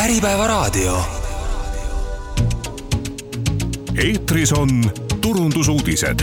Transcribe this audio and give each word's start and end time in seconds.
Äripäevaraadio. 0.00 1.02
eetris 3.98 4.52
on 4.52 4.68
turundusuudised. 5.20 6.20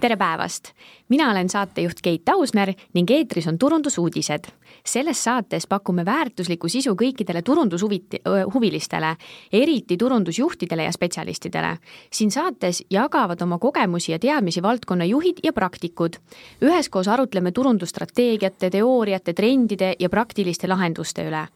Tere 0.00 0.16
päevast, 0.16 0.68
mina 1.08 1.30
olen 1.30 1.48
saatejuht 1.48 2.00
Keit 2.02 2.28
Ausner 2.28 2.70
ning 2.94 3.10
eetris 3.10 3.46
on 3.46 3.58
turundusuudised. 3.58 4.44
selles 4.86 5.24
saates 5.24 5.66
pakume 5.66 6.04
väärtuslikku 6.04 6.68
sisu 6.68 6.94
kõikidele 6.94 7.42
turundushuvilistele, 7.42 9.16
eriti 9.52 9.96
turundusjuhtidele 9.96 10.84
ja 10.84 10.92
spetsialistidele. 10.92 11.78
siin 12.12 12.30
saates 12.30 12.84
jagavad 12.90 13.42
oma 13.42 13.58
kogemusi 13.58 14.12
ja 14.12 14.18
teadmisi 14.18 14.62
valdkonna 14.62 15.04
juhid 15.04 15.38
ja 15.42 15.52
praktikud. 15.52 16.16
üheskoos 16.62 17.08
arutleme 17.08 17.52
turundusstrateegiate, 17.52 18.70
teooriate, 18.70 19.32
trendide 19.32 19.94
ja 19.98 20.08
praktiliste 20.08 20.68
lahenduste 20.68 21.28
üle 21.28 21.46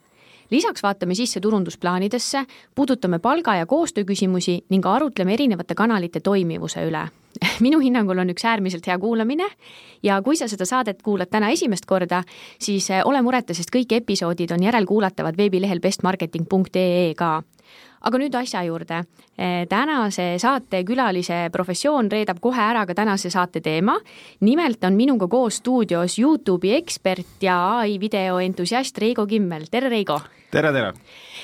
lisaks 0.50 0.82
vaatame 0.82 1.14
sisse 1.14 1.40
turundusplaanidesse, 1.40 2.44
puudutame 2.74 3.18
palga 3.18 3.54
ja 3.54 3.66
koostöö 3.66 4.04
küsimusi 4.04 4.64
ning 4.68 4.86
arutleme 4.86 5.34
erinevate 5.34 5.74
kanalite 5.74 6.20
toimivuse 6.20 6.84
üle. 6.84 7.08
minu 7.64 7.80
hinnangul 7.82 8.18
on 8.18 8.32
üks 8.34 8.44
äärmiselt 8.48 8.86
hea 8.86 8.98
kuulamine 8.98 9.48
ja 10.02 10.20
kui 10.22 10.36
sa 10.36 10.48
seda 10.50 10.66
saadet 10.68 11.02
kuulad 11.02 11.30
täna 11.30 11.50
esimest 11.54 11.86
korda, 11.86 12.22
siis 12.58 12.90
eh, 12.90 13.02
ole 13.04 13.22
mureta, 13.22 13.54
sest 13.54 13.72
kõik 13.74 13.96
episoodid 14.02 14.52
on 14.52 14.62
järelkuulatavad 14.62 15.38
veebilehel 15.38 15.80
bestmarketing.ee 15.80 17.14
ka 17.16 17.38
aga 18.02 18.18
nüüd 18.18 18.34
asja 18.34 18.64
juurde. 18.66 19.04
Eh, 19.38 19.64
tänase 19.70 20.36
saate 20.42 20.82
külalise 20.86 21.46
professioon 21.54 22.10
reedab 22.12 22.40
kohe 22.42 22.60
ära 22.60 22.84
ka 22.86 22.94
tänase 22.94 23.30
saate 23.30 23.60
teema. 23.60 23.98
nimelt 24.40 24.84
on 24.84 24.94
minuga 24.94 25.28
koos 25.28 25.56
stuudios 25.56 26.18
Youtube'i 26.18 26.74
ekspert 26.76 27.42
ja 27.42 27.78
ai 27.78 27.98
videoentusiast 28.00 28.98
Reigo 28.98 29.26
Kimmel, 29.26 29.66
tere 29.70 29.88
Reigo! 29.88 30.20
Tere, 30.52 30.72
tere! 30.72 30.92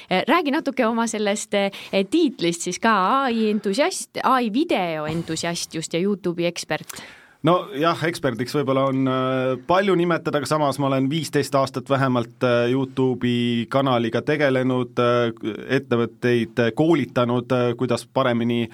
Eh, 0.09 0.25
räägi 0.28 0.53
natuke 0.55 0.87
oma 0.87 1.06
sellest 1.11 1.55
eh, 1.55 1.70
tiitlist 2.11 2.69
siis 2.69 2.81
ka, 2.81 2.95
ai 3.27 3.48
entusiast, 3.50 4.20
ai 4.25 4.53
videoentusiast 4.53 5.75
just 5.75 5.97
ja 5.97 6.00
Youtube'i 6.00 6.48
ekspert 6.48 7.00
nojah, 7.47 8.00
eksperdiks 8.09 8.55
võib-olla 8.56 8.84
on 8.91 9.11
äh, 9.11 9.53
palju 9.69 9.95
nimetada, 9.98 10.41
aga 10.41 10.48
samas 10.50 10.78
ma 10.83 10.89
olen 10.91 11.09
viisteist 11.11 11.55
aastat 11.59 11.91
vähemalt 11.91 12.45
äh, 12.47 12.67
Youtube'i 12.73 13.67
kanaliga 13.70 14.23
tegelenud, 14.27 14.98
äh, 15.03 15.31
ettevõtteid 15.78 16.65
koolitanud, 16.78 17.55
kuidas 17.78 18.06
paremini 18.06 18.65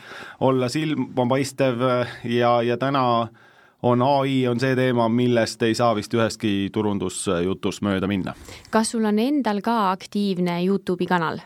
olla 0.41 0.71
silmapaistev 0.73 1.85
ja, 2.31 2.57
ja 2.65 2.79
täna 2.81 3.05
on 3.85 4.03
ai, 4.03 4.47
on 4.49 4.61
see 4.61 4.77
teema, 4.79 5.09
millest 5.13 5.63
ei 5.67 5.75
saa 5.77 5.93
vist 5.97 6.15
üheski 6.17 6.71
turundusjutus 6.73 7.83
mööda 7.85 8.09
minna. 8.11 8.35
kas 8.71 8.95
sul 8.95 9.05
on 9.05 9.21
endal 9.21 9.61
ka 9.65 9.91
aktiivne 9.93 10.61
Youtube'i 10.65 11.09
kanal? 11.11 11.43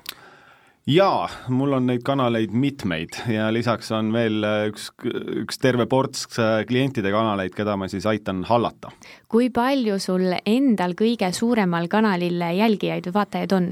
jaa, 0.89 1.27
mul 1.53 1.75
on 1.77 1.89
neid 1.91 2.05
kanaleid 2.07 2.55
mitmeid 2.55 3.19
ja 3.29 3.51
lisaks 3.53 3.91
on 3.93 4.13
veel 4.15 4.47
üks, 4.71 4.89
üks 5.43 5.61
terve 5.61 5.89
ports 5.91 6.29
klientide 6.69 7.13
kanaleid, 7.13 7.53
keda 7.57 7.77
ma 7.77 7.91
siis 7.91 8.07
aitan 8.07 8.45
hallata. 8.49 8.95
kui 9.29 9.51
palju 9.51 9.99
sul 10.01 10.31
endal 10.45 10.95
kõige 10.99 11.33
suuremal 11.35 11.91
kanalil 11.91 12.41
jälgijaid 12.63 13.11
või 13.11 13.19
vaatajaid 13.21 13.59
on? 13.59 13.71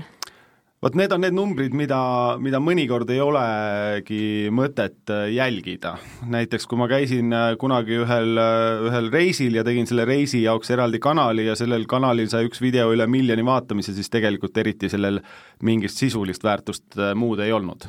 Vot 0.87 0.95
need 0.95 1.11
on 1.11 1.25
need 1.25 1.34
numbrid, 1.34 1.75
mida, 1.75 1.98
mida 2.42 2.61
mõnikord 2.62 3.09
ei 3.11 3.19
olegi 3.23 4.20
mõtet 4.55 5.11
äh, 5.11 5.27
jälgida. 5.34 5.97
näiteks 6.31 6.67
kui 6.70 6.79
ma 6.79 6.87
käisin 6.91 7.34
äh, 7.34 7.47
kunagi 7.59 7.98
ühel, 8.05 8.39
äh, 8.39 8.84
ühel 8.87 9.11
reisil 9.11 9.59
ja 9.59 9.64
tegin 9.67 9.89
selle 9.89 10.07
reisi 10.07 10.45
jaoks 10.45 10.70
eraldi 10.70 11.01
kanali 11.03 11.48
ja 11.48 11.57
sellel 11.59 11.89
kanalil 11.91 12.31
sai 12.31 12.47
üks 12.47 12.62
video 12.62 12.92
üle 12.95 13.09
miljoni 13.11 13.45
vaatamise, 13.47 13.97
siis 13.97 14.12
tegelikult 14.12 14.57
eriti 14.62 14.91
sellel 14.92 15.20
mingit 15.67 15.95
sisulist 15.95 16.47
väärtust 16.47 17.01
muud 17.19 17.42
ei 17.42 17.55
olnud 17.57 17.89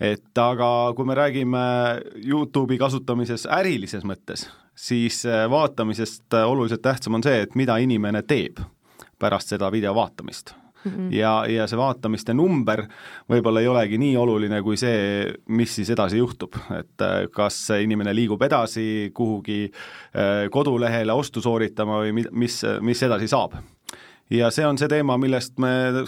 et 0.00 0.38
aga 0.40 0.70
kui 0.96 1.08
me 1.08 1.16
räägime 1.16 1.64
Youtube'i 2.20 2.80
kasutamises 2.80 3.46
ärilises 3.48 4.04
mõttes, 4.04 4.46
siis 4.76 5.22
vaatamisest 5.24 6.40
oluliselt 6.44 6.84
tähtsam 6.84 7.20
on 7.20 7.24
see, 7.24 7.44
et 7.44 7.56
mida 7.56 7.80
inimene 7.80 8.24
teeb 8.24 8.60
pärast 9.20 9.52
seda 9.52 9.72
video 9.72 9.94
vaatamist 9.96 10.59
Mm 10.84 10.92
-hmm. 10.92 11.12
ja, 11.12 11.46
ja 11.46 11.66
see 11.66 11.76
vaatamiste 11.78 12.34
number 12.34 12.86
võib-olla 13.28 13.60
ei 13.60 13.68
olegi 13.68 13.98
nii 13.98 14.16
oluline 14.16 14.62
kui 14.62 14.76
see, 14.76 15.32
mis 15.48 15.74
siis 15.74 15.90
edasi 15.90 16.18
juhtub, 16.18 16.56
et 16.78 17.04
äh, 17.04 17.26
kas 17.32 17.58
inimene 17.82 18.14
liigub 18.14 18.42
edasi 18.42 19.10
kuhugi 19.14 19.70
äh, 19.70 20.48
kodulehele 20.50 21.12
ostu 21.12 21.40
sooritama 21.40 22.00
või 22.00 22.12
mis, 22.30 22.62
mis 22.80 23.02
edasi 23.02 23.28
saab. 23.28 23.54
ja 24.30 24.50
see 24.50 24.66
on 24.66 24.78
see 24.78 24.88
teema, 24.88 25.18
millest 25.18 25.58
me 25.58 26.04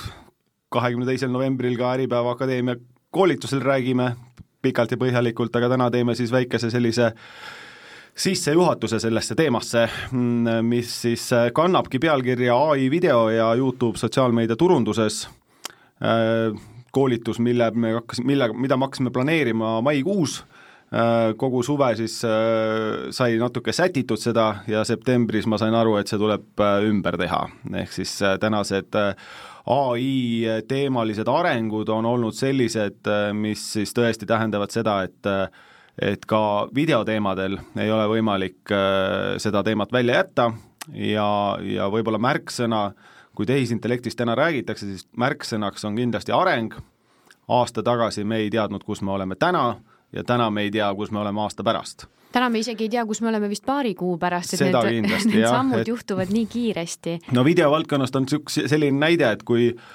kahekümne 0.69 1.07
teisel 1.07 1.31
novembril 1.31 1.77
ka 1.77 1.95
Äripäeva 1.95 2.31
Akadeemia 2.31 2.77
koolitusel 3.11 3.61
räägime 3.61 4.17
pikalt 4.63 4.91
ja 4.91 4.97
põhjalikult, 4.97 5.57
aga 5.57 5.69
täna 5.69 5.91
teeme 5.91 6.15
siis 6.15 6.33
väikese 6.33 6.71
sellise 6.71 7.05
äh, 7.05 7.13
sissejuhatuse 8.17 9.01
sellesse 9.01 9.35
teemasse, 9.35 9.89
mm, 10.13 10.67
mis 10.67 11.03
siis 11.03 11.33
äh, 11.33 11.49
kannabki 11.55 11.99
pealkirja 11.99 12.57
ai 12.71 12.91
video 12.91 13.29
ja 13.31 13.55
Youtube 13.55 13.99
sotsiaalmeedia 13.99 14.57
turunduses, 14.57 15.29
äh, 16.05 16.61
koolitus, 16.93 17.39
mille 17.41 17.71
me 17.71 17.93
hakkasime, 17.93 18.27
mille, 18.27 18.51
mida 18.53 18.77
me 18.77 18.85
hakkasime 18.85 19.11
planeerima 19.11 19.79
maikuus, 19.81 20.43
äh, 20.93 21.33
kogu 21.37 21.63
suve 21.63 21.95
siis 21.97 22.19
sai 23.11 23.39
natuke 23.41 23.73
sätitud 23.73 24.21
seda 24.21 24.51
ja 24.69 24.85
septembris 24.85 25.49
ma 25.49 25.59
sain 25.59 25.75
aru, 25.75 25.97
et 25.97 26.13
see 26.13 26.21
tuleb 26.21 26.61
ümber 26.85 27.17
teha, 27.17 27.47
ehk 27.81 27.97
siis 27.97 28.19
tänased 28.41 29.01
ai 29.73 30.63
teemalised 30.69 31.29
arengud 31.33 31.89
on 31.89 32.07
olnud 32.13 32.37
sellised, 32.37 33.09
mis 33.33 33.69
siis 33.79 33.97
tõesti 33.97 34.29
tähendavad 34.29 34.75
seda, 34.75 35.01
et 35.07 35.35
et 36.01 36.25
ka 36.27 36.69
videoteemadel 36.75 37.59
ei 37.81 37.91
ole 37.93 38.07
võimalik 38.15 38.73
äh, 38.73 39.35
seda 39.43 39.63
teemat 39.67 39.93
välja 39.93 40.23
jätta 40.23 40.51
ja, 40.95 41.27
ja 41.61 41.89
võib-olla 41.93 42.21
märksõna, 42.23 42.87
kui 43.37 43.47
tehisintellektist 43.49 44.19
täna 44.19 44.37
räägitakse, 44.39 44.89
siis 44.89 45.07
märksõnaks 45.17 45.85
on 45.89 45.99
kindlasti 45.99 46.33
areng, 46.37 46.75
aasta 47.49 47.85
tagasi 47.85 48.25
me 48.25 48.43
ei 48.45 48.51
teadnud, 48.51 48.85
kus 48.85 49.03
me 49.03 49.13
oleme 49.13 49.37
täna 49.37 49.77
ja 50.13 50.25
täna 50.25 50.51
me 50.51 50.67
ei 50.67 50.73
tea, 50.73 50.89
kus 50.97 51.13
me 51.13 51.23
oleme 51.25 51.45
aasta 51.45 51.65
pärast 51.67 52.09
täna 52.33 52.49
me 52.49 52.63
isegi 52.63 52.87
ei 52.87 52.95
tea, 52.95 53.03
kus 53.05 53.21
me 53.21 53.29
oleme 53.29 53.49
vist 53.51 53.67
paari 53.69 53.93
kuu 53.95 54.15
pärast, 54.17 54.55
et 54.55 54.63
Seda 54.63 54.81
need, 54.87 55.05
need 55.05 55.43
jah, 55.43 55.53
sammud 55.53 55.83
et... 55.83 55.89
juhtuvad 55.93 56.33
nii 56.33 56.47
kiiresti. 56.49 57.19
no 57.37 57.45
videovaldkonnast 57.45 58.17
on 58.17 58.29
üks 58.39 58.57
selline 58.73 58.97
näide, 58.97 59.29
et 59.37 59.43
kui 59.45 59.67
äh, 59.75 59.91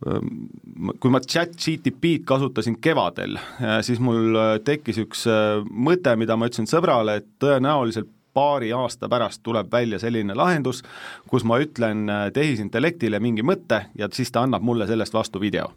kui 0.00 1.12
ma 1.12 1.20
chat 1.20 1.52
GTP-d 1.60 2.24
kasutasin 2.28 2.78
kevadel, 2.80 3.36
siis 3.84 4.00
mul 4.00 4.36
äh, 4.38 4.54
tekkis 4.64 5.02
üks 5.02 5.26
äh, 5.28 5.60
mõte, 5.68 6.14
mida 6.16 6.38
ma 6.40 6.48
ütlesin 6.48 6.68
sõbrale, 6.70 7.18
et 7.20 7.28
tõenäoliselt 7.42 8.08
paari 8.32 8.70
aasta 8.72 9.10
pärast 9.10 9.42
tuleb 9.44 9.68
välja 9.72 9.98
selline 10.00 10.36
lahendus, 10.38 10.80
kus 11.28 11.44
ma 11.44 11.58
ütlen 11.60 12.06
äh, 12.08 12.28
tehisintellektile 12.32 13.20
mingi 13.20 13.44
mõtte 13.44 13.84
ja 13.98 14.08
siis 14.14 14.32
ta 14.32 14.46
annab 14.46 14.64
mulle 14.64 14.88
sellest 14.88 15.14
vastu 15.14 15.42
video. 15.42 15.72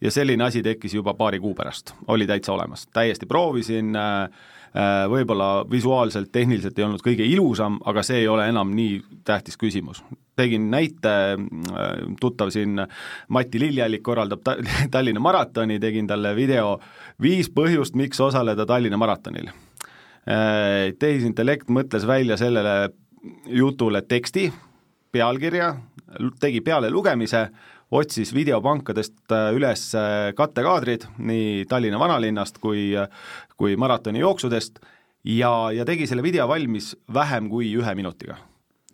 ja 0.00 0.10
selline 0.10 0.44
asi 0.44 0.62
tekkis 0.62 0.94
juba 0.94 1.14
paari 1.14 1.38
kuu 1.38 1.54
pärast, 1.54 1.94
oli 2.08 2.26
täitsa 2.26 2.52
olemas, 2.52 2.86
täiesti 2.90 3.26
proovisin 3.26 3.94
äh, 3.96 4.30
Äh, 4.70 5.08
võib-olla 5.10 5.64
visuaalselt, 5.66 6.28
tehniliselt 6.30 6.76
ei 6.78 6.84
olnud 6.86 7.02
kõige 7.02 7.24
ilusam, 7.26 7.80
aga 7.90 8.04
see 8.06 8.20
ei 8.22 8.28
ole 8.30 8.44
enam 8.52 8.70
nii 8.76 9.00
tähtis 9.26 9.58
küsimus. 9.58 10.04
Tegin 10.40 10.70
näite, 10.72 11.14
äh, 11.36 11.90
tuttav 12.20 12.52
siin 12.54 12.80
Mati 13.28 13.60
Liljallik 13.60 14.02
korraldab 14.06 14.44
ta 14.44 14.56
Tallinna 14.94 15.22
maratoni, 15.22 15.78
tegin 15.82 16.08
talle 16.10 16.34
video 16.36 16.78
viis 17.22 17.50
põhjust, 17.52 17.98
miks 17.98 18.20
osaleda 18.24 18.66
Tallinna 18.68 19.00
maratonil. 19.00 19.50
Äh, 19.50 20.92
tehisintellekt 21.00 21.70
mõtles 21.72 22.06
välja 22.08 22.38
sellele 22.40 22.92
jutule 23.46 24.02
teksti, 24.08 24.48
pealkirja, 25.12 25.74
tegi 26.40 26.62
pealelugemise, 26.64 27.48
otsis 27.90 28.30
videopankadest 28.34 29.34
äh, 29.34 29.50
üles 29.56 29.88
kattekaadrid 30.38 31.08
nii 31.18 31.66
Tallinna 31.68 31.98
vanalinnast 32.00 32.60
kui, 32.62 32.92
kui 33.58 33.76
maratoni 33.76 34.22
jooksudest 34.22 34.80
ja, 35.24 35.52
ja 35.74 35.84
tegi 35.88 36.06
selle 36.08 36.22
video 36.24 36.48
valmis 36.48 36.94
vähem 37.12 37.50
kui 37.50 37.74
ühe 37.76 37.94
minutiga. 37.98 38.38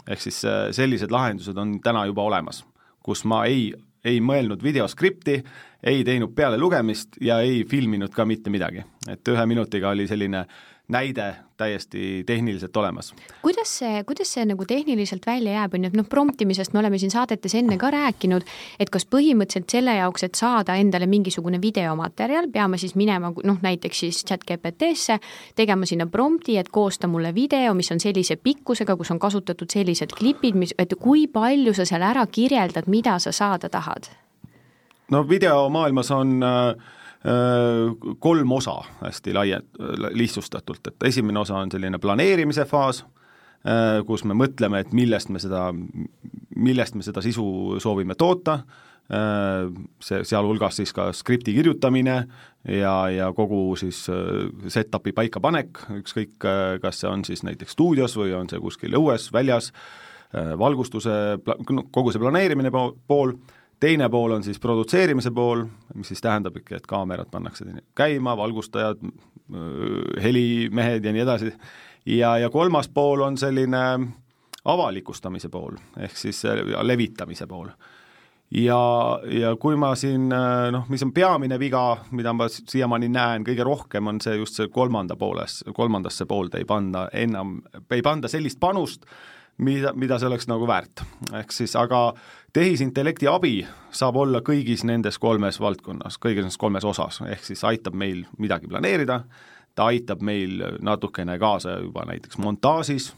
Ehk 0.09 0.23
siis 0.23 0.45
äh, 0.45 0.69
sellised 0.77 1.13
lahendused 1.13 1.59
on 1.59 1.79
täna 1.85 2.07
juba 2.07 2.27
olemas, 2.27 2.63
kus 3.03 3.25
ma 3.29 3.45
ei, 3.47 3.73
ei 4.07 4.21
mõelnud 4.23 4.63
videoskripti, 4.63 5.41
ei 5.87 6.05
teinud 6.07 6.35
pealelugemist 6.35 7.21
ja 7.23 7.41
ei 7.45 7.65
filminud 7.69 8.15
ka 8.15 8.27
mitte 8.27 8.51
midagi. 8.51 8.85
et 9.09 9.29
ühe 9.29 9.47
minutiga 9.47 9.91
oli 9.91 10.07
selline 10.07 10.47
näide 10.89 11.35
täiesti 11.57 12.23
tehniliselt 12.27 12.77
olemas. 12.77 13.15
kuidas 13.43 13.79
see, 13.79 14.05
kuidas 14.05 14.33
see 14.35 14.45
nagu 14.47 14.65
tehniliselt 14.65 15.27
välja 15.27 15.53
jääb, 15.53 15.75
on 15.75 15.85
ju, 15.85 15.89
et 15.91 15.97
noh, 15.97 16.07
promptimisest 16.09 16.73
me 16.73 16.79
oleme 16.79 16.99
siin 16.99 17.11
saadetes 17.11 17.55
enne 17.59 17.79
ka 17.79 17.91
rääkinud, 17.91 18.45
et 18.81 18.91
kas 18.91 19.07
põhimõtteliselt 19.11 19.71
selle 19.73 19.97
jaoks, 19.97 20.23
et 20.23 20.39
saada 20.39 20.77
endale 20.79 21.09
mingisugune 21.11 21.59
videomaterjal, 21.63 22.51
peame 22.53 22.79
siis 22.79 22.95
minema 22.95 23.33
noh, 23.45 23.59
näiteks 23.63 24.05
siis 24.05 24.23
chat 24.25 24.45
GPT-sse, 24.47 25.19
tegema 25.59 25.87
sinna 25.87 26.07
prompti, 26.07 26.59
et 26.59 26.69
koosta 26.69 27.11
mulle 27.11 27.35
video, 27.35 27.75
mis 27.75 27.91
on 27.91 28.01
sellise 28.01 28.37
pikkusega, 28.37 28.97
kus 28.97 29.11
on 29.11 29.19
kasutatud 29.19 29.73
sellised 29.73 30.15
klipid, 30.15 30.55
mis, 30.55 30.75
et 30.79 30.95
kui 31.01 31.27
palju 31.27 31.75
sa 31.75 31.89
seal 31.89 32.07
ära 32.07 32.27
kirjeldad, 32.27 32.87
mida 32.87 33.19
sa 33.19 33.33
saada 33.33 33.69
tahad? 33.73 34.13
no 35.11 35.29
videomaailmas 35.29 36.11
on 36.11 36.43
äh, 36.43 36.75
kolm 38.23 38.53
osa 38.53 38.77
hästi 39.01 39.35
laia, 39.35 39.61
lihtsustatult, 40.15 40.93
et 40.93 41.07
esimene 41.09 41.41
osa 41.43 41.59
on 41.59 41.73
selline 41.73 41.99
planeerimise 41.99 42.67
faas, 42.71 43.03
kus 44.07 44.23
me 44.29 44.37
mõtleme, 44.39 44.85
et 44.85 44.93
millest 44.95 45.33
me 45.35 45.43
seda, 45.43 45.69
millest 46.57 46.95
me 46.95 47.03
seda 47.03 47.25
sisu 47.25 47.47
soovime 47.83 48.15
toota, 48.19 48.61
see, 49.07 50.23
sealhulgas 50.27 50.79
siis 50.81 50.93
ka 50.95 51.09
skripti 51.15 51.55
kirjutamine 51.57 52.17
ja, 52.69 52.95
ja 53.11 53.31
kogu 53.35 53.61
siis 53.79 54.05
set-up'i 54.07 55.15
paikapanek, 55.17 55.83
ükskõik, 56.01 56.35
kas 56.83 57.03
see 57.03 57.11
on 57.11 57.27
siis 57.27 57.43
näiteks 57.47 57.75
stuudios 57.75 58.17
või 58.19 58.35
on 58.39 58.51
see 58.51 58.63
kuskil 58.63 58.99
õues, 58.99 59.29
väljas, 59.35 59.73
valgustuse, 60.59 61.13
kogu 61.95 62.13
see 62.13 62.23
planeerimine 62.23 62.71
pool 62.71 63.37
teine 63.81 64.09
pool 64.09 64.33
on 64.37 64.45
siis 64.45 64.61
produtseerimise 64.61 65.31
pool, 65.31 65.65
mis 65.95 66.09
siis 66.09 66.23
tähendab 66.25 66.57
ikka, 66.57 66.77
et 66.77 66.87
kaamerad 66.87 67.31
pannakse 67.31 67.65
käima, 67.95 68.37
valgustajad, 68.37 69.03
helimehed 70.23 71.05
ja 71.05 71.13
nii 71.13 71.25
edasi, 71.25 71.53
ja, 72.07 72.39
ja 72.39 72.51
kolmas 72.51 72.89
pool 72.89 73.21
on 73.27 73.39
selline 73.39 73.83
avalikustamise 74.67 75.49
pool, 75.49 75.77
ehk 76.01 76.17
siis 76.17 76.43
levitamise 76.83 77.47
pool. 77.47 77.69
ja, 78.51 78.81
ja 79.31 79.57
kui 79.61 79.77
ma 79.77 79.95
siin 79.95 80.29
noh, 80.73 80.89
mis 80.89 81.03
on 81.03 81.13
peamine 81.13 81.59
viga, 81.59 81.97
mida 82.11 82.33
ma 82.33 82.49
siiamaani 82.49 83.09
näen 83.09 83.47
kõige 83.47 83.65
rohkem, 83.67 84.07
on 84.07 84.21
see 84.21 84.37
just 84.37 84.59
see 84.59 84.69
kolmanda 84.73 85.17
pooles, 85.17 85.65
kolmandasse 85.75 86.27
poolde 86.27 86.59
ei 86.59 86.65
panda 86.65 87.09
enam, 87.13 87.61
ei 87.91 88.03
panda 88.03 88.29
sellist 88.29 88.61
panust, 88.61 89.07
mida, 89.59 89.93
mida 89.97 90.19
see 90.19 90.29
oleks 90.29 90.49
nagu 90.51 90.69
väärt. 90.69 91.03
ehk 91.41 91.53
siis 91.53 91.77
aga 91.77 92.15
tehisintellekti 92.57 93.29
abi 93.31 93.59
saab 93.91 94.17
olla 94.23 94.41
kõigis 94.45 94.85
nendes 94.89 95.19
kolmes 95.19 95.61
valdkonnas, 95.61 96.19
kõigis 96.23 96.45
nendes 96.45 96.61
kolmes 96.61 96.85
osas, 96.85 97.21
ehk 97.27 97.45
siis 97.45 97.65
aitab 97.65 97.95
meil 97.95 98.25
midagi 98.39 98.69
planeerida, 98.69 99.23
ta 99.75 99.91
aitab 99.93 100.25
meil 100.25 100.63
natukene 100.81 101.39
kaasa 101.39 101.79
juba 101.83 102.07
näiteks 102.09 102.39
montaažis, 102.43 103.13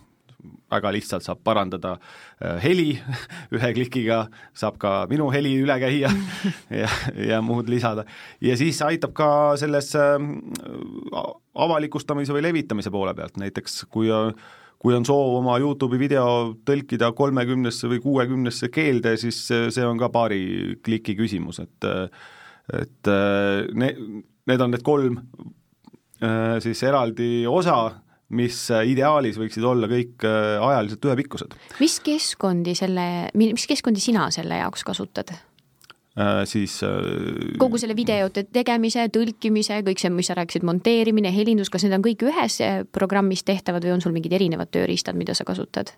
väga 0.71 0.93
lihtsalt 0.95 1.25
saab 1.27 1.41
parandada 1.45 1.97
äh, 1.97 2.59
heli 2.63 2.93
ühe 3.57 3.73
klikiga, 3.75 4.27
saab 4.55 4.79
ka 4.79 4.93
minu 5.11 5.31
heli 5.35 5.57
üle 5.59 5.79
käia 5.83 6.13
ja, 6.83 6.91
ja 7.15 7.41
muud 7.43 7.71
lisada. 7.71 8.05
ja 8.41 8.57
siis 8.57 8.81
aitab 8.87 9.15
ka 9.19 9.31
selles 9.59 9.91
äh, 9.99 10.15
avalikustamise 11.55 12.37
või 12.37 12.47
levitamise 12.47 12.95
poole 12.95 13.15
pealt, 13.19 13.39
näiteks 13.41 13.85
kui 13.91 14.13
kui 14.79 14.95
on 14.95 15.07
soov 15.07 15.41
oma 15.41 15.59
YouTube'i 15.59 15.99
video 16.01 16.25
tõlkida 16.67 17.11
kolmekümnesse 17.19 17.91
või 17.91 18.03
kuuekümnesse 18.05 18.71
keelde, 18.71 19.17
siis 19.19 19.41
see 19.49 19.87
on 19.87 19.99
ka 19.99 20.11
paari 20.15 20.79
kliki 20.85 21.17
küsimus, 21.19 21.63
et 21.65 21.89
et 22.79 23.11
ne-, 23.81 23.95
need 24.47 24.61
on 24.61 24.75
need 24.75 24.85
kolm 24.87 25.23
siis 26.61 26.83
eraldi 26.85 27.47
osa, 27.49 27.79
mis 28.35 28.59
ideaalis 28.91 29.39
võiksid 29.41 29.65
olla 29.65 29.89
kõik 29.89 30.27
ajaliselt 30.29 31.07
ühepikkused. 31.09 31.55
mis 31.81 31.99
keskkondi 32.05 32.75
selle, 32.79 33.07
mis 33.39 33.67
keskkondi 33.71 34.03
sina 34.05 34.29
selle 34.35 34.61
jaoks 34.61 34.85
kasutad? 34.85 35.33
Äh, 36.19 36.47
siis 36.51 36.81
äh, 36.83 36.89
kogu 37.63 37.79
selle 37.79 37.95
videote 37.95 38.43
tegemise, 38.51 39.05
tõlkimise, 39.15 39.77
kõik 39.87 40.01
see, 40.03 40.11
mis 40.11 40.27
sa 40.27 40.35
rääkisid, 40.39 40.65
monteerimine, 40.67 41.31
helindus, 41.35 41.71
kas 41.71 41.85
need 41.87 41.95
on 41.95 42.03
kõik 42.03 42.25
ühes 42.27 42.59
äh, 42.65 42.81
programmis 42.91 43.45
tehtavad 43.47 43.87
või 43.87 43.95
on 43.95 44.03
sul 44.03 44.17
mingid 44.17 44.35
erinevad 44.35 44.73
tööriistad, 44.75 45.19
mida 45.19 45.37
sa 45.39 45.47
kasutad? 45.47 45.95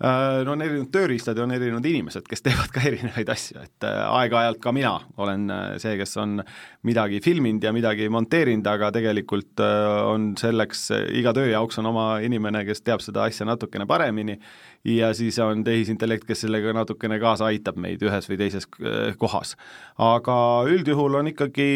No 0.00 0.54
on 0.54 0.64
erinevad 0.64 0.88
tööriistad 0.94 1.36
ja 1.36 1.44
on 1.44 1.52
erinevad 1.52 1.84
inimesed, 1.84 2.24
kes 2.28 2.44
teevad 2.46 2.72
ka 2.72 2.82
erinevaid 2.88 3.28
asju, 3.34 3.60
et 3.66 3.86
aeg-ajalt 3.86 4.60
ka 4.62 4.72
mina 4.72 4.94
olen 5.20 5.44
see, 5.82 5.98
kes 6.00 6.16
on 6.22 6.40
midagi 6.88 7.20
filminud 7.24 7.64
ja 7.64 7.74
midagi 7.76 8.08
monteerinud, 8.12 8.66
aga 8.70 8.88
tegelikult 8.96 9.60
on 9.60 10.32
selleks, 10.40 10.88
iga 11.20 11.34
töö 11.36 11.50
jaoks 11.52 11.82
on 11.82 11.90
oma 11.92 12.08
inimene, 12.24 12.64
kes 12.68 12.80
teab 12.86 13.04
seda 13.04 13.26
asja 13.28 13.48
natukene 13.48 13.84
paremini 13.90 14.38
ja 14.84 15.14
siis 15.14 15.38
on 15.38 15.64
tehisintellekt, 15.64 16.24
kes 16.28 16.46
sellega 16.46 16.72
natukene 16.76 17.18
kaasa 17.20 17.50
aitab 17.50 17.78
meid 17.80 18.02
ühes 18.04 18.28
või 18.30 18.38
teises 18.40 18.66
äh, 18.80 19.12
kohas. 19.20 19.56
aga 19.98 20.36
üldjuhul 20.70 21.20
on 21.20 21.30
ikkagi 21.32 21.70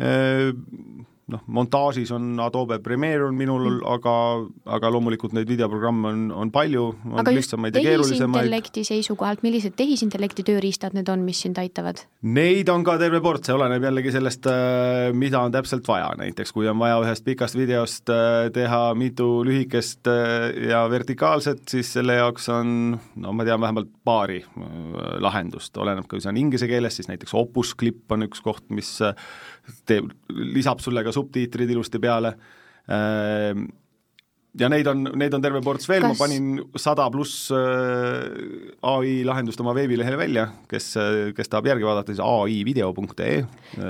äh, 0.00 0.52
noh, 1.32 1.40
montaažis 1.46 2.10
on 2.12 2.34
Adobe 2.42 2.78
Premiere 2.84 3.24
on 3.28 3.36
minul 3.38 3.62
mm., 3.62 3.84
aga, 3.94 4.14
aga 4.76 4.90
loomulikult 4.92 5.32
neid 5.36 5.48
videoprogramme 5.48 6.10
on, 6.10 6.24
on 6.44 6.50
palju, 6.52 6.84
on 7.08 7.30
lihtsamaid 7.30 7.76
ja 7.78 7.84
keerulisemaid. 7.84 8.44
tehisintellekti 8.44 8.84
seisukohalt, 8.84 9.44
millised 9.46 9.76
tehisintellekti 9.78 10.44
tööriistad 10.44 10.96
need 10.96 11.08
on, 11.12 11.24
mis 11.24 11.40
sind 11.46 11.60
aitavad? 11.60 12.02
Neid 12.36 12.68
on 12.72 12.84
ka 12.84 12.98
terve 13.00 13.22
ports, 13.24 13.48
see 13.48 13.56
oleneb 13.56 13.86
jällegi 13.88 14.12
sellest, 14.14 14.48
äh, 14.50 15.08
mida 15.16 15.40
on 15.40 15.54
täpselt 15.54 15.88
vaja, 15.88 16.10
näiteks 16.20 16.52
kui 16.52 16.68
on 16.68 16.80
vaja 16.82 17.00
ühest 17.06 17.24
pikast 17.24 17.56
videost 17.56 18.12
äh, 18.12 18.50
teha 18.54 18.82
mitu 18.98 19.28
lühikest 19.48 20.12
äh, 20.12 20.50
ja 20.68 20.84
vertikaalset, 20.92 21.64
siis 21.72 21.94
selle 21.96 22.18
jaoks 22.20 22.50
on 22.52 22.98
no 23.16 23.32
ma 23.32 23.48
tean 23.48 23.62
vähemalt 23.64 23.92
paari 24.04 24.42
lahendust, 25.24 25.76
oleneb, 25.80 26.04
kui 26.10 26.20
see 26.20 26.28
on 26.28 26.38
inglise 26.38 26.68
keeles, 26.68 26.98
siis 26.98 27.08
näiteks 27.08 27.32
Opus 27.38 27.72
Clip 27.78 28.12
on 28.12 28.28
üks 28.28 28.44
koht, 28.44 28.66
mis 28.74 28.98
teeb, 29.86 30.10
lisab 30.54 30.82
sulle 30.84 31.04
ka 31.04 31.12
subtiitrid 31.12 31.70
ilusti 31.70 32.00
peale. 32.02 32.34
Äh,, 32.88 33.64
ja 34.60 34.68
neid 34.70 34.86
on, 34.90 35.02
neid 35.18 35.34
on 35.34 35.42
terve 35.42 35.60
ports 35.64 35.88
veel 35.90 36.04
ma 36.06 36.14
panin 36.18 36.60
sada 36.78 37.06
pluss 37.12 37.48
äh, 37.54 38.74
ai 38.86 39.16
lahendust 39.26 39.60
oma 39.62 39.74
veebilehele 39.76 40.18
välja, 40.18 40.46
kes, 40.70 40.92
kes 41.34 41.50
tahab 41.50 41.70
järgi 41.72 41.86
vaadata, 41.86 42.14
siis 42.14 42.22
aivideo.ee. 42.22 43.40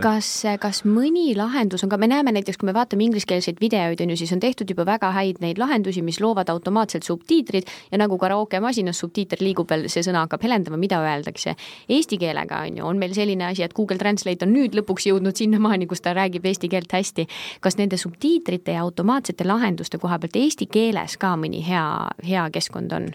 kas, 0.04 0.30
kas 0.60 0.82
mõni 0.88 1.32
lahendus 1.36 1.84
on 1.84 1.92
ka, 1.92 1.98
me 2.00 2.08
näeme 2.10 2.32
näiteks, 2.34 2.58
kui 2.60 2.68
me 2.70 2.76
vaatame 2.76 3.06
ingliskeelseid 3.08 3.60
videoid, 3.60 4.00
on 4.00 4.14
ju, 4.14 4.18
siis 4.22 4.32
on 4.36 4.42
tehtud 4.42 4.70
juba 4.70 4.86
väga 4.88 5.10
häid 5.14 5.42
neid 5.44 5.60
lahendusi, 5.60 6.02
mis 6.06 6.20
loovad 6.24 6.48
automaatselt 6.52 7.04
subtiitrid 7.06 7.68
ja 7.92 8.00
nagu 8.00 8.18
karaokemasinas 8.20 9.02
subtiiter 9.04 9.42
liigub 9.44 9.70
veel, 9.70 9.88
see 9.92 10.04
sõna 10.06 10.24
hakkab 10.24 10.44
helendama, 10.46 10.80
mida 10.80 11.00
öeldakse. 11.04 11.56
Eesti 11.92 12.18
keelega 12.20 12.62
on 12.64 12.80
ju, 12.80 12.86
on 12.88 13.00
meil 13.00 13.14
selline 13.16 13.48
asi, 13.50 13.64
et 13.66 13.76
Google 13.76 14.00
Translate 14.00 14.46
on 14.46 14.54
nüüd 14.54 14.76
lõpuks 14.78 15.08
jõudnud 15.10 15.36
sinnamaani, 15.36 15.88
kus 15.90 16.04
ta 16.04 16.14
räägib 16.16 16.46
eesti 16.48 16.70
keelt 16.72 16.92
hästi. 16.92 17.26
kas 17.60 17.76
nende 17.76 17.96
subtiitrite 18.00 18.72
ja 18.72 18.82
automaatsete 18.84 19.44
lahenduste 19.46 19.98
koha 19.98 20.18
pealt 20.18 20.36
Eesti 20.36 20.53
eesti 20.54 20.70
keeles 20.70 21.18
ka 21.18 21.34
mõni 21.40 21.64
hea, 21.66 21.86
hea 22.22 22.46
keskkond 22.54 22.94
on? 22.94 23.10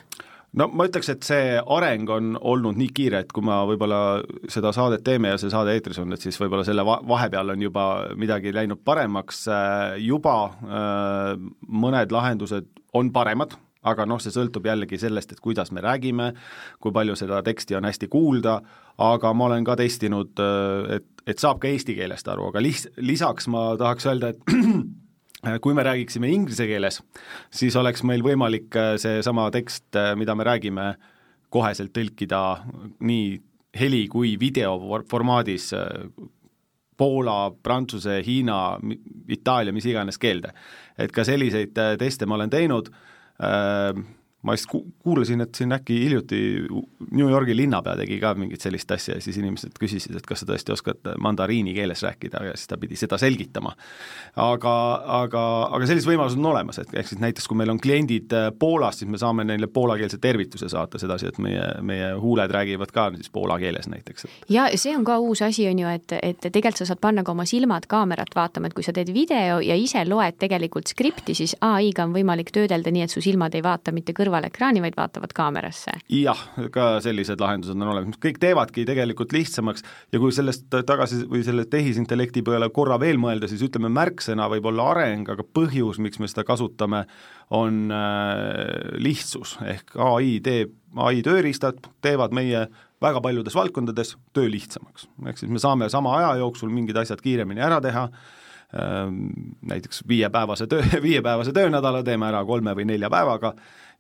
no 0.60 0.66
ma 0.74 0.88
ütleks, 0.90 1.12
et 1.14 1.24
see 1.24 1.60
areng 1.62 2.10
on 2.12 2.34
olnud 2.36 2.78
nii 2.80 2.90
kiire, 2.98 3.22
et 3.24 3.32
kui 3.32 3.46
ma 3.46 3.62
võib-olla 3.70 4.20
seda 4.52 4.74
saadet 4.76 5.04
teeme 5.06 5.32
ja 5.32 5.38
see 5.40 5.52
saade 5.54 5.76
eetris 5.78 6.02
on, 6.02 6.12
et 6.16 6.26
siis 6.26 6.40
võib-olla 6.42 6.66
selle 6.68 6.84
va-, 6.88 7.00
vahepeal 7.08 7.54
on 7.54 7.64
juba 7.64 7.86
midagi 8.20 8.54
läinud 8.56 8.82
paremaks, 8.84 9.44
äh, 9.54 9.96
juba 10.04 10.36
äh, 10.50 11.34
mõned 11.70 12.12
lahendused 12.12 12.68
on 12.98 13.12
paremad, 13.14 13.54
aga 13.86 14.08
noh, 14.10 14.20
see 14.20 14.34
sõltub 14.34 14.66
jällegi 14.68 14.98
sellest, 15.00 15.32
et 15.32 15.44
kuidas 15.44 15.70
me 15.72 15.86
räägime, 15.86 16.34
kui 16.82 16.92
palju 16.98 17.16
seda 17.16 17.44
teksti 17.46 17.78
on 17.78 17.88
hästi 17.88 18.10
kuulda, 18.12 18.58
aga 19.00 19.32
ma 19.38 19.52
olen 19.52 19.70
ka 19.70 19.78
testinud, 19.80 20.34
äh, 20.42 20.98
et, 20.98 21.08
et 21.30 21.46
saab 21.46 21.62
ka 21.62 21.70
eesti 21.70 21.94
keelest 22.02 22.28
aru, 22.34 22.50
aga 22.50 22.66
lis-, 22.66 22.90
lisaks 22.98 23.48
ma 23.54 23.70
tahaks 23.80 24.10
öelda, 24.10 24.34
et 24.34 24.50
kui 25.62 25.74
me 25.74 25.84
räägiksime 25.84 26.30
inglise 26.34 26.68
keeles, 26.68 27.00
siis 27.52 27.76
oleks 27.80 28.04
meil 28.08 28.24
võimalik 28.26 28.76
äh, 28.76 28.96
seesama 29.00 29.48
tekst, 29.56 29.88
äh, 29.96 30.12
mida 30.20 30.36
me 30.36 30.48
räägime, 30.48 30.90
koheselt 31.50 31.94
tõlkida 31.96 32.42
nii 33.00 33.40
heli 33.80 34.04
kui 34.12 34.36
video 34.42 34.76
formaadis 35.10 35.72
Poola, 37.00 37.50
Prantsuse, 37.64 38.20
Hiina, 38.26 38.76
Itaalia, 39.32 39.74
mis 39.74 39.88
iganes 39.90 40.20
keelde. 40.22 40.52
et 40.98 41.12
ka 41.16 41.24
selliseid 41.24 41.78
teste 41.98 42.28
ma 42.28 42.36
olen 42.36 42.52
teinud, 42.52 42.90
ma 44.48 44.56
vist 44.56 44.70
ku-, 44.72 44.86
kuulasin, 45.04 45.42
et 45.44 45.56
siin 45.56 45.74
äkki 45.76 45.98
hiljuti 46.00 46.38
New 47.12 47.28
Yorgi 47.28 47.56
linnapea 47.58 47.98
tegi 48.00 48.20
ka 48.22 48.32
mingit 48.40 48.64
sellist 48.64 48.92
asja 48.96 49.18
ja 49.18 49.24
siis 49.24 49.36
inimesed 49.42 49.76
küsisid, 49.80 50.16
et 50.16 50.28
kas 50.28 50.44
sa 50.44 50.48
tõesti 50.48 50.72
oskad 50.72 51.10
mandariini 51.20 51.74
keeles 51.76 52.06
rääkida 52.06 52.46
ja 52.48 52.54
siis 52.56 52.72
ta 52.72 52.78
pidi 52.80 52.96
seda 53.00 53.20
selgitama. 53.20 53.74
aga, 54.40 54.76
aga, 55.20 55.44
aga 55.76 55.90
sellised 55.90 56.08
võimalused 56.08 56.40
on 56.40 56.48
olemas, 56.54 56.80
et 56.80 56.94
ehk 56.94 57.12
siis 57.12 57.20
näiteks 57.20 57.50
kui 57.52 57.60
meil 57.60 57.74
on 57.74 57.82
kliendid 57.84 58.32
äh, 58.36 58.48
Poolast, 58.60 59.04
siis 59.04 59.12
me 59.12 59.20
saame 59.20 59.44
neile 59.44 59.68
poolakeelse 59.68 60.22
tervituse 60.24 60.70
saata 60.72 61.02
sedasi, 61.02 61.28
et 61.34 61.42
meie, 61.44 61.66
meie 61.84 62.14
huuled 62.16 62.52
räägivad 62.56 62.96
ka 62.96 63.10
siis 63.18 63.30
poola 63.30 63.60
keeles 63.60 63.92
näiteks. 63.92 64.28
ja 64.50 64.70
see 64.76 64.96
on 64.96 65.04
ka 65.04 65.20
uus 65.20 65.44
asi, 65.44 65.68
on 65.68 65.84
ju, 65.84 65.92
et, 66.00 66.16
et 66.24 66.40
tegelikult 66.48 66.80
sa 66.80 66.88
saad 66.94 67.04
panna 67.04 67.28
ka 67.28 67.36
oma 67.36 67.44
silmad 67.50 67.90
kaamerat 67.92 68.32
vaatama, 68.36 68.72
et 68.72 68.78
kui 68.78 68.88
sa 68.88 68.96
teed 68.96 69.12
video 69.14 69.60
ja 69.60 69.76
ise 69.76 70.06
loed 70.08 70.40
tegelikult 70.40 70.88
skripti, 70.88 71.36
siis 71.36 71.58
ai-ga 71.60 72.08
on 72.08 72.16
võimalik 72.16 72.56
töödelda 72.56 72.96
nii, 72.96 73.04
et 73.04 73.12
su 73.12 73.24
silmad 73.26 73.56
ei 73.60 73.66
vaata 73.66 73.92
mitte 73.92 74.16
kõrvale 74.16 74.29
kõrval 74.30 74.48
ekraani, 74.50 74.82
vaid 74.84 74.96
vaatavad 74.98 75.34
kaamerasse. 75.36 75.92
jah, 76.14 76.40
ka 76.72 77.00
sellised 77.02 77.40
lahendused 77.42 77.76
on 77.76 77.88
olemas, 77.90 78.14
mis 78.14 78.22
kõik 78.22 78.40
teevadki 78.42 78.86
tegelikult 78.86 79.34
lihtsamaks 79.34 79.84
ja 80.14 80.20
kui 80.22 80.32
sellest 80.36 80.68
tagasi 80.70 81.26
või 81.30 81.44
selle 81.44 81.66
tehisintellekti 81.66 82.44
peale 82.46 82.70
korra 82.70 83.00
veel 83.00 83.18
mõelda, 83.18 83.50
siis 83.50 83.64
ütleme, 83.66 83.90
märksõna 83.90 84.50
võib 84.50 84.70
olla 84.70 84.92
areng, 84.94 85.30
aga 85.30 85.44
põhjus, 85.44 86.00
miks 86.00 86.20
me 86.20 86.30
seda 86.30 86.46
kasutame, 86.48 87.06
on 87.50 87.90
äh, 87.92 89.00
lihtsus, 89.02 89.58
ehk 89.66 89.98
ai 90.06 90.38
teeb, 90.46 90.76
ai 91.02 91.24
tööriistad 91.26 91.82
teevad 92.06 92.34
meie 92.36 92.68
väga 93.02 93.22
paljudes 93.22 93.56
valdkondades 93.56 94.16
töö 94.34 94.50
lihtsamaks. 94.52 95.08
ehk 95.26 95.42
siis 95.42 95.52
me 95.52 95.60
saame 95.62 95.90
sama 95.90 96.18
aja 96.20 96.36
jooksul 96.44 96.70
mingid 96.70 96.98
asjad 96.98 97.22
kiiremini 97.22 97.62
ära 97.62 97.82
teha, 97.82 98.10
ähm, 98.78 99.26
näiteks 99.66 100.04
viiepäevase 100.08 100.68
töö, 100.68 100.86
viiepäevase 101.10 101.54
töönädala 101.54 102.04
teeme 102.04 102.30
ära 102.30 102.46
kolme 102.46 102.76
või 102.78 102.86
nelja 102.86 103.10
päevaga 103.10 103.56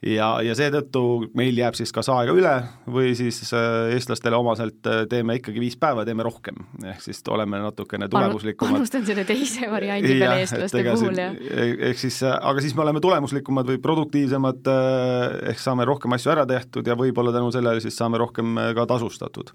ja, 0.05 0.27
ja 0.45 0.55
seetõttu 0.55 1.01
meil 1.37 1.57
jääb 1.59 1.75
siis 1.77 1.91
kas 1.95 2.09
aega 2.13 2.33
üle 2.35 2.53
või 2.89 3.11
siis 3.19 3.41
äh, 3.55 3.89
eestlastele 3.95 4.37
omaselt 4.39 4.87
äh, 4.87 5.01
teeme 5.11 5.35
ikkagi 5.39 5.61
viis 5.63 5.75
päeva, 5.79 6.05
teeme 6.07 6.23
rohkem, 6.25 6.61
ehk 6.85 7.03
siis 7.03 7.19
oleme 7.31 7.59
natukene 7.63 8.07
tulemuslikumad. 8.11 8.79
panustan 8.79 9.07
selle 9.09 9.25
teise 9.27 9.67
variandi 9.75 10.15
peale 10.21 10.45
eestlaste 10.45 10.85
puhul, 10.87 11.19
jah. 11.19 11.35
E-, 11.35 11.75
ehk 11.91 12.01
siis, 12.01 12.21
äh, 12.23 12.37
aga 12.51 12.63
siis 12.63 12.77
me 12.77 12.85
oleme 12.85 13.03
tulemuslikumad 13.03 13.67
või 13.73 13.81
produktiivsemad, 13.83 14.71
ehk 15.51 15.61
saame 15.61 15.87
rohkem 15.89 16.15
asju 16.15 16.33
ära 16.35 16.47
tehtud 16.49 16.87
ja 16.87 16.97
võib-olla 16.99 17.35
tänu 17.35 17.51
sellele 17.55 17.83
siis 17.83 17.97
saame 17.99 18.21
rohkem 18.21 18.57
ka 18.75 18.87
tasustatud. 18.89 19.51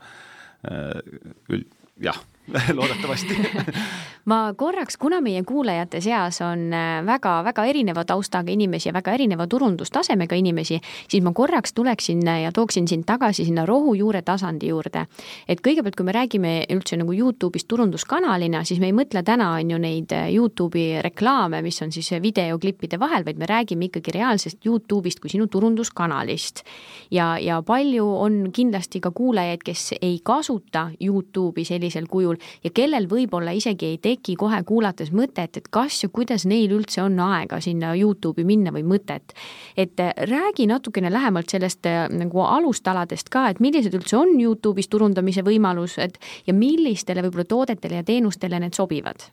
Üld-, 1.53 1.69
jah 2.01 2.17
loodetavasti 2.77 3.39
ma 4.31 4.55
korraks, 4.57 4.97
kuna 4.97 5.21
meie 5.21 5.43
kuulajate 5.45 6.01
seas 6.01 6.41
on 6.45 6.71
väga-väga 7.07 7.63
äh, 7.63 7.71
erineva 7.71 8.05
taustaga 8.09 8.53
inimesi 8.53 8.89
ja 8.89 8.95
väga 8.95 9.13
erineva 9.13 9.47
turundustasemega 9.47 10.37
inimesi, 10.37 10.79
siis 11.09 11.25
ma 11.25 11.33
korraks 11.37 11.75
tuleksin 11.75 12.23
ja 12.43 12.53
tooksin 12.53 12.89
sind 12.89 13.05
tagasi 13.07 13.45
sinna 13.45 13.67
rohujuure 13.67 14.23
tasandi 14.23 14.69
juurde. 14.69 15.07
et 15.49 15.61
kõigepealt, 15.61 15.97
kui 15.97 16.05
me 16.05 16.13
räägime 16.13 16.53
üldse 16.73 16.97
nagu 16.97 17.13
Youtube'ist 17.13 17.69
turunduskanalina, 17.69 18.65
siis 18.65 18.81
me 18.81 18.87
ei 18.87 18.97
mõtle 18.97 19.23
täna, 19.23 19.51
on 19.61 19.71
ju, 19.71 19.79
neid 19.79 20.13
äh, 20.13 20.31
Youtube'i 20.33 21.03
reklaame, 21.03 21.63
mis 21.63 21.83
on 21.83 21.93
siis 21.93 22.11
videoklippide 22.23 22.99
vahel, 23.01 23.25
vaid 23.25 23.39
me 23.39 23.47
räägime 23.47 23.91
ikkagi 23.91 24.17
reaalsest 24.17 24.65
Youtube'ist 24.67 25.21
kui 25.21 25.31
sinu 25.31 25.47
turunduskanalist. 25.47 26.65
ja, 27.11 27.39
ja 27.39 27.63
palju 27.63 28.09
on 28.09 28.51
kindlasti 28.53 29.01
ka 29.01 29.11
kuulajaid, 29.11 29.63
kes 29.65 29.95
ei 30.01 30.19
kasuta 30.23 30.91
Youtube'i 31.01 31.65
sellisel 31.65 32.07
kujul, 32.09 32.34
puhul 32.35 32.65
ja 32.65 32.71
kellel 32.75 33.07
võib-olla 33.09 33.55
isegi 33.55 33.87
ei 33.87 33.99
teki 33.99 34.37
kohe 34.37 34.63
kuulates 34.65 35.13
mõtet, 35.13 35.57
et 35.57 35.69
kas 35.71 36.03
ja 36.03 36.09
kuidas 36.09 36.47
neil 36.47 36.73
üldse 36.73 37.03
on 37.03 37.19
aega 37.21 37.61
sinna 37.61 37.95
Youtube'i 37.95 38.45
minna 38.45 38.73
või 38.73 38.85
mõtet. 38.85 39.35
et 39.77 40.01
äh, 40.01 40.13
räägi 40.17 40.67
natukene 40.67 41.11
lähemalt 41.11 41.49
sellest 41.49 41.87
äh, 41.87 42.09
nagu 42.11 42.41
alustaladest 42.41 43.29
ka, 43.29 43.49
et 43.49 43.61
millised 43.61 43.95
üldse 43.95 44.17
on 44.17 44.39
Youtube'is 44.41 44.89
turundamise 44.89 45.43
võimalused 45.43 46.19
ja 46.47 46.55
millistele 46.55 47.23
võib-olla 47.23 47.45
toodetele 47.45 47.97
ja 47.97 48.05
teenustele 48.05 48.61
need 48.61 48.75
sobivad 48.75 49.31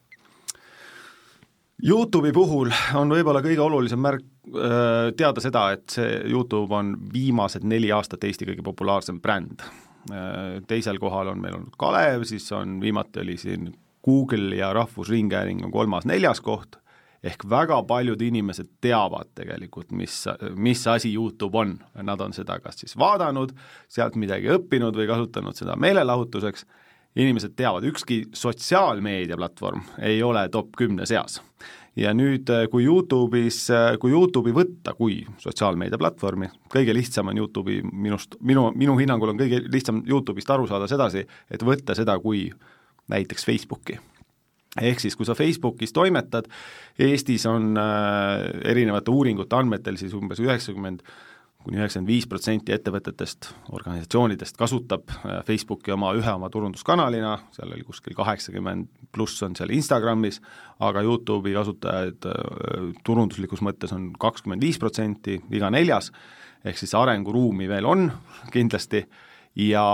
Youtube'i 1.82 2.32
puhul 2.32 2.70
on 2.96 3.10
võib-olla 3.10 3.42
kõige 3.42 3.62
olulisem 3.62 4.00
märk 4.00 4.24
äh, 4.24 5.14
teada 5.18 5.42
seda, 5.42 5.72
et 5.72 5.90
see 5.90 6.20
Youtube 6.30 6.74
on 6.74 6.96
viimased 7.14 7.64
neli 7.64 7.92
aastat 7.92 8.24
Eesti 8.24 8.46
kõige 8.46 8.64
populaarsem 8.64 9.22
bränd 9.22 9.62
teisel 10.68 11.00
kohal 11.00 11.34
on 11.34 11.42
meil 11.42 11.56
olnud 11.58 11.76
Kalev, 11.80 12.26
siis 12.30 12.48
on, 12.58 12.80
viimati 12.82 13.22
oli 13.22 13.38
siin 13.38 13.72
Google 14.06 14.56
ja 14.56 14.74
Rahvusringhääling 14.74 15.66
on 15.66 15.72
kolmas-neljas 15.72 16.42
koht, 16.42 16.78
ehk 17.24 17.46
väga 17.50 17.84
paljud 17.86 18.22
inimesed 18.22 18.70
teavad 18.82 19.30
tegelikult, 19.38 19.92
mis, 19.92 20.24
mis 20.58 20.88
asi 20.88 21.14
YouTube 21.14 21.58
on. 21.58 21.76
Nad 22.02 22.22
on 22.22 22.34
seda 22.34 22.58
kas 22.60 22.82
siis 22.82 22.98
vaadanud, 22.98 23.54
sealt 23.90 24.18
midagi 24.18 24.50
õppinud 24.56 24.98
või 24.98 25.06
kasutanud 25.10 25.58
seda 25.58 25.78
meelelahutuseks, 25.78 26.66
inimesed 27.16 27.54
teavad, 27.60 27.86
ükski 27.86 28.24
sotsiaalmeediaplatvorm 28.34 29.84
ei 30.08 30.24
ole 30.24 30.48
top 30.50 30.74
kümne 30.80 31.06
seas 31.06 31.42
ja 32.00 32.14
nüüd, 32.16 32.50
äh, 32.50 32.68
kui 32.72 32.86
Youtube'is, 32.86 33.64
äh, 33.74 33.96
kui 34.02 34.14
Youtube'i 34.14 34.54
võtta 34.56 34.94
kui 34.98 35.22
sotsiaalmeediaplatvormi, 35.42 36.52
kõige 36.72 36.96
lihtsam 36.96 37.32
on 37.32 37.42
Youtube'i 37.42 37.82
minust, 37.84 38.38
minu, 38.40 38.70
minu 38.76 38.96
hinnangul 39.00 39.34
on 39.34 39.42
kõige 39.42 39.64
lihtsam 39.68 40.04
Youtube'ist 40.08 40.54
aru 40.54 40.70
saada 40.70 40.88
sedasi, 40.92 41.26
et 41.52 41.66
võtta 41.68 41.96
seda 41.98 42.18
kui 42.24 42.48
näiteks 43.12 43.46
Facebooki. 43.46 44.00
Ehk 44.80 45.02
siis, 45.04 45.18
kui 45.20 45.28
sa 45.28 45.36
Facebookis 45.36 45.92
toimetad, 45.92 46.48
Eestis 47.00 47.44
on 47.50 47.76
äh, 47.76 48.46
erinevate 48.72 49.12
uuringute 49.12 49.58
andmetel 49.58 50.00
siis 50.00 50.16
umbes 50.16 50.40
üheksakümmend 50.40 51.04
kuni 51.64 51.78
üheksakümmend 51.78 52.10
viis 52.10 52.26
protsenti 52.30 52.74
ettevõtetest, 52.74 53.52
organisatsioonidest 53.72 54.58
kasutab 54.58 55.12
äh, 55.14 55.42
Facebooki 55.46 55.94
oma 55.94 56.14
ühe 56.18 56.34
oma 56.34 56.50
turunduskanalina, 56.54 57.36
seal 57.56 57.74
oli 57.76 57.86
kuskil 57.86 58.16
kaheksakümmend 58.18 58.90
pluss 59.14 59.44
on 59.46 59.56
seal 59.58 59.74
Instagramis, 59.76 60.40
aga 60.82 61.04
YouTube'i 61.06 61.54
kasutajaid 61.58 62.30
äh, 62.32 62.92
turunduslikus 63.06 63.64
mõttes 63.66 63.94
on 63.96 64.10
kakskümmend 64.20 64.66
viis 64.66 64.82
protsenti, 64.82 65.38
iga 65.54 65.70
neljas, 65.74 66.12
ehk 66.66 66.80
siis 66.82 66.96
arenguruumi 66.98 67.70
veel 67.70 67.90
on 67.90 68.10
kindlasti 68.54 69.06
ja, 69.62 69.86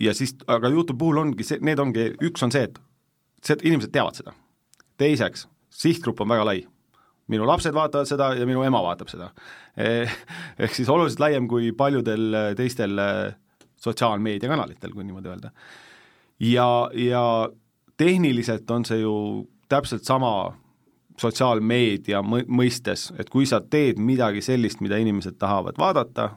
ja 0.00 0.14
siis, 0.14 0.36
aga 0.50 0.70
YouTube 0.72 0.98
puhul 0.98 1.22
ongi 1.22 1.46
see, 1.46 1.62
need 1.62 1.82
ongi, 1.82 2.10
üks 2.30 2.46
on 2.46 2.54
see, 2.54 2.66
et 2.70 2.78
see, 3.44 3.58
inimesed 3.62 3.94
teavad 3.94 4.18
seda. 4.18 4.34
teiseks, 4.98 5.48
sihtgrupp 5.74 6.22
on 6.22 6.34
väga 6.34 6.46
lai 6.50 6.62
minu 7.32 7.46
lapsed 7.48 7.74
vaatavad 7.74 8.08
seda 8.08 8.32
ja 8.38 8.46
minu 8.46 8.62
ema 8.66 8.82
vaatab 8.84 9.08
seda. 9.12 9.30
Eh, 9.76 10.10
ehk 10.58 10.74
siis 10.76 10.88
oluliselt 10.88 11.22
laiem 11.24 11.48
kui 11.48 11.72
paljudel 11.72 12.54
teistel 12.56 13.00
sotsiaalmeediakanalitel, 13.84 14.92
kui 14.92 15.04
niimoodi 15.04 15.28
öelda. 15.28 15.50
ja, 16.40 16.90
ja 16.94 17.24
tehniliselt 17.96 18.70
on 18.70 18.84
see 18.84 19.00
ju 19.00 19.14
täpselt 19.68 20.04
sama 20.04 20.54
sotsiaalmeedia 21.20 22.22
mõistes, 22.26 23.12
et 23.18 23.30
kui 23.30 23.46
sa 23.46 23.60
teed 23.60 24.00
midagi 24.02 24.42
sellist, 24.42 24.80
mida 24.82 24.98
inimesed 24.98 25.38
tahavad 25.38 25.78
vaadata, 25.78 26.30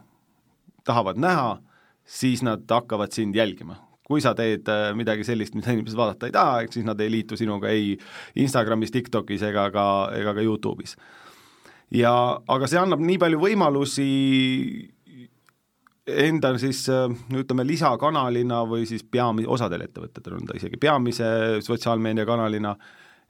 tahavad 0.85 1.17
näha, 1.17 1.57
siis 2.05 2.43
nad 2.45 2.63
hakkavad 2.69 3.11
sind 3.11 3.35
jälgima 3.35 3.86
kui 4.07 4.23
sa 4.23 4.33
teed 4.37 4.67
äh, 4.71 4.89
midagi 4.97 5.25
sellist, 5.27 5.55
mida 5.57 5.73
inimesed 5.75 5.97
vaadata 5.99 6.29
ei 6.29 6.35
taha, 6.35 6.59
eks 6.63 6.79
siis 6.79 6.87
nad 6.87 6.99
ei 7.03 7.11
liitu 7.11 7.37
sinuga 7.39 7.71
ei 7.73 7.95
Instagramis, 8.39 8.93
TikTokis 8.95 9.43
ega 9.49 9.67
ka, 9.73 9.87
ega 10.15 10.35
ka 10.37 10.45
Youtube'is. 10.45 10.95
ja 11.91 12.13
aga 12.47 12.67
see 12.67 12.79
annab 12.79 13.03
nii 13.03 13.19
palju 13.19 13.41
võimalusi 13.43 14.07
enda 16.07 16.53
siis 16.61 16.85
äh, 16.93 17.07
ütleme, 17.35 17.67
lisakanalina 17.67 18.63
või 18.67 18.87
siis 18.87 19.03
peami-, 19.03 19.47
osadel 19.47 19.83
ettevõtetel 19.89 20.39
on 20.39 20.47
ta 20.47 20.55
isegi 20.55 20.79
peamise 20.79 21.27
sotsiaalmeediakanalina, 21.67 22.75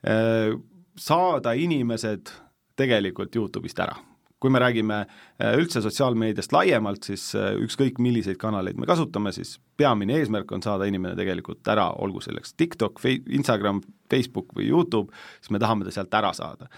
äh, 0.06 0.52
saada 0.98 1.58
inimesed 1.58 2.30
tegelikult 2.78 3.34
Youtube'ist 3.34 3.82
ära 3.82 3.98
kui 4.40 4.52
me 4.54 4.60
räägime 4.62 5.00
äh, 5.02 5.56
üldse 5.58 5.82
sotsiaalmeediast 5.82 6.52
laiemalt, 6.54 7.08
siis 7.10 7.30
äh, 7.38 7.54
ükskõik, 7.64 7.98
milliseid 8.02 8.38
kanaleid 8.40 8.78
me 8.78 8.86
kasutame, 8.86 9.32
siis 9.34 9.56
peamine 9.78 10.18
eesmärk 10.18 10.52
on 10.54 10.62
saada 10.64 10.86
inimene 10.88 11.16
tegelikult 11.18 11.66
ära, 11.68 11.90
olgu 11.98 12.22
selleks 12.24 12.54
TikTok, 12.58 13.02
Instagram, 13.26 13.82
Facebook 14.10 14.54
või 14.56 14.70
Youtube, 14.70 15.12
siis 15.40 15.52
me 15.54 15.62
tahame 15.62 15.86
ta 15.86 15.94
sealt 15.94 16.14
ära 16.14 16.32
saada. 16.36 16.70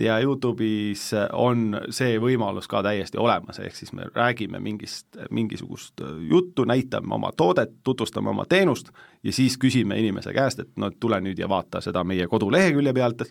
Ja 0.00 0.14
Youtube'is 0.24 1.10
on 1.36 1.74
see 1.92 2.14
võimalus 2.16 2.64
ka 2.70 2.80
täiesti 2.80 3.18
olemas, 3.20 3.58
ehk 3.60 3.74
siis 3.76 3.90
me 3.92 4.06
räägime 4.14 4.56
mingist, 4.60 5.18
mingisugust 5.28 6.00
juttu, 6.30 6.64
näitame 6.64 7.12
oma 7.12 7.28
toodet, 7.36 7.74
tutvustame 7.84 8.32
oma 8.32 8.46
teenust 8.48 8.88
ja 9.22 9.34
siis 9.36 9.58
küsime 9.60 9.98
inimese 10.00 10.32
käest, 10.32 10.64
et 10.64 10.80
no 10.80 10.88
tule 10.96 11.20
nüüd 11.20 11.36
ja 11.36 11.48
vaata 11.48 11.84
seda 11.84 12.06
meie 12.08 12.24
kodulehekülje 12.24 12.96
pealt 12.96 13.26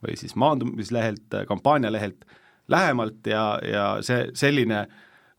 või 0.00 0.16
siis 0.16 0.32
maandumislehelt, 0.40 1.42
kampaanialehelt 1.52 2.24
lähemalt 2.68 3.26
ja, 3.26 3.58
ja 3.62 3.88
see, 4.04 4.30
selline 4.34 4.86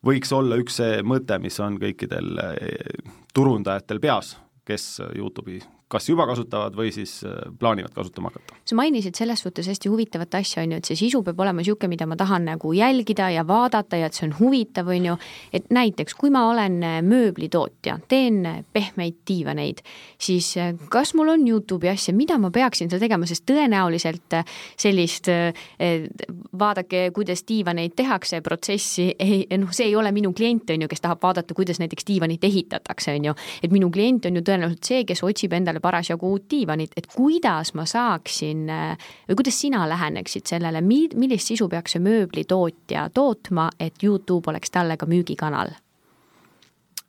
võiks 0.06 0.32
olla 0.36 0.60
üks 0.62 0.80
see 0.82 1.02
mõte, 1.04 1.40
mis 1.44 1.60
on 1.64 1.80
kõikidel 1.82 2.38
eh, 2.44 3.02
turundajatel 3.34 4.00
peas, 4.04 4.36
kes 4.68 4.98
Youtube'i 5.16 5.62
kas 5.88 6.10
juba 6.10 6.26
kasutavad 6.28 6.76
või 6.76 6.90
siis 6.92 7.22
äh, 7.24 7.36
plaanivad 7.60 7.94
kasutama 7.96 8.28
hakata. 8.28 8.58
sa 8.68 8.76
mainisid 8.76 9.16
selles 9.16 9.40
suhtes 9.44 9.68
hästi 9.72 9.90
huvitavat 9.90 10.36
asja, 10.36 10.64
on 10.64 10.74
ju, 10.76 10.80
et 10.82 10.90
see 10.90 11.00
sisu 11.00 11.22
peab 11.24 11.40
olema 11.40 11.64
niisugune, 11.64 11.94
mida 11.94 12.08
ma 12.10 12.18
tahan 12.20 12.44
nagu 12.50 12.74
jälgida 12.76 13.30
ja 13.32 13.46
vaadata 13.48 14.00
ja 14.00 14.10
et 14.10 14.18
see 14.18 14.28
on 14.28 14.36
huvitav, 14.40 14.92
on 14.92 15.06
ju, 15.12 15.16
et 15.56 15.70
näiteks 15.72 16.18
kui 16.20 16.32
ma 16.34 16.44
olen 16.50 16.82
äh, 16.84 16.98
mööblitootja, 17.08 18.00
teen 18.12 18.42
äh, 18.46 18.60
pehmeid 18.74 19.22
diivaneid, 19.28 19.80
siis 20.20 20.54
kas 20.92 21.14
mul 21.16 21.32
on 21.32 21.48
Youtube'i 21.48 21.94
asja, 21.94 22.14
mida 22.16 22.36
ma 22.42 22.52
peaksin 22.52 22.92
seal 22.92 23.02
tegema, 23.02 23.28
sest 23.30 23.46
tõenäoliselt 23.48 24.36
sellist 24.80 25.30
vaadake, 26.60 27.08
kuidas 27.16 27.44
diivaneid 27.48 27.96
tehakse, 27.98 28.42
protsessi 28.44 29.08
ei, 29.20 29.40
noh, 29.60 29.72
see 29.76 29.88
ei 29.90 29.96
ole 29.96 30.12
minu 30.16 30.34
klient, 30.36 30.72
on 30.74 30.84
ju, 30.84 30.90
kes 30.92 31.04
tahab 31.04 31.24
vaadata, 31.24 31.56
kuidas 31.58 31.80
näiteks 31.82 32.08
diivanit 32.08 32.44
ehitatakse, 32.44 33.16
on 33.18 33.30
ju, 33.30 33.36
et 33.64 33.74
minu 33.74 33.90
klient 33.94 34.28
on 34.30 34.40
ju 34.40 34.44
tõenäoliselt 34.46 34.92
see, 34.92 35.04
kes 35.08 35.24
otsib 35.28 35.56
endale 35.58 35.77
parasjagu 35.80 36.32
uut 36.32 36.46
diivanit, 36.52 36.92
et 36.98 37.08
kuidas 37.16 37.74
ma 37.74 37.86
saaksin 37.86 38.68
või 39.30 39.36
kuidas 39.36 39.60
sina 39.62 39.86
läheneksid 39.90 40.46
sellele, 40.46 40.82
mi-, 40.82 41.10
millist 41.16 41.54
sisu 41.54 41.70
peaks 41.70 41.96
see 41.96 42.04
mööblitootja 42.04 43.10
tootma, 43.14 43.70
et 43.80 44.04
Youtube 44.04 44.52
oleks 44.52 44.72
talle 44.72 44.98
ka 44.98 45.06
müügikanal? 45.06 45.76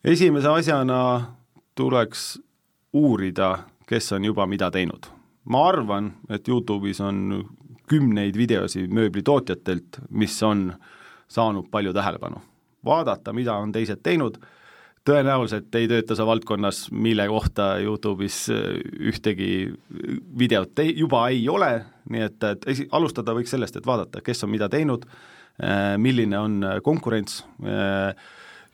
esimese 0.05 0.49
asjana 0.49 0.99
tuleks 1.75 2.39
uurida, 2.93 3.59
kes 3.87 4.13
on 4.13 4.25
juba 4.25 4.47
mida 4.47 4.71
teinud. 4.71 5.07
ma 5.45 5.69
arvan, 5.69 6.13
et 6.29 6.49
Youtube'is 6.49 7.01
on 7.01 7.45
kümneid 7.89 8.37
videosid 8.37 8.93
mööblitootjatelt, 8.93 10.01
mis 10.11 10.43
on 10.43 10.73
saanud 11.29 11.71
palju 11.71 11.93
tähelepanu. 11.93 12.41
vaadata, 12.85 13.33
mida 13.33 13.57
on 13.57 13.73
teised 13.73 14.03
teinud 14.03 14.39
tõenäoliselt 15.09 15.75
ei 15.79 15.89
tööta 15.91 16.17
sa 16.17 16.27
valdkonnas, 16.29 16.89
mille 16.93 17.27
kohta 17.31 17.71
Youtube'is 17.83 18.41
äh, 18.53 18.67
ühtegi 19.11 19.51
videot 20.39 20.85
ei, 20.85 20.95
juba 20.99 21.27
ei 21.33 21.47
ole, 21.51 21.73
nii 22.13 22.27
et, 22.27 22.43
et 22.51 22.69
esi-, 22.75 22.89
alustada 22.95 23.35
võiks 23.37 23.53
sellest, 23.55 23.79
et 23.81 23.89
vaadata, 23.89 24.23
kes 24.25 24.45
on 24.45 24.53
mida 24.53 24.69
teinud, 24.73 25.07
äh, 25.63 25.95
milline 26.01 26.41
on 26.41 26.61
äh, 26.65 26.83
konkurents, 26.85 27.43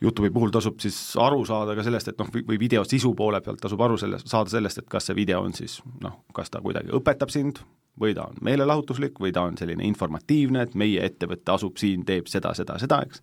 Youtube'i 0.02 0.32
puhul 0.34 0.50
tasub 0.52 0.80
siis 0.82 0.96
aru 1.22 1.44
saada 1.48 1.76
ka 1.78 1.84
sellest, 1.86 2.10
et 2.10 2.18
noh, 2.20 2.28
või 2.34 2.58
video 2.60 2.82
sisu 2.84 3.14
poole 3.16 3.38
pealt 3.40 3.62
tasub 3.62 3.80
aru 3.86 3.96
sellest, 4.00 4.28
saada 4.28 4.52
sellest, 4.52 4.82
et 4.82 4.88
kas 4.90 5.06
see 5.08 5.16
video 5.16 5.40
on 5.44 5.54
siis 5.56 5.78
noh, 6.02 6.18
kas 6.36 6.50
ta 6.52 6.60
kuidagi 6.64 6.92
õpetab 6.98 7.32
sind 7.32 7.62
või 8.00 8.12
ta 8.16 8.26
on 8.26 8.42
meelelahutuslik 8.44 9.20
või 9.22 9.32
ta 9.32 9.46
on 9.46 9.56
selline 9.56 9.86
informatiivne, 9.86 10.66
et 10.66 10.74
meie 10.74 11.06
ettevõte 11.06 11.54
asub 11.54 11.78
siin, 11.80 12.02
teeb 12.04 12.26
seda, 12.28 12.52
seda, 12.58 12.76
seda, 12.82 13.00
eks 13.06 13.22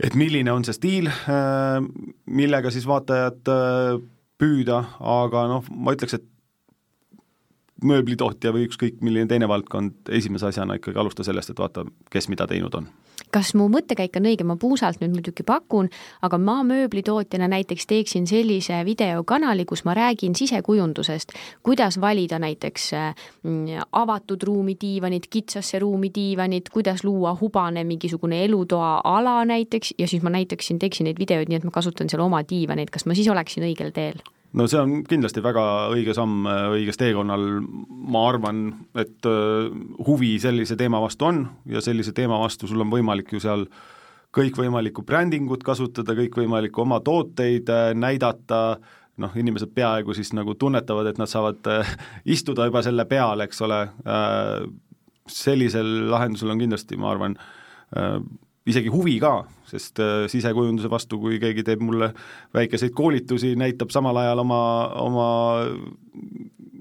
et 0.00 0.16
milline 0.18 0.52
on 0.52 0.64
see 0.66 0.76
stiil, 0.76 1.08
äh, 1.08 1.80
millega 2.26 2.72
siis 2.74 2.86
vaatajat 2.88 3.52
äh, 3.52 3.98
püüda, 4.40 4.82
aga 5.00 5.46
noh, 5.50 5.68
ma 5.72 5.94
ütleks, 5.96 6.18
et 6.18 6.26
mööblitootja 7.86 8.52
või 8.56 8.66
ükskõik 8.68 9.02
milline 9.04 9.28
teine 9.28 9.48
valdkond, 9.48 10.08
esimese 10.16 10.48
asjana 10.48 10.78
ikkagi 10.78 11.00
alusta 11.00 11.24
sellest, 11.26 11.52
et 11.52 11.60
vaata, 11.60 11.84
kes 12.12 12.30
mida 12.32 12.48
teinud 12.48 12.74
on 12.78 12.88
kas 13.36 13.52
mu 13.58 13.66
mõttekäik 13.72 14.16
on 14.16 14.28
õige, 14.30 14.44
ma 14.48 14.56
puusalt 14.60 15.02
nüüd 15.02 15.12
muidugi 15.12 15.44
pakun, 15.46 15.90
aga 16.24 16.38
ma 16.40 16.56
mööblitootjana 16.66 17.48
näiteks 17.52 17.88
teeksin 17.90 18.28
sellise 18.28 18.78
videokanali, 18.86 19.66
kus 19.68 19.84
ma 19.84 19.94
räägin 19.96 20.36
sisekujundusest, 20.38 21.34
kuidas 21.66 22.00
valida 22.00 22.40
näiteks 22.42 22.88
mm, 22.96 23.82
avatud 24.00 24.46
ruumi 24.48 24.76
diivanit, 24.80 25.28
kitsasse 25.32 25.80
ruumi 25.82 26.10
diivanit, 26.14 26.70
kuidas 26.72 27.04
luua 27.04 27.34
hubane 27.40 27.84
mingisugune 27.84 28.44
elutoa 28.46 29.00
ala 29.04 29.42
näiteks 29.44 29.94
ja 29.98 30.08
siis 30.08 30.24
ma 30.24 30.32
näitaksin, 30.32 30.80
teeksin 30.80 31.10
neid 31.10 31.20
videoid 31.20 31.52
nii, 31.52 31.60
et 31.60 31.68
ma 31.68 31.74
kasutan 31.74 32.08
seal 32.12 32.24
oma 32.24 32.40
diivaneid, 32.48 32.92
kas 32.94 33.04
ma 33.06 33.18
siis 33.18 33.28
oleksin 33.32 33.68
õigel 33.68 33.92
teel? 33.96 34.24
No 34.56 34.66
see 34.70 34.80
on 34.80 34.94
kindlasti 35.08 35.42
väga 35.44 35.64
õige 35.92 36.14
samm 36.16 36.46
äh, 36.48 36.66
õiges 36.78 36.98
teekonnal, 37.00 37.44
ma 38.12 38.24
arvan, 38.30 38.62
et 38.98 39.28
äh, 39.28 39.68
huvi 40.06 40.36
sellise 40.42 40.78
teema 40.80 41.00
vastu 41.02 41.28
on 41.28 41.42
ja 41.70 41.82
sellise 41.84 42.14
teema 42.16 42.38
vastu 42.40 42.68
sul 42.70 42.84
on 42.84 42.92
võimalik 42.92 43.34
ju 43.34 43.42
seal 43.42 43.66
kõikvõimalikku 44.36 45.04
brändingut 45.06 45.62
kasutada, 45.64 46.16
kõikvõimalikku 46.18 46.84
oma 46.84 47.00
tooteid 47.04 47.70
äh, 47.72 47.90
näidata, 47.96 48.62
noh, 49.22 49.36
inimesed 49.36 49.72
peaaegu 49.76 50.16
siis 50.16 50.32
nagu 50.36 50.56
tunnetavad, 50.56 51.12
et 51.12 51.20
nad 51.20 51.30
saavad 51.30 51.60
istuda 52.36 52.68
juba 52.68 52.84
selle 52.84 53.06
peal, 53.08 53.44
eks 53.44 53.62
ole, 53.64 53.78
sellisel 55.26 56.10
lahendusel 56.12 56.52
on 56.52 56.60
kindlasti, 56.60 56.98
ma 57.00 57.14
arvan, 57.14 57.38
isegi 58.66 58.90
huvi 58.92 59.16
ka, 59.22 59.32
sest 59.70 60.00
äh, 60.02 60.26
sisekujunduse 60.30 60.90
vastu, 60.90 61.20
kui 61.22 61.40
keegi 61.42 61.64
teeb 61.66 61.82
mulle 61.86 62.10
väikeseid 62.56 62.94
koolitusi, 62.96 63.54
näitab 63.58 63.94
samal 63.94 64.18
ajal 64.22 64.42
oma, 64.42 64.60
oma 65.02 65.28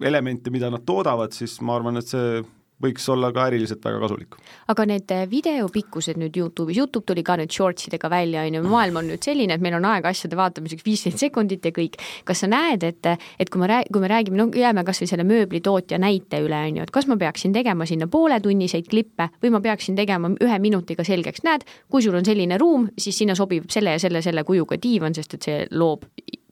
elemente, 0.05 0.51
mida 0.53 0.71
nad 0.73 0.85
toodavad, 0.85 1.35
siis 1.35 1.59
ma 1.65 1.77
arvan, 1.77 2.01
et 2.01 2.09
see 2.09 2.41
võiks 2.83 3.05
olla 3.11 3.31
ka 3.33 3.45
äriliselt 3.49 3.83
väga 3.85 3.99
kasulik. 4.03 4.35
aga 4.67 4.85
need 4.89 5.11
äh, 5.11 5.23
videopikkused 5.29 6.19
nüüd 6.19 6.35
Youtube'is, 6.35 6.77
Youtube 6.77 7.05
tuli 7.07 7.23
ka 7.23 7.37
nüüd 7.39 7.51
shortsidega 7.51 8.09
välja, 8.11 8.43
on 8.43 8.57
ju, 8.57 8.63
maailm 8.67 8.99
on 8.99 9.07
nüüd 9.09 9.23
selline, 9.23 9.55
et 9.55 9.63
meil 9.63 9.77
on 9.77 9.85
aega 9.87 10.11
asjade 10.11 10.35
vaatamiseks 10.35 10.85
viisteist 10.85 11.21
sekundit 11.23 11.65
ja 11.65 11.71
kõik. 11.75 11.97
kas 12.25 12.43
sa 12.43 12.49
näed, 12.51 12.83
et, 12.83 13.11
et 13.39 13.51
kui 13.51 13.61
ma 13.61 13.69
rääg-, 13.71 13.91
kui 13.93 14.03
me 14.03 14.11
räägime, 14.11 14.39
no 14.39 14.49
jääme 14.51 14.83
kas 14.87 15.01
või 15.01 15.11
selle 15.11 15.27
mööblitootja 15.27 15.99
näite 16.01 16.41
üle, 16.43 16.61
on 16.69 16.81
ju, 16.81 16.87
et 16.87 16.91
kas 16.91 17.07
ma 17.07 17.17
peaksin 17.21 17.53
tegema 17.55 17.87
sinna 17.87 18.07
pooletunniseid 18.11 18.89
klippe 18.91 19.29
või 19.43 19.53
ma 19.55 19.61
peaksin 19.63 19.95
tegema 19.95 20.33
ühe 20.35 20.59
minutiga 20.59 21.05
selgeks, 21.07 21.45
näed, 21.47 21.63
kui 21.89 22.03
sul 22.03 22.15
on 22.15 22.27
selline 22.27 22.59
ruum, 22.61 22.89
siis 22.99 23.17
sinna 23.17 23.35
sobib 23.35 23.69
selle 23.71 23.95
ja 23.95 24.01
selle, 24.01 24.21
selle 24.25 24.43
kujuga 24.43 24.79
diivan, 24.81 25.15
sest 25.15 25.39
et 25.39 25.47
see 25.47 25.63
loob 25.71 26.03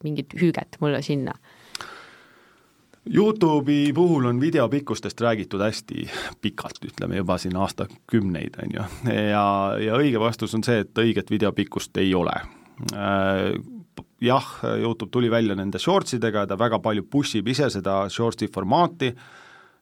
mingit 0.04 0.34
hüüget 0.40 0.80
mulle 0.84 1.02
sinna 1.04 1.36
Youtube'i 3.12 3.94
puhul 3.94 4.26
on 4.26 4.40
videopikkustest 4.40 5.22
räägitud 5.22 5.62
hästi 5.62 6.10
pikalt, 6.42 6.80
ütleme 6.86 7.18
juba 7.20 7.38
siin 7.38 7.56
aastakümneid, 7.60 8.56
on 8.64 8.76
ju, 8.78 8.84
ja, 9.12 9.48
ja 9.80 9.98
õige 10.00 10.20
vastus 10.20 10.56
on 10.56 10.64
see, 10.64 10.80
et 10.86 11.04
õiget 11.04 11.32
videopikkust 11.34 12.00
ei 12.00 12.14
ole. 12.16 12.36
Äh, 12.96 13.50
jah, 14.24 14.48
Youtube 14.80 15.12
tuli 15.12 15.32
välja 15.32 15.56
nende 15.56 15.82
shorts 15.84 16.16
idega, 16.16 16.46
ta 16.48 16.56
väga 16.60 16.80
palju 16.80 17.04
push 17.12 17.42
ib 17.42 17.52
ise 17.52 17.68
seda 17.76 18.06
shortsi 18.10 18.48
formaati, 18.48 19.12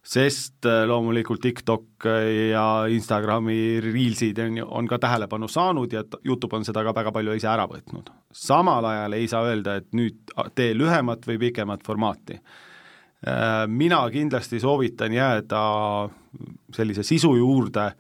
sest 0.02 0.66
äh, 0.66 0.82
loomulikult 0.90 1.46
TikTok 1.46 2.10
ja 2.50 2.66
Instagrami 2.90 3.78
Reelsid 3.86 4.42
on 4.42 4.58
ju, 4.64 4.66
on 4.82 4.90
ka 4.90 4.98
tähelepanu 4.98 5.46
saanud 5.48 5.94
ja 5.94 6.02
Youtube 6.26 6.58
on 6.58 6.66
seda 6.66 6.82
ka 6.90 6.96
väga 6.98 7.14
palju 7.14 7.38
ise 7.38 7.54
ära 7.54 7.70
võtnud. 7.70 8.10
samal 8.34 8.90
ajal 8.96 9.14
ei 9.14 9.30
saa 9.30 9.46
öelda, 9.46 9.78
et 9.78 9.94
nüüd 9.94 10.36
tee 10.58 10.74
lühemat 10.74 11.30
või 11.30 11.38
pikemat 11.46 11.86
formaati 11.86 12.42
Äh, 12.42 12.68
mina 13.68 14.00
kindlasti 14.10 14.60
soovitan 14.60 15.14
jääda 15.14 15.60
sellise 16.74 17.04
sisu 17.06 17.36
juurde, 17.38 17.92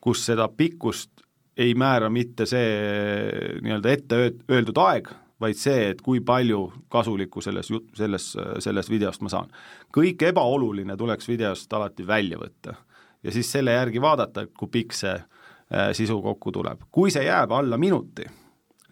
kus 0.00 0.24
seda 0.26 0.48
pikkust 0.48 1.22
ei 1.60 1.74
määra 1.74 2.10
mitte 2.10 2.46
see 2.48 3.60
nii-öelda 3.62 3.92
ette 3.92 4.20
öeldud 4.50 4.78
aeg, 4.80 5.10
vaid 5.40 5.58
see, 5.60 5.90
et 5.92 6.02
kui 6.04 6.20
palju 6.24 6.64
kasulikku 6.92 7.42
selles 7.44 7.70
jut-, 7.72 7.88
selles, 7.96 8.30
selles 8.64 8.90
videost 8.90 9.24
ma 9.24 9.32
saan. 9.32 9.50
kõik 9.92 10.22
ebaoluline 10.30 10.96
tuleks 10.96 11.28
videost 11.28 11.72
alati 11.72 12.06
välja 12.06 12.38
võtta 12.40 12.76
ja 13.22 13.32
siis 13.32 13.52
selle 13.52 13.76
järgi 13.76 14.00
vaadata, 14.00 14.46
kui 14.46 14.68
pikk 14.72 14.96
see 14.96 15.16
äh, 15.16 15.90
sisu 15.96 16.20
kokku 16.22 16.52
tuleb. 16.52 16.86
kui 16.90 17.10
see 17.10 17.24
jääb 17.24 17.52
alla 17.52 17.78
minuti, 17.78 18.24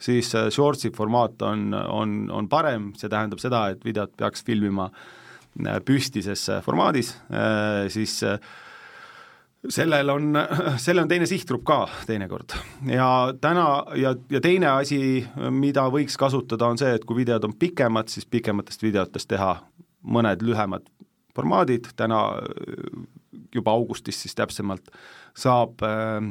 siis 0.00 0.34
äh, 0.34 0.50
shortsi 0.50 0.90
formaat 0.90 1.42
on, 1.42 1.72
on, 1.74 2.18
on 2.30 2.48
parem, 2.48 2.92
see 2.96 3.08
tähendab 3.08 3.40
seda, 3.40 3.68
et 3.72 3.84
videot 3.84 4.16
peaks 4.16 4.44
filmima 4.44 4.90
äh, 4.90 4.92
Äh, 4.92 5.17
püstises 5.84 6.46
formaadis, 6.64 7.14
äh, 7.32 7.86
siis 7.92 8.22
äh, 8.22 8.38
sellel 9.68 10.10
on, 10.10 10.36
sellel 10.84 11.04
on 11.04 11.10
teine 11.10 11.26
sihtgrupp 11.26 11.64
ka 11.66 11.78
teinekord. 12.06 12.54
ja 12.86 13.34
täna 13.40 13.66
ja, 13.98 14.14
ja 14.30 14.40
teine 14.44 14.70
asi, 14.76 15.24
mida 15.50 15.88
võiks 15.92 16.18
kasutada, 16.20 16.70
on 16.70 16.78
see, 16.78 16.94
et 16.94 17.04
kui 17.04 17.22
videod 17.22 17.44
on 17.48 17.56
pikemad, 17.58 18.10
siis 18.12 18.26
pikematest 18.26 18.82
videotest 18.86 19.28
teha 19.28 19.56
mõned 20.02 20.42
lühemad 20.46 20.86
formaadid, 21.34 21.90
täna 21.96 22.22
juba 23.54 23.74
augustis 23.74 24.22
siis 24.22 24.34
täpsemalt 24.38 24.90
saab 25.38 25.82
äh, 25.86 26.22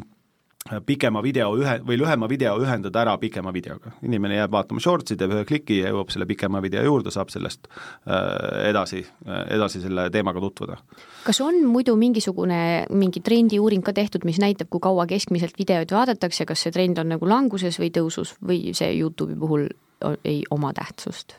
pikema 0.85 1.21
video 1.23 1.51
ühe, 1.57 1.77
või 1.87 1.97
lühema 1.99 2.29
video 2.29 2.55
ühendada 2.61 3.01
ära 3.01 3.15
pikema 3.21 3.53
videoga. 3.53 3.91
inimene 4.03 4.35
jääb 4.35 4.51
vaatama 4.51 4.83
shortsi, 4.83 5.17
teeb 5.17 5.33
ühe 5.35 5.45
kliki 5.45 5.79
ja 5.81 5.93
jõuab 5.93 6.11
selle 6.13 6.27
pikema 6.29 6.61
video 6.61 6.83
juurde, 6.83 7.11
saab 7.11 7.31
sellest 7.33 7.67
äh, 7.69 8.69
edasi, 8.69 9.03
äh, 9.27 9.43
edasi 9.55 9.81
selle 9.81 10.09
teemaga 10.13 10.43
tutvuda. 10.43 10.77
kas 11.25 11.41
on 11.41 11.63
muidu 11.65 11.95
mingisugune, 11.95 12.85
mingi 12.89 13.23
trendiuuring 13.23 13.83
ka 13.83 13.93
tehtud, 13.93 14.25
mis 14.25 14.39
näitab, 14.43 14.69
kui 14.69 14.83
kaua 14.83 15.07
keskmiselt 15.07 15.57
videoid 15.59 15.91
vaadatakse, 15.91 16.45
kas 16.45 16.67
see 16.67 16.75
trend 16.75 16.97
on 16.97 17.13
nagu 17.15 17.29
languses 17.29 17.79
või 17.79 17.91
tõusus 17.93 18.35
või 18.43 18.73
see 18.77 18.93
Youtube'i 18.99 19.39
puhul 19.39 19.67
ei 20.23 20.43
oma 20.51 20.73
tähtsust? 20.73 21.37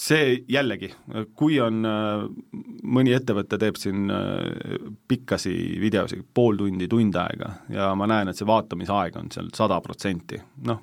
See 0.00 0.36
jällegi, 0.48 0.88
kui 1.36 1.58
on, 1.60 1.84
mõni 2.96 3.12
ettevõte 3.16 3.58
teeb 3.60 3.78
siin 3.80 4.10
äh, 4.14 4.86
pikkasi 5.08 5.54
videosid, 5.82 6.24
pool 6.34 6.56
tundi, 6.60 6.88
tund 6.90 7.18
aega 7.20 7.52
ja 7.72 7.90
ma 7.98 8.08
näen, 8.10 8.30
et 8.30 8.40
see 8.40 8.48
vaatamisaeg 8.48 9.18
on 9.20 9.32
seal 9.34 9.50
sada 9.56 9.80
protsenti, 9.84 10.40
noh, 10.68 10.80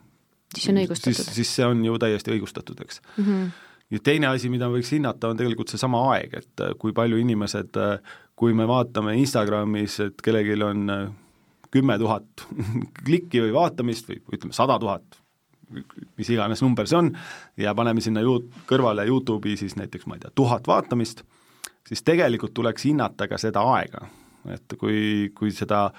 siis 0.54 0.70
on 0.72 0.82
õigustatud? 0.84 1.18
siis, 1.18 1.34
siis 1.40 1.56
see 1.60 1.66
on 1.66 1.82
ju 1.86 1.98
täiesti 2.02 2.36
õigustatud, 2.36 2.84
eks 2.86 3.02
mm. 3.16 3.24
-hmm 3.24 3.56
ja 3.92 4.00
teine 4.04 4.28
asi, 4.28 4.50
mida 4.52 4.68
võiks 4.68 4.90
hinnata, 4.92 5.30
on 5.32 5.38
tegelikult 5.40 5.72
seesama 5.72 6.02
aeg, 6.12 6.34
et 6.42 6.64
kui 6.80 6.92
palju 6.92 7.22
inimesed, 7.22 7.78
kui 8.36 8.52
me 8.54 8.66
vaatame 8.68 9.14
Instagramis, 9.16 10.00
et 10.04 10.20
kellelgi 10.24 10.58
on 10.64 10.92
kümme 11.72 11.98
tuhat 12.00 12.48
klikki 13.06 13.42
või 13.46 13.54
vaatamist 13.56 14.10
või 14.10 14.20
ütleme, 14.36 14.56
sada 14.56 14.76
tuhat, 14.82 15.22
mis 16.18 16.30
iganes 16.32 16.62
number 16.64 16.88
see 16.88 17.00
on, 17.00 17.12
ja 17.60 17.74
paneme 17.76 18.04
sinna 18.04 18.24
ju 18.24 18.38
kõrvale 18.70 19.08
YouTube'i 19.08 19.58
siis 19.60 19.76
näiteks, 19.80 20.08
ma 20.08 20.18
ei 20.18 20.24
tea, 20.24 20.32
tuhat 20.36 20.68
vaatamist, 20.68 21.24
siis 21.88 22.04
tegelikult 22.08 22.56
tuleks 22.56 22.88
hinnata 22.88 23.28
ka 23.28 23.40
seda 23.42 23.64
aega. 23.76 24.08
et 24.48 24.78
kui, 24.80 25.32
kui 25.36 25.52
seda, 25.52 25.90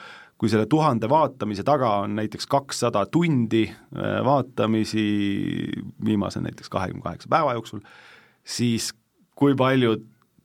kui 0.41 0.49
selle 0.49 0.65
tuhande 0.71 1.09
vaatamise 1.11 1.65
taga 1.67 1.99
on 2.05 2.15
näiteks 2.17 2.47
kakssada 2.49 3.05
tundi 3.07 3.67
äh, 3.69 4.25
vaatamisi 4.25 5.05
viimase 6.05 6.41
näiteks 6.41 6.69
kahekümne 6.73 7.03
kaheksa 7.03 7.29
päeva 7.29 7.53
jooksul, 7.59 7.81
siis 8.45 8.95
kui 9.37 9.55
palju 9.55 9.99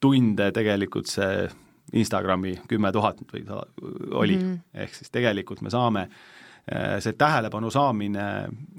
tunde 0.03 0.51
tegelikult 0.51 1.07
see 1.07 1.47
Instagrami 1.93 2.57
kümme 2.67 2.91
tuhat 2.91 3.21
või 3.31 3.45
oli 4.12 4.36
mm, 4.36 4.43
-hmm. 4.43 4.59
ehk 4.73 4.95
siis 4.95 5.12
tegelikult 5.13 5.62
me 5.62 5.69
saame, 5.69 6.01
äh, 6.01 6.42
see 7.04 7.13
tähelepanu 7.19 7.71
saamine 7.71 8.26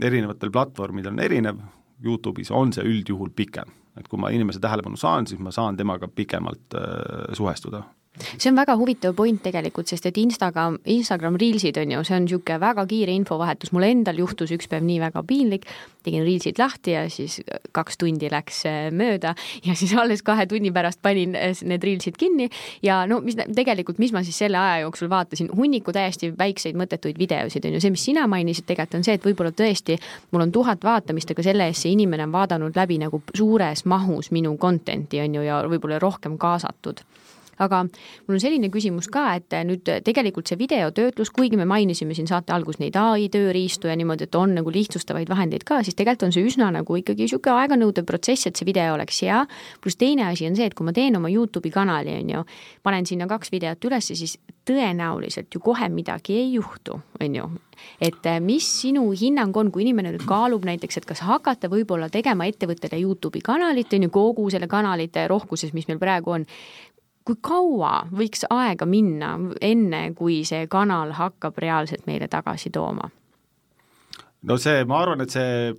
erinevatel 0.00 0.50
platvormidel 0.50 1.12
on 1.12 1.20
erinev, 1.20 1.58
Youtube'is 2.04 2.50
on 2.50 2.72
see 2.72 2.84
üldjuhul 2.84 3.30
pikem. 3.36 3.68
et 3.94 4.08
kui 4.08 4.18
ma 4.18 4.30
inimese 4.34 4.58
tähelepanu 4.58 4.96
saan, 4.98 5.26
siis 5.26 5.38
ma 5.38 5.52
saan 5.54 5.76
temaga 5.76 6.08
pikemalt 6.08 6.74
äh, 6.74 7.28
suhestuda 7.32 7.84
see 8.14 8.50
on 8.50 8.56
väga 8.56 8.76
huvitav 8.78 9.14
point 9.16 9.40
tegelikult, 9.42 9.88
sest 9.90 10.06
et 10.06 10.18
Instagram, 10.20 10.78
Instagram 10.90 11.38
Reelsid 11.40 11.78
on 11.80 11.96
ju, 11.96 12.02
see 12.06 12.16
on 12.16 12.26
niisugune 12.28 12.60
väga 12.62 12.84
kiire 12.90 13.14
infovahetus, 13.14 13.72
mul 13.74 13.86
endal 13.88 14.20
juhtus 14.22 14.52
üks 14.54 14.68
päev 14.70 14.84
nii 14.86 15.00
väga 15.02 15.24
piinlik, 15.26 15.66
tegin 16.06 16.22
Reelsid 16.26 16.60
lahti 16.60 16.94
ja 16.94 17.04
siis 17.10 17.40
kaks 17.74 17.98
tundi 17.98 18.30
läks 18.30 18.60
äh, 18.70 18.78
mööda. 18.94 19.34
Ja 19.64 19.74
siis 19.78 19.94
alles 19.98 20.22
kahe 20.22 20.46
tunni 20.46 20.70
pärast 20.74 21.00
panin 21.02 21.34
äh, 21.38 21.56
need 21.66 21.84
Reelsid 21.84 22.18
kinni. 22.20 22.50
Ja 22.84 23.02
no 23.10 23.20
mis 23.24 23.38
tegelikult, 23.40 23.98
mis 24.02 24.14
ma 24.14 24.22
siis 24.26 24.38
selle 24.44 24.60
aja 24.60 24.84
jooksul 24.84 25.10
vaatasin, 25.10 25.50
hunniku 25.56 25.94
täiesti 25.96 26.30
väikseid 26.38 26.78
mõttetuid 26.78 27.18
videosid 27.18 27.66
on 27.66 27.78
ju, 27.78 27.82
see, 27.82 27.94
mis 27.94 28.06
sina 28.10 28.28
mainisid 28.30 28.68
tegelikult 28.68 29.00
on 29.00 29.06
see, 29.06 29.18
et 29.18 29.26
võib-olla 29.26 29.54
tõesti 29.56 29.98
mul 30.30 30.44
on 30.44 30.54
tuhat 30.54 30.84
vaatamist, 30.84 31.32
aga 31.34 31.46
selle 31.46 31.66
eest 31.70 31.86
see 31.86 31.94
inimene 31.96 32.28
on 32.28 32.34
vaadanud 32.34 32.76
läbi 32.76 33.00
nagu 33.02 33.22
suures 33.34 33.84
mahus 33.90 34.30
minu 34.34 34.54
content'i 34.60 35.22
on 35.24 35.38
ju 35.40 35.46
ja 35.46 35.62
võib-olla 35.66 35.98
rohkem 36.02 36.38
kaasatud 36.38 37.02
aga 37.62 37.84
mul 37.84 38.36
on 38.36 38.42
selline 38.42 38.70
küsimus 38.72 39.08
ka, 39.12 39.26
et 39.38 39.54
nüüd 39.66 39.88
tegelikult 40.06 40.50
see 40.50 40.58
videotöötlus, 40.60 41.30
kuigi 41.34 41.58
me 41.60 41.66
mainisime 41.68 42.16
siin 42.16 42.28
saate 42.30 42.54
alguses 42.54 42.80
neid 42.82 42.96
ai 43.00 43.28
tööriistu 43.32 43.90
ja 43.90 43.96
niimoodi, 43.98 44.28
et 44.28 44.38
on 44.38 44.54
nagu 44.58 44.72
lihtsustavaid 44.74 45.30
vahendeid 45.30 45.66
ka, 45.68 45.82
siis 45.84 45.96
tegelikult 45.98 46.28
on 46.28 46.34
see 46.36 46.46
üsna 46.48 46.70
nagu 46.74 46.98
ikkagi 47.00 47.26
niisugune 47.26 47.64
aeganõudev 47.64 48.06
protsess, 48.08 48.48
et 48.48 48.56
see 48.56 48.68
video 48.68 48.94
oleks 48.94 49.22
hea. 49.24 49.44
pluss 49.80 50.00
teine 50.00 50.28
asi 50.30 50.48
on 50.48 50.56
see, 50.56 50.66
et 50.66 50.74
kui 50.74 50.86
ma 50.86 50.92
teen 50.96 51.16
oma 51.16 51.30
Youtube'i 51.32 51.72
kanali, 51.74 52.18
on 52.22 52.34
ju, 52.36 52.44
panen 52.82 53.06
sinna 53.06 53.28
kaks 53.30 53.52
videot 53.52 53.84
üles, 53.90 54.10
siis 54.14 54.38
tõenäoliselt 54.64 55.52
ju 55.54 55.60
kohe 55.60 55.88
midagi 55.92 56.38
ei 56.38 56.54
juhtu, 56.54 56.98
on 57.20 57.36
ju. 57.36 57.50
et 58.00 58.26
mis 58.40 58.66
sinu 58.80 59.10
hinnang 59.12 59.56
on, 59.56 59.70
kui 59.74 59.82
inimene 59.82 60.12
nüüd 60.14 60.24
kaalub 60.28 60.64
näiteks, 60.64 61.00
et 61.00 61.08
kas 61.08 61.24
hakata 61.26 61.68
võib-olla 61.68 62.08
tegema 62.08 62.46
ettevõttele 62.48 63.00
Youtube'i 63.02 63.42
kanalit, 63.44 63.92
on 63.92 64.06
ju, 64.06 64.10
kogu 64.14 64.48
selle 64.50 64.68
kanalite 64.70 65.26
rohkuses, 65.28 65.74
mis 65.74 65.88
meil 65.90 66.00
praegu 66.00 66.38
on, 66.38 66.46
kui 67.24 67.36
kaua 67.40 68.04
võiks 68.12 68.44
aega 68.52 68.86
minna, 68.86 69.34
enne 69.64 70.06
kui 70.16 70.42
see 70.44 70.66
kanal 70.70 71.14
hakkab 71.16 71.58
reaalselt 71.58 72.06
meile 72.06 72.28
tagasi 72.28 72.70
tooma? 72.70 73.10
no 74.44 74.56
see, 74.60 74.84
ma 74.84 75.00
arvan, 75.00 75.24
et 75.24 75.32
see 75.32 75.72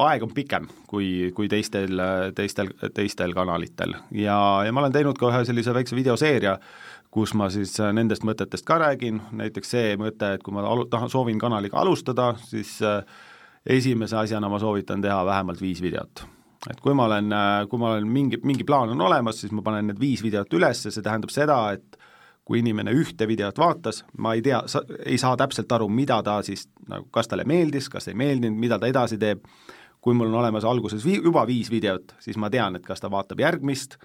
aeg 0.00 0.24
on 0.24 0.32
pikem 0.34 0.68
kui, 0.88 1.30
kui 1.36 1.48
teistel, 1.48 2.00
teistel, 2.36 2.72
teistel 2.94 3.34
kanalitel. 3.36 3.94
Ja, 4.16 4.36
ja 4.64 4.72
ma 4.72 4.84
olen 4.84 4.94
teinud 4.94 5.18
ka 5.20 5.30
ühe 5.30 5.42
sellise 5.48 5.74
väikse 5.76 5.96
videoseeria, 5.96 6.56
kus 7.12 7.34
ma 7.34 7.48
siis 7.52 7.74
nendest 7.96 8.24
mõtetest 8.26 8.66
ka 8.68 8.78
räägin, 8.84 9.22
näiteks 9.40 9.72
see 9.76 9.94
mõte, 10.00 10.34
et 10.36 10.44
kui 10.44 10.54
ma 10.56 10.64
alu-, 10.68 10.88
tahan, 10.92 11.10
soovin 11.12 11.40
kanaliga 11.40 11.80
alustada, 11.80 12.34
siis 12.44 12.76
äh, 12.86 13.00
esimese 13.66 14.20
asjana 14.20 14.52
ma 14.52 14.60
soovitan 14.62 15.02
teha 15.04 15.24
vähemalt 15.26 15.64
viis 15.64 15.82
videot 15.82 16.26
et 16.68 16.80
kui 16.80 16.94
ma 16.96 17.06
olen, 17.08 17.32
äh, 17.32 17.64
kui 17.70 17.80
ma 17.80 17.94
olen 17.94 18.08
mingi, 18.08 18.40
mingi 18.44 18.66
plaan 18.68 18.92
on 18.92 19.00
olemas, 19.08 19.40
siis 19.40 19.52
ma 19.56 19.64
panen 19.64 19.90
need 19.90 20.00
viis 20.00 20.22
videot 20.24 20.52
üles 20.58 20.84
ja 20.84 20.92
see 20.92 21.04
tähendab 21.04 21.32
seda, 21.32 21.60
et 21.76 21.98
kui 22.44 22.60
inimene 22.60 22.92
ühte 22.96 23.28
videot 23.30 23.58
vaatas, 23.62 24.02
ma 24.18 24.34
ei 24.34 24.42
tea, 24.44 24.58
ei 25.06 25.18
saa 25.20 25.36
täpselt 25.38 25.70
aru, 25.72 25.86
mida 25.92 26.18
ta 26.26 26.40
siis 26.44 26.66
nagu, 26.90 27.06
kas 27.14 27.30
talle 27.30 27.46
meeldis, 27.48 27.88
kas 27.92 28.10
ei 28.10 28.18
meeldinud, 28.18 28.58
mida 28.58 28.78
ta 28.80 28.90
edasi 28.90 29.20
teeb, 29.20 29.44
kui 30.02 30.16
mul 30.16 30.32
on 30.32 30.40
olemas 30.42 30.66
alguses 30.66 31.04
vi-, 31.06 31.20
juba 31.22 31.46
viis 31.48 31.70
videot, 31.70 32.16
siis 32.20 32.40
ma 32.40 32.50
tean, 32.50 32.76
et 32.76 32.84
kas 32.84 33.00
ta 33.00 33.12
vaatab 33.12 33.40
järgmist, 33.40 33.96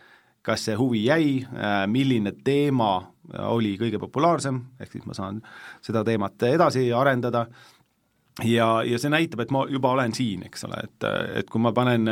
kas 0.46 0.68
see 0.68 0.78
huvi 0.78 1.08
jäi, 1.08 1.42
äh, 1.42 1.84
milline 1.90 2.36
teema 2.46 3.00
oli 3.50 3.74
kõige 3.82 3.98
populaarsem, 4.00 4.60
ehk 4.80 4.92
siis 4.94 5.08
ma 5.10 5.16
saan 5.18 5.42
seda 5.84 6.04
teemat 6.06 6.44
edasi 6.46 6.92
arendada 6.94 7.48
ja, 8.44 8.68
ja 8.84 9.00
see 9.00 9.14
näitab, 9.14 9.46
et 9.46 9.56
ma 9.56 9.66
juba 9.72 9.96
olen 9.96 10.14
siin, 10.16 10.46
eks 10.50 10.68
ole, 10.68 10.84
et, 10.84 11.10
et 11.42 11.50
kui 11.52 11.64
ma 11.64 11.72
panen 11.76 12.10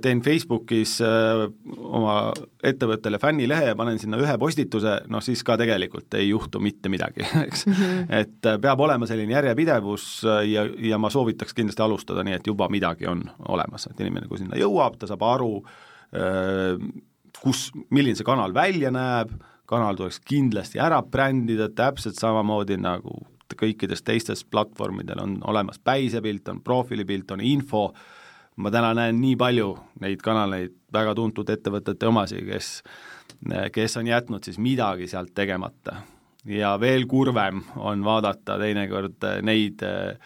teen 0.00 0.22
Facebookis 0.24 0.94
oma 1.02 2.30
ettevõttele 2.64 3.18
fännilehe 3.20 3.66
ja 3.72 3.74
panen 3.76 3.98
sinna 4.00 4.16
ühe 4.22 4.36
postituse, 4.40 4.94
noh 5.12 5.24
siis 5.24 5.42
ka 5.44 5.58
tegelikult 5.60 6.14
ei 6.16 6.30
juhtu 6.30 6.62
mitte 6.64 6.88
midagi, 6.88 7.26
eks 7.46 7.66
mm. 7.66 7.74
-hmm. 7.74 8.06
et 8.20 8.50
peab 8.62 8.80
olema 8.80 9.08
selline 9.10 9.34
järjepidevus 9.34 10.06
ja, 10.48 10.64
ja 10.64 10.98
ma 11.02 11.10
soovitaks 11.12 11.54
kindlasti 11.54 11.82
alustada 11.82 12.24
nii, 12.24 12.38
et 12.38 12.46
juba 12.46 12.70
midagi 12.72 13.10
on 13.10 13.24
olemas, 13.48 13.88
et 13.90 14.00
inimene, 14.00 14.30
kui 14.30 14.40
sinna 14.40 14.56
jõuab, 14.56 14.96
ta 14.96 15.10
saab 15.10 15.26
aru, 15.26 15.52
kus, 17.42 17.68
milline 17.90 18.16
see 18.16 18.26
kanal 18.26 18.54
välja 18.54 18.94
näeb, 18.94 19.34
kanal 19.68 19.98
tuleks 19.98 20.20
kindlasti 20.24 20.80
ära 20.80 21.02
brändida, 21.02 21.68
täpselt 21.68 22.16
samamoodi 22.20 22.78
nagu 22.80 23.18
kõikides 23.54 24.02
teistes 24.02 24.44
platvormidel 24.44 25.20
on 25.22 25.36
olemas 25.46 25.78
päisepilt, 25.78 26.48
on 26.48 26.62
profiilipilt, 26.64 27.30
on 27.30 27.40
info, 27.40 27.92
ma 28.56 28.70
täna 28.70 28.94
näen 28.96 29.20
nii 29.20 29.36
palju 29.36 29.70
neid 30.00 30.22
kanaleid, 30.24 30.74
väga 30.92 31.14
tuntud 31.14 31.50
ettevõtete 31.52 32.08
omasi, 32.08 32.42
kes, 32.46 32.70
kes 33.72 33.96
on 34.00 34.10
jätnud 34.10 34.44
siis 34.44 34.58
midagi 34.58 35.06
sealt 35.06 35.34
tegemata. 35.34 36.02
ja 36.46 36.76
veel 36.80 37.06
kurvem 37.06 37.62
on 37.76 38.04
vaadata 38.04 38.58
teinekord 38.58 39.24
neid 39.42 39.82
äh, 39.82 40.18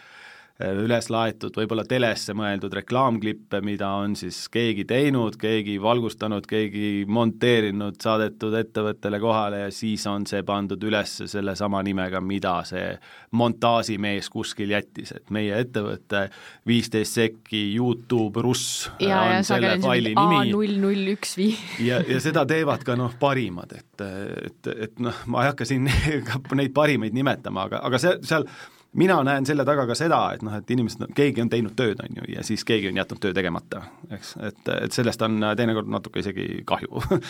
üles 0.60 1.08
laetud 1.12 1.54
võib-olla 1.56 1.84
telesse 1.88 2.34
mõeldud 2.36 2.74
reklaamklippe, 2.80 3.60
mida 3.64 3.88
on 4.00 4.16
siis 4.18 4.42
keegi 4.52 4.84
teinud, 4.88 5.36
keegi 5.40 5.78
valgustanud, 5.82 6.46
keegi 6.48 7.04
monteerinud, 7.08 7.96
saadetud 8.02 8.56
ettevõttele 8.58 9.20
kohale 9.22 9.62
ja 9.64 9.70
siis 9.74 10.04
on 10.10 10.26
see 10.28 10.42
pandud 10.46 10.82
üles 10.84 11.16
sellesama 11.30 11.82
nimega, 11.86 12.20
mida 12.20 12.58
see 12.68 12.92
montaažimees 13.36 14.30
kuskil 14.32 14.74
jättis, 14.74 15.14
et 15.16 15.30
meie 15.34 15.62
ettevõte 15.64 16.26
viisteist 16.68 17.16
sekki 17.20 17.62
Youtube 17.74 18.42
russ 18.44 18.90
ja, 18.98 19.20
on 19.20 19.36
ja, 19.38 19.44
selle 19.46 19.76
faili 19.82 20.14
nimi. 20.16 20.50
null 20.52 20.76
null 20.82 21.14
üks 21.14 21.36
vii. 21.38 21.54
ja, 21.86 22.02
ja 22.06 22.20
seda 22.22 22.44
teevad 22.48 22.84
ka 22.86 22.98
noh, 22.98 23.14
parimad, 23.20 23.72
et, 23.78 24.04
et, 24.50 24.70
et 24.88 25.00
noh, 25.02 25.24
ma 25.30 25.46
ei 25.46 25.52
hakka 25.52 25.68
siin 25.68 25.88
neid 26.60 26.74
parimaid 26.76 27.16
nimetama, 27.16 27.68
aga, 27.70 27.82
aga 27.86 28.02
see, 28.02 28.18
seal 28.28 28.46
mina 28.92 29.20
näen 29.26 29.46
selle 29.46 29.64
taga 29.64 29.86
ka 29.86 29.94
seda, 29.98 30.20
et 30.34 30.42
noh, 30.46 30.56
et 30.58 30.70
inimesed, 30.70 31.10
keegi 31.16 31.44
on 31.44 31.50
teinud 31.52 31.76
tööd, 31.78 32.02
on 32.02 32.20
ju, 32.20 32.28
ja 32.34 32.44
siis 32.46 32.64
keegi 32.66 32.90
on 32.90 33.00
jätnud 33.00 33.22
töö 33.22 33.34
tegemata, 33.36 33.84
eks, 34.10 34.36
et, 34.46 34.62
et 34.86 34.94
sellest 34.94 35.22
on 35.26 35.38
teinekord 35.56 35.90
natuke 35.90 36.24
isegi 36.24 36.64
kahju 36.66 37.02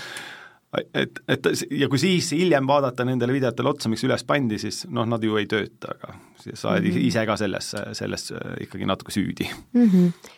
et, 1.02 1.20
et 1.28 1.50
ja 1.82 1.88
kui 1.90 2.00
siis 2.00 2.32
hiljem 2.36 2.68
vaadata 2.70 3.04
nendele 3.04 3.36
videotele 3.36 3.74
otsa, 3.74 3.92
miks 3.92 4.04
üles 4.08 4.24
pandi, 4.24 4.60
siis 4.62 4.84
noh, 4.88 5.08
nad 5.08 5.24
ju 5.24 5.36
ei 5.40 5.48
tööta, 5.50 5.96
aga 5.96 6.14
sa 6.54 6.72
oled 6.72 6.86
mm 6.86 6.90
-hmm. 6.90 7.08
ise 7.10 7.26
ka 7.26 7.36
selles, 7.36 7.74
selles 7.92 8.32
ikkagi 8.60 8.86
natuke 8.88 9.12
süüdi 9.12 9.50
mm. 9.72 9.88
-hmm 9.88 10.36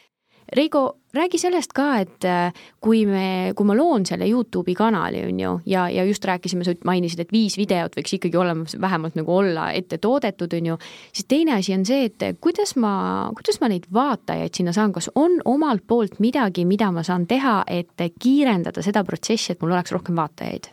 Reigo, 0.53 0.99
räägi 1.15 1.39
sellest 1.41 1.73
ka, 1.73 1.87
et 2.03 2.25
äh, 2.29 2.65
kui 2.81 3.07
me, 3.09 3.53
kui 3.57 3.65
ma 3.65 3.77
loon 3.77 4.05
selle 4.05 4.27
Youtube'i 4.29 4.75
kanali, 4.77 5.23
on 5.25 5.39
ju, 5.41 5.53
ja, 5.67 5.87
ja 5.89 6.05
just 6.05 6.25
rääkisime, 6.29 6.65
sa 6.67 6.75
mainisid, 6.85 7.23
et 7.25 7.33
viis 7.33 7.57
videot 7.57 7.97
võiks 7.97 8.13
ikkagi 8.19 8.37
olemas 8.37 8.77
vähemalt 8.81 9.17
nagu 9.17 9.33
olla 9.33 9.71
ette 9.73 9.97
toodetud, 10.03 10.53
on 10.59 10.69
ju, 10.73 10.77
siis 11.13 11.29
teine 11.31 11.57
asi 11.57 11.73
on 11.73 11.87
see, 11.89 12.11
et 12.11 12.37
kuidas 12.45 12.75
ma, 12.77 12.93
kuidas 13.39 13.63
ma 13.63 13.71
neid 13.73 13.89
vaatajaid 13.93 14.61
sinna 14.61 14.77
saan, 14.77 14.93
kas 14.93 15.09
on 15.15 15.39
omalt 15.49 15.87
poolt 15.89 16.21
midagi, 16.21 16.67
mida 16.69 16.91
ma 16.93 17.05
saan 17.07 17.25
teha, 17.31 17.63
et 17.73 18.05
kiirendada 18.21 18.85
seda 18.85 19.07
protsessi, 19.09 19.55
et 19.55 19.65
mul 19.65 19.73
oleks 19.73 19.97
rohkem 19.97 20.21
vaatajaid? 20.21 20.69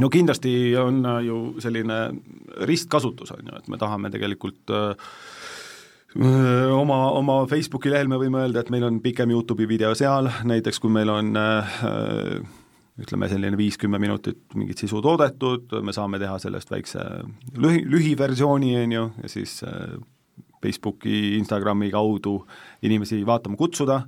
no 0.00 0.08
kindlasti 0.08 0.54
on 0.78 1.02
ju 1.26 1.36
selline 1.60 2.00
ristkasutus, 2.64 3.34
on 3.36 3.44
ju, 3.44 3.60
et 3.60 3.68
me 3.68 3.76
tahame 3.76 4.08
tegelikult 4.14 4.72
äh, 4.72 5.12
oma, 6.18 6.98
oma 7.14 7.46
Facebooki 7.50 7.90
lehel 7.92 8.08
me 8.10 8.18
võime 8.18 8.42
öelda, 8.42 8.64
et 8.64 8.70
meil 8.74 8.86
on 8.88 9.00
pikem 9.02 9.30
Youtube'i 9.30 9.68
video 9.70 9.92
seal, 9.94 10.30
näiteks 10.48 10.80
kui 10.82 10.90
meil 10.90 11.12
on 11.12 11.30
ütleme, 13.00 13.28
selline 13.30 13.56
viis-kümme 13.56 14.00
minutit 14.02 14.56
mingit 14.58 14.80
sisu 14.82 15.00
toodetud, 15.04 15.70
me 15.84 15.94
saame 15.96 16.18
teha 16.20 16.38
sellest 16.42 16.72
väikse 16.72 17.04
lühi, 17.56 17.84
lühiversiooni, 17.88 18.74
on 18.82 18.96
ju, 18.96 19.04
ja 19.22 19.30
siis 19.30 19.60
Facebooki, 20.60 21.36
Instagrami 21.38 21.88
kaudu 21.92 22.40
inimesi 22.84 23.22
vaatama 23.26 23.56
kutsuda, 23.56 24.02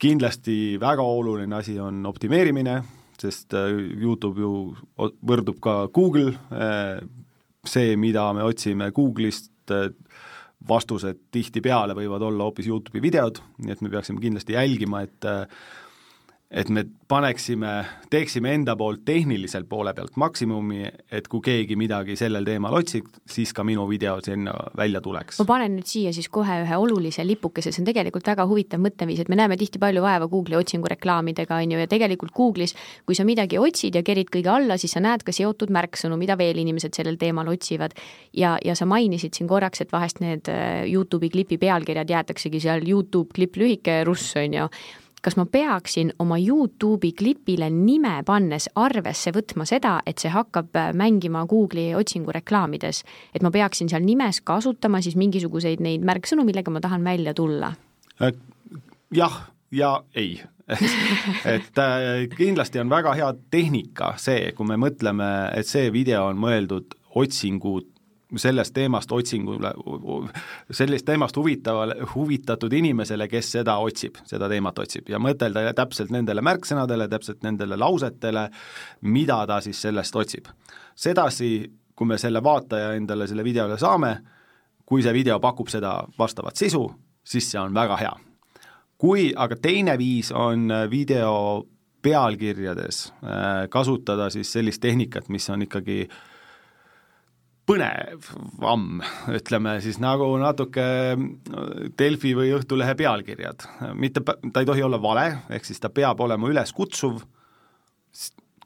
kindlasti 0.00 0.76
väga 0.82 1.06
oluline 1.06 1.56
asi 1.56 1.78
on 1.80 2.04
optimeerimine, 2.10 2.80
sest 3.20 3.54
Youtube 3.54 4.42
ju 4.42 4.52
võrdub 5.24 5.62
ka 5.62 5.76
Google, 5.94 6.34
see, 7.64 7.94
mida 7.96 8.26
me 8.36 8.44
otsime 8.44 8.90
Google'ist, 8.92 9.52
vastused 10.68 11.18
tihtipeale 11.34 11.96
võivad 11.96 12.22
olla 12.24 12.48
hoopis 12.48 12.68
Youtube'i 12.70 13.02
videod, 13.04 13.40
nii 13.64 13.74
et 13.74 13.82
me 13.84 13.90
peaksime 13.92 14.22
kindlasti 14.22 14.56
jälgima, 14.56 15.02
et 15.04 15.28
et 16.54 16.70
me 16.70 16.84
paneksime, 17.08 17.70
teeksime 18.10 18.52
enda 18.54 18.76
poolt 18.78 19.02
tehnilisel 19.04 19.66
poole 19.68 19.92
pealt 19.94 20.14
maksimumi, 20.20 20.86
et 21.12 21.26
kui 21.30 21.42
keegi 21.44 21.76
midagi 21.78 22.14
sellel 22.18 22.46
teemal 22.46 22.76
otsib, 22.78 23.08
siis 23.26 23.52
ka 23.56 23.64
minu 23.66 23.88
video 23.90 24.16
sinna 24.24 24.54
välja 24.78 25.02
tuleks. 25.04 25.40
ma 25.42 25.48
panen 25.48 25.74
nüüd 25.78 25.90
siia 25.90 26.12
siis 26.14 26.30
kohe 26.32 26.60
ühe 26.62 26.78
olulise 26.78 27.26
lipukese, 27.26 27.72
see 27.74 27.82
on 27.82 27.90
tegelikult 27.90 28.30
väga 28.30 28.46
huvitav 28.50 28.82
mõtteviis, 28.84 29.24
et 29.24 29.32
me 29.32 29.38
näeme 29.40 29.58
tihti 29.60 29.82
palju 29.82 30.04
vaeva 30.04 30.30
Google'i 30.30 30.60
otsingureklaamidega, 30.60 31.58
on 31.58 31.74
ju, 31.74 31.82
ja 31.82 31.90
tegelikult 31.90 32.34
Google'is, 32.36 32.76
kui 33.06 33.18
sa 33.18 33.26
midagi 33.26 33.58
otsid 33.58 33.98
ja 33.98 34.04
kerid 34.06 34.30
kõige 34.32 34.54
alla, 34.54 34.78
siis 34.78 34.94
sa 34.94 35.02
näed 35.02 35.26
ka 35.26 35.34
seotud 35.34 35.74
märksõnu, 35.74 36.18
mida 36.20 36.38
veel 36.38 36.62
inimesed 36.62 36.94
sellel 36.94 37.18
teemal 37.20 37.50
otsivad. 37.50 37.98
ja, 38.32 38.56
ja 38.64 38.74
sa 38.78 38.86
mainisid 38.86 39.34
siin 39.34 39.50
korraks, 39.50 39.82
et 39.82 39.92
vahest 39.92 40.22
need 40.22 40.48
äh, 40.48 40.86
Youtube'i 40.86 41.30
klipi 41.30 41.58
pealkirjad 41.58 42.10
jäetaksegi 42.10 42.60
seal 42.62 42.86
Youtube 42.86 43.34
klipp 43.34 43.56
lühike 43.58 44.04
russ, 44.06 44.36
on 44.38 44.54
ju 44.54 44.68
kas 45.24 45.38
ma 45.40 45.46
peaksin 45.48 46.12
oma 46.20 46.36
Youtube'i 46.38 47.12
klipile 47.16 47.70
nime 47.72 48.18
pannes 48.26 48.68
arvesse 48.76 49.32
võtma 49.34 49.66
seda, 49.68 49.96
et 50.06 50.20
see 50.20 50.32
hakkab 50.32 50.76
äh, 50.76 50.90
mängima 50.96 51.46
Google'i 51.48 51.94
otsingureklaamides, 51.96 53.02
et 53.34 53.44
ma 53.44 53.52
peaksin 53.54 53.88
seal 53.92 54.04
nimes 54.04 54.42
kasutama 54.44 55.00
siis 55.04 55.16
mingisuguseid 55.20 55.82
neid 55.84 56.04
märksõnu, 56.04 56.44
millega 56.44 56.74
ma 56.74 56.82
tahan 56.84 57.04
välja 57.06 57.34
tulla? 57.34 57.72
Äh, 58.20 58.34
jah 59.14 59.40
ja 59.74 59.96
ei 60.14 60.36
et 61.56 61.78
äh, 61.78 62.28
kindlasti 62.36 62.80
on 62.80 62.92
väga 62.92 63.12
hea 63.16 63.32
tehnika 63.52 64.14
see, 64.20 64.52
kui 64.56 64.68
me 64.68 64.78
mõtleme, 64.80 65.30
et 65.56 65.68
see 65.68 65.90
video 65.92 66.24
on 66.30 66.40
mõeldud 66.40 66.96
otsingu 67.20 67.80
sellest 68.36 68.74
teemast 68.74 69.12
otsingule, 69.12 69.72
sellest 70.70 71.06
teemast 71.06 71.36
huvitavale, 71.36 71.96
huvitatud 72.14 72.72
inimesele, 72.72 73.28
kes 73.28 73.52
seda 73.56 73.76
otsib, 73.82 74.18
seda 74.28 74.48
teemat 74.50 74.78
otsib 74.78 75.08
ja 75.10 75.20
mõtelda 75.22 75.66
täpselt 75.76 76.12
nendele 76.14 76.42
märksõnadele, 76.44 77.08
täpselt 77.08 77.42
nendele 77.46 77.78
lausetele, 77.80 78.48
mida 79.02 79.40
ta 79.46 79.60
siis 79.64 79.80
sellest 79.82 80.16
otsib. 80.16 80.46
sedasi, 80.94 81.70
kui 81.94 82.06
me 82.06 82.18
selle 82.18 82.42
vaataja 82.42 82.94
endale 82.94 83.26
selle 83.26 83.44
videole 83.44 83.78
saame, 83.78 84.16
kui 84.86 85.02
see 85.02 85.12
video 85.12 85.40
pakub 85.40 85.68
seda 85.68 86.02
vastavat 86.18 86.56
sisu, 86.56 86.84
siis 87.24 87.50
see 87.50 87.60
on 87.60 87.74
väga 87.74 87.96
hea. 87.96 88.12
kui 88.98 89.32
aga 89.36 89.56
teine 89.56 89.98
viis 89.98 90.32
on 90.32 90.68
video 90.90 91.64
pealkirjades 92.02 93.12
äh, 93.24 93.68
kasutada 93.68 94.30
siis 94.30 94.52
sellist 94.52 94.80
tehnikat, 94.80 95.28
mis 95.28 95.50
on 95.50 95.62
ikkagi 95.62 96.08
äh, 96.10 96.16
põnevam, 97.68 98.98
ütleme 99.32 99.78
siis 99.84 99.96
nagu 100.02 100.26
natuke 100.40 100.84
Delfi 101.98 102.34
või 102.36 102.52
Õhtulehe 102.58 102.96
pealkirjad. 102.98 103.64
mitte, 103.96 104.20
ta 104.24 104.60
ei 104.60 104.68
tohi 104.68 104.84
olla 104.84 105.00
vale, 105.00 105.26
ehk 105.48 105.64
siis 105.64 105.80
ta 105.80 105.88
peab 105.88 106.20
olema 106.20 106.50
üleskutsuv, 106.50 107.22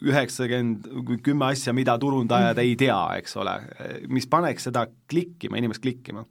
üheksakümmend, 0.03 0.87
kümme 1.27 1.49
asja, 1.53 1.73
mida 1.75 1.97
turundajad 1.99 2.59
ei 2.63 2.77
tea, 2.79 2.99
eks 3.19 3.35
ole, 3.41 3.55
mis 4.09 4.29
paneks 4.31 4.69
seda 4.69 4.87
klikkima, 5.11 5.59
inimest 5.59 5.83
klikkima. 5.83 6.25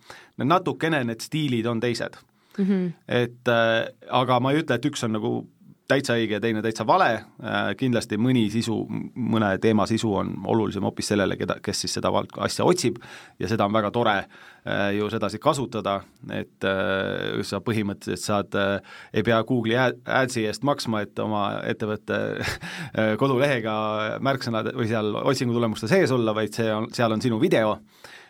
natukene 0.44 1.04
need 1.04 1.24
stiilid 1.24 1.68
on 1.68 1.80
teised 1.84 2.16
mm. 2.58 2.66
-hmm. 2.66 2.92
et 3.08 3.48
äh, 3.48 3.88
aga 4.10 4.40
ma 4.40 4.52
ei 4.52 4.62
ütle, 4.64 4.76
et 4.76 4.86
üks 4.86 5.04
on 5.04 5.12
nagu 5.12 5.48
täitsa 5.88 6.18
õige 6.20 6.38
ja 6.38 6.42
teine 6.44 6.62
täitsa 6.64 6.86
vale, 6.88 7.10
äh, 7.40 7.70
kindlasti 7.80 8.20
mõni 8.20 8.48
sisu, 8.52 8.76
mõne 9.16 9.54
teema 9.64 9.88
sisu 9.88 10.12
on 10.20 10.34
olulisem 10.52 10.84
hoopis 10.84 11.14
sellele, 11.14 11.38
keda, 11.40 11.58
kes 11.64 11.86
siis 11.86 11.96
seda 11.98 12.12
vald-, 12.14 12.36
asja 12.44 12.68
otsib. 12.68 13.00
Ja 13.40 13.50
seda 13.50 13.68
on 13.68 13.76
väga 13.76 13.92
tore 13.96 14.16
äh, 14.20 14.92
ju 14.98 15.08
sedasi 15.12 15.40
kasutada, 15.44 16.02
et 16.36 16.68
äh, 16.68 17.40
sa 17.48 17.62
põhimõtteliselt 17.64 18.26
saad, 18.26 18.60
ei 19.14 19.24
pea 19.24 19.40
Google'i 19.48 19.80
Adsi 19.80 20.46
eest 20.50 20.66
maksma, 20.68 21.06
et 21.06 21.20
oma 21.24 21.46
ettevõtte 21.68 22.20
kodulehega 23.22 23.74
märksõnad 24.24 24.74
või 24.76 24.90
seal 24.90 25.16
otsingutulemuste 25.24 25.90
sees 25.92 26.12
olla, 26.12 26.36
vaid 26.36 26.56
see 26.58 26.68
on, 26.74 26.90
seal 26.96 27.14
on 27.16 27.24
sinu 27.24 27.40
video, 27.40 27.78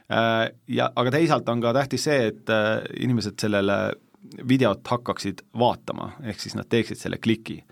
ja 0.08 0.86
aga 0.96 1.12
teisalt 1.12 1.50
on 1.52 1.62
ka 1.64 1.74
tähtis 1.76 2.06
see, 2.08 2.30
et 2.30 2.52
inimesed 3.04 3.36
sellele 3.42 3.80
videot 4.48 4.88
hakkaksid 4.88 5.44
vaatama, 5.60 6.12
ehk 6.24 6.40
siis 6.42 6.56
nad 6.58 6.70
teeksid 6.70 7.00
selle 7.00 7.18
kliki. 7.18 7.64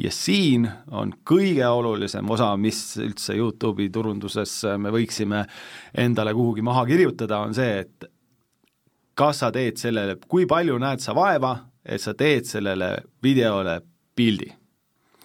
ja 0.00 0.10
siin 0.10 0.64
on 0.96 1.10
kõige 1.28 1.66
olulisem 1.68 2.30
osa, 2.30 2.56
mis 2.56 2.96
üldse 2.96 3.34
YouTube'i 3.36 3.90
turunduses 3.92 4.62
me 4.80 4.88
võiksime 4.90 5.44
endale 5.94 6.32
kuhugi 6.34 6.62
maha 6.64 6.86
kirjutada, 6.88 7.42
on 7.44 7.54
see, 7.54 7.80
et 7.80 8.08
kas 9.14 9.42
sa 9.42 9.50
teed 9.52 9.76
sellele, 9.76 10.16
kui 10.28 10.46
palju 10.48 10.78
näed 10.80 11.04
sa 11.04 11.12
vaeva, 11.14 11.52
et 11.84 12.00
sa 12.00 12.14
teed 12.14 12.48
sellele 12.48 12.94
videole 13.22 13.80
pildi. 14.16 14.48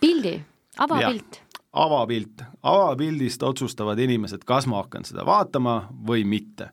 pildi, 0.02 0.36
avapilt? 0.78 1.40
avapilt, 1.76 2.44
avapildist 2.64 3.44
otsustavad 3.44 4.00
inimesed, 4.00 4.44
kas 4.44 4.68
ma 4.68 4.84
hakkan 4.84 5.08
seda 5.08 5.26
vaatama 5.28 5.86
või 6.08 6.24
mitte 6.28 6.72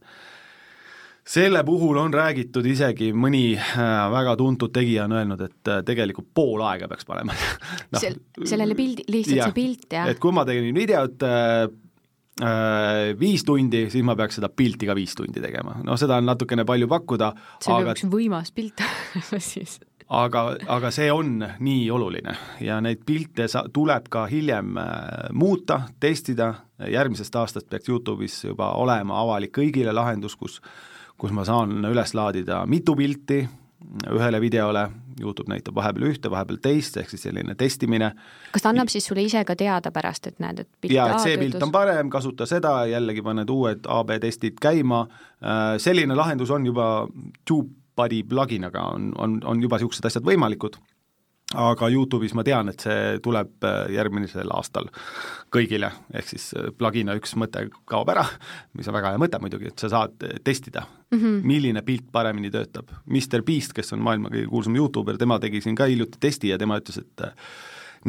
selle 1.25 1.63
puhul 1.65 1.97
on 2.03 2.15
räägitud 2.15 2.67
isegi, 2.67 3.13
mõni 3.15 3.53
äh, 3.55 3.91
väga 4.13 4.35
tuntud 4.39 4.73
tegija 4.75 5.07
on 5.07 5.17
öelnud, 5.19 5.45
et 5.47 5.71
äh, 5.71 5.83
tegelikult 5.87 6.33
pool 6.35 6.65
aega 6.67 6.89
peaks 6.91 7.07
panema. 7.09 7.37
No, 7.93 8.01
Sel, 8.01 8.17
sellele 8.49 8.75
pildi, 8.75 9.05
lihtsalt 9.13 9.37
jah, 9.37 9.53
see 9.53 9.57
pilt, 9.57 9.87
jah? 9.93 10.11
et 10.11 10.21
kui 10.23 10.35
ma 10.35 10.47
tegin 10.49 10.73
videot 10.75 11.23
äh, 11.29 11.69
äh, 12.43 13.13
viis 13.19 13.45
tundi, 13.47 13.85
siis 13.93 14.05
ma 14.07 14.17
peaks 14.19 14.41
seda 14.41 14.51
pilti 14.51 14.89
ka 14.89 14.97
viis 14.99 15.15
tundi 15.19 15.43
tegema, 15.45 15.79
noh, 15.85 15.99
seda 16.01 16.19
on 16.19 16.29
natukene 16.31 16.67
palju 16.69 16.89
pakkuda. 16.91 17.33
see 17.61 17.73
aga... 17.75 17.93
peab 17.93 17.97
üks 18.01 18.09
võimas 18.17 18.53
pilt 18.57 18.83
siis. 19.53 19.79
aga, 20.09 20.47
aga 20.73 20.93
see 20.95 21.11
on 21.13 21.37
nii 21.61 21.85
oluline. 21.95 22.35
Ja 22.65 22.81
neid 22.83 23.05
pilte 23.07 23.47
sa-, 23.53 23.69
tuleb 23.73 24.09
ka 24.13 24.25
hiljem 24.33 24.75
muuta, 25.39 25.83
testida, 26.01 26.55
järgmisest 26.89 27.37
aastast 27.39 27.71
peaks 27.71 27.93
Youtube'is 27.93 28.41
juba 28.49 28.73
olema 28.81 29.21
avalik 29.23 29.55
kõigile 29.61 29.95
lahendus, 29.95 30.35
kus 30.41 30.59
kus 31.23 31.31
ma 31.35 31.45
saan 31.47 31.85
üles 31.87 32.17
laadida 32.19 32.65
mitu 32.67 32.97
pilti 32.99 33.45
ühele 34.11 34.41
videole, 34.41 34.87
Youtube 35.21 35.51
näitab 35.53 35.77
vahepeal 35.77 36.07
ühte, 36.09 36.31
vahepeal 36.33 36.59
teist, 36.63 36.97
ehk 37.01 37.11
siis 37.13 37.27
selline 37.27 37.55
testimine. 37.59 38.13
kas 38.55 38.65
ta 38.65 38.71
annab 38.73 38.91
siis 38.93 39.07
sulle 39.07 39.25
ise 39.27 39.43
ka 39.45 39.57
teada 39.59 39.93
pärast, 39.95 40.27
et 40.31 40.39
näed, 40.43 40.63
et 40.65 40.71
pilt 40.81 40.95
jaa, 40.95 41.11
et 41.13 41.27
see 41.27 41.37
pilt 41.41 41.63
on 41.63 41.75
parem, 41.75 42.11
kasuta 42.11 42.47
seda, 42.49 42.75
jällegi 42.91 43.25
paned 43.27 43.51
uued 43.51 43.91
AB 43.99 44.15
testid 44.23 44.59
käima, 44.63 45.05
äh, 45.43 45.77
selline 45.83 46.17
lahendus 46.19 46.51
on 46.55 46.67
juba 46.67 46.89
TubeBuddy 47.49 48.23
pluginaga 48.31 48.87
on, 48.95 49.13
on, 49.19 49.39
on 49.45 49.63
juba 49.63 49.79
niisugused 49.79 50.09
asjad 50.09 50.27
võimalikud 50.27 50.79
aga 51.59 51.89
Youtube'is 51.93 52.35
ma 52.37 52.45
tean, 52.47 52.71
et 52.73 52.85
see 52.85 53.19
tuleb 53.25 53.67
äh, 53.67 53.93
järgmisel 53.97 54.51
aastal 54.55 54.89
kõigile, 55.53 55.93
ehk 56.15 56.31
siis 56.33 56.49
äh, 56.57 56.71
plugina 56.77 57.17
üks 57.19 57.35
mõte 57.41 57.67
kaob 57.89 58.13
ära, 58.13 58.25
mis 58.79 58.89
on 58.89 58.97
väga 58.97 59.13
hea 59.13 59.23
mõte 59.23 59.41
muidugi, 59.43 59.73
et 59.73 59.85
sa 59.85 59.91
saad 59.93 60.27
äh, 60.27 60.39
testida 60.45 60.87
mm, 60.87 61.19
-hmm. 61.19 61.43
milline 61.53 61.85
pilt 61.87 62.09
paremini 62.13 62.51
töötab. 62.51 62.91
Mr 63.07 63.45
Beast, 63.47 63.77
kes 63.77 63.93
on 63.93 64.03
maailma 64.05 64.33
kõige 64.33 64.49
kuulsam 64.49 64.77
Youtuber, 64.77 65.19
tema 65.19 65.39
tegi 65.39 65.61
siin 65.61 65.77
ka 65.77 65.91
hiljuti 65.91 66.21
testi 66.21 66.53
ja 66.53 66.59
tema 66.59 66.79
ütles, 66.81 66.99
et 66.99 67.29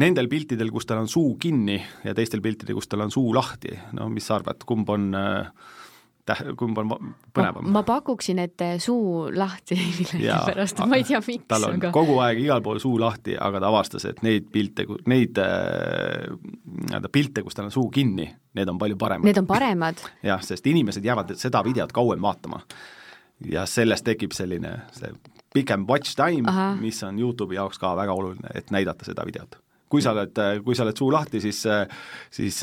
nendel 0.00 0.28
piltidel, 0.28 0.70
kus 0.74 0.86
tal 0.86 1.04
on 1.04 1.08
suu 1.08 1.36
kinni 1.40 1.78
ja 2.04 2.14
teistel 2.14 2.42
piltidel, 2.44 2.74
kus 2.74 2.88
tal 2.90 3.04
on 3.04 3.10
suu 3.14 3.34
lahti, 3.34 3.76
no 3.92 4.08
mis 4.08 4.26
sa 4.26 4.38
arvad, 4.40 4.64
kumb 4.66 4.88
on 4.90 5.14
äh, 5.14 5.50
täh-, 6.28 6.42
kumb 6.58 6.78
on 6.80 6.92
põnevam? 7.34 7.68
ma 7.74 7.82
pakuksin, 7.86 8.40
et 8.44 8.64
suu 8.82 9.28
lahti 9.34 9.76
millegipärast, 9.80 10.82
ma 10.88 10.98
ei 11.00 11.06
tea, 11.06 11.20
miks. 11.26 11.46
tal 11.50 11.68
on 11.68 11.78
aga... 11.78 11.92
kogu 11.94 12.18
aeg 12.24 12.40
igal 12.44 12.62
pool 12.64 12.80
suu 12.82 12.96
lahti, 13.00 13.36
aga 13.40 13.62
ta 13.62 13.70
avastas, 13.72 14.06
et 14.10 14.22
neid 14.26 14.48
pilte, 14.52 14.86
neid 15.10 15.40
äh, 15.42 16.30
nii-öelda 16.30 17.12
pilte, 17.12 17.44
kus 17.46 17.58
tal 17.58 17.68
on 17.68 17.74
suu 17.74 17.88
kinni, 17.94 18.28
need 18.58 18.72
on 18.72 18.80
palju 18.80 18.98
paremad. 19.00 19.28
Need 19.28 19.42
on 19.42 19.50
paremad? 19.50 20.04
jah, 20.30 20.42
sest 20.44 20.66
inimesed 20.70 21.04
jäävad 21.04 21.34
seda 21.40 21.64
videot 21.66 21.92
kauem 21.94 22.22
vaatama. 22.24 22.62
ja 23.50 23.66
sellest 23.68 24.06
tekib 24.06 24.32
selline, 24.32 24.78
see 24.94 25.12
pikem 25.54 25.84
watch 25.88 26.16
time, 26.18 26.50
mis 26.80 27.02
on 27.06 27.18
YouTube'i 27.20 27.60
jaoks 27.60 27.78
ka 27.78 27.94
väga 27.96 28.14
oluline, 28.14 28.50
et 28.58 28.72
näidata 28.74 29.06
seda 29.06 29.26
videot 29.26 29.60
kui 29.94 30.02
sa 30.02 30.10
oled, 30.10 30.38
kui 30.66 30.74
sa 30.74 30.82
oled 30.82 30.98
suu 30.98 31.12
lahti, 31.14 31.38
siis, 31.42 31.60
siis 32.34 32.60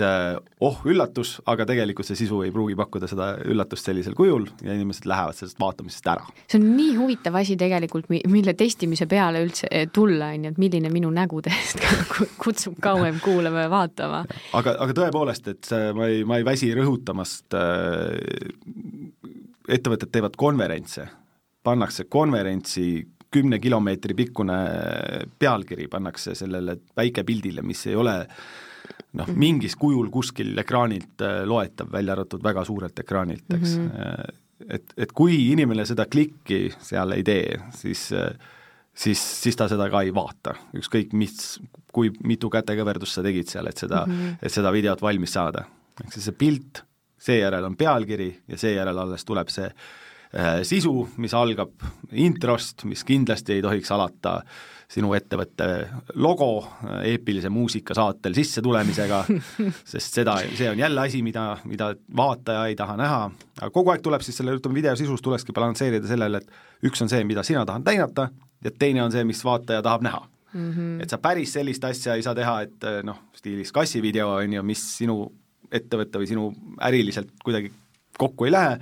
oh 0.68 0.82
üllatus, 0.90 1.38
aga 1.52 1.66
tegelikult 1.70 2.08
see 2.10 2.20
sisu 2.20 2.42
ei 2.44 2.52
pruugi 2.52 2.76
pakkuda 2.80 3.08
seda 3.08 3.30
üllatust 3.48 3.88
sellisel 3.88 4.18
kujul 4.18 4.50
ja 4.66 4.76
inimesed 4.76 5.08
lähevad 5.08 5.38
sellest 5.38 5.60
vaatamisest 5.62 6.10
ära. 6.12 6.26
see 6.52 6.60
on 6.60 6.68
nii 6.76 6.98
huvitav 6.98 7.38
asi 7.40 7.56
tegelikult, 7.60 8.10
mille 8.12 8.56
testimise 8.60 9.08
peale 9.12 9.44
üldse 9.46 9.70
tulla, 9.96 10.34
on 10.36 10.50
ju, 10.50 10.52
et 10.52 10.60
milline 10.62 10.92
minu 10.92 11.12
nägudest 11.16 11.80
kutsub 12.42 12.76
kauem 12.84 13.22
kuulama 13.24 13.66
ja 13.68 13.72
vaatama. 13.72 14.26
aga, 14.60 14.76
aga 14.84 14.98
tõepoolest, 15.00 15.48
et 15.54 15.72
ma 15.96 16.12
ei, 16.12 16.26
ma 16.28 16.42
ei 16.42 16.48
väsi 16.48 16.74
rõhutamast, 16.76 17.56
ettevõtted 19.72 20.12
teevad 20.12 20.36
konverentse, 20.40 21.08
pannakse 21.64 22.10
konverentsi 22.12 22.90
kümne 23.32 23.60
kilomeetri 23.60 24.16
pikkune 24.18 24.58
pealkiri 25.40 25.88
pannakse 25.92 26.36
sellele 26.36 26.78
väikepildile, 26.98 27.64
mis 27.66 27.86
ei 27.88 27.96
ole 27.96 28.16
noh, 29.14 29.28
mhm. 29.28 29.40
mingis 29.40 29.76
kujul 29.80 30.12
kuskil 30.14 30.58
ekraanilt 30.62 31.24
äh, 31.26 31.42
loetav, 31.48 31.92
välja 31.94 32.16
arvatud 32.18 32.44
väga 32.44 32.66
suurelt 32.68 33.00
ekraanilt, 33.00 33.48
eks 33.56 33.78
mm. 33.78 33.90
-hmm. 33.90 34.42
et, 34.70 34.94
et 34.98 35.12
kui 35.12 35.38
inimene 35.52 35.86
seda 35.86 36.06
klikki 36.06 36.72
seal 36.80 37.16
ei 37.18 37.24
tee, 37.24 37.60
siis 37.76 38.10
siis, 38.94 39.22
siis 39.44 39.56
ta 39.56 39.68
seda 39.72 39.90
ka 39.90 40.02
ei 40.04 40.14
vaata, 40.14 40.56
ükskõik 40.78 41.14
mis, 41.14 41.60
kui 41.94 42.12
mitu 42.28 42.50
kätekõverdust 42.52 43.18
sa 43.18 43.24
tegid 43.24 43.48
seal, 43.48 43.68
et 43.68 43.78
seda 43.78 44.06
mm, 44.06 44.14
-hmm. 44.14 44.38
et 44.42 44.52
seda 44.52 44.72
videot 44.72 45.02
valmis 45.02 45.34
saada. 45.34 45.66
ehk 46.04 46.14
siis 46.14 46.26
see 46.26 46.38
pilt, 46.38 46.84
seejärel 47.20 47.66
on 47.66 47.76
pealkiri 47.76 48.32
ja 48.48 48.58
seejärel 48.58 48.98
alles 48.98 49.26
tuleb 49.26 49.50
see 49.50 49.66
äh, 49.66 49.74
sisu, 50.64 50.94
mis 51.20 51.34
algab 51.36 51.74
introst, 52.12 52.86
mis 52.88 53.04
kindlasti 53.04 53.58
ei 53.58 53.64
tohiks 53.66 53.92
alata 53.92 54.38
äh, 54.40 54.62
sinu 54.92 55.14
ettevõtte 55.16 55.68
logo 56.20 56.50
eepilise 57.08 57.50
muusika 57.54 57.96
saatel 57.96 58.36
sissetulemisega, 58.36 59.22
sest 59.94 60.20
seda, 60.20 60.38
see 60.58 60.68
on 60.72 60.82
jälle 60.82 61.06
asi, 61.06 61.22
mida, 61.24 61.46
mida 61.70 61.92
vaataja 62.18 62.66
ei 62.70 62.76
taha 62.80 62.98
näha, 63.00 63.22
aga 63.62 63.72
kogu 63.74 63.94
aeg 63.94 64.04
tuleb 64.04 64.26
siis 64.26 64.42
selle, 64.42 64.58
ütleme, 64.58 64.82
video 64.82 64.96
sisus 65.00 65.24
tulekski 65.24 65.56
balansseerida 65.56 66.10
sellele, 66.10 66.42
et 66.42 66.88
üks 66.90 67.04
on 67.04 67.12
see, 67.12 67.24
mida 67.28 67.46
sina 67.48 67.64
tahad 67.68 67.88
näidata, 67.88 68.28
ja 68.62 68.74
teine 68.76 69.04
on 69.06 69.14
see, 69.16 69.24
mis 69.28 69.44
vaataja 69.48 69.84
tahab 69.86 70.04
näha 70.06 70.24
mm. 70.26 70.72
-hmm. 70.72 71.04
et 71.04 71.14
sa 71.14 71.22
päris 71.22 71.54
sellist 71.56 71.84
asja 71.88 72.18
ei 72.20 72.26
saa 72.26 72.36
teha, 72.36 72.62
et 72.68 72.90
noh, 73.08 73.30
stiilis 73.38 73.72
kassivideo, 73.72 74.34
on 74.44 74.60
ju, 74.60 74.64
mis 74.64 74.84
sinu 74.98 75.22
ettevõtte 75.72 76.20
või 76.20 76.28
sinu 76.28 76.50
äriliselt 76.84 77.32
kuidagi 77.44 77.72
kokku 78.20 78.46
ei 78.46 78.52
lähe, 78.52 78.80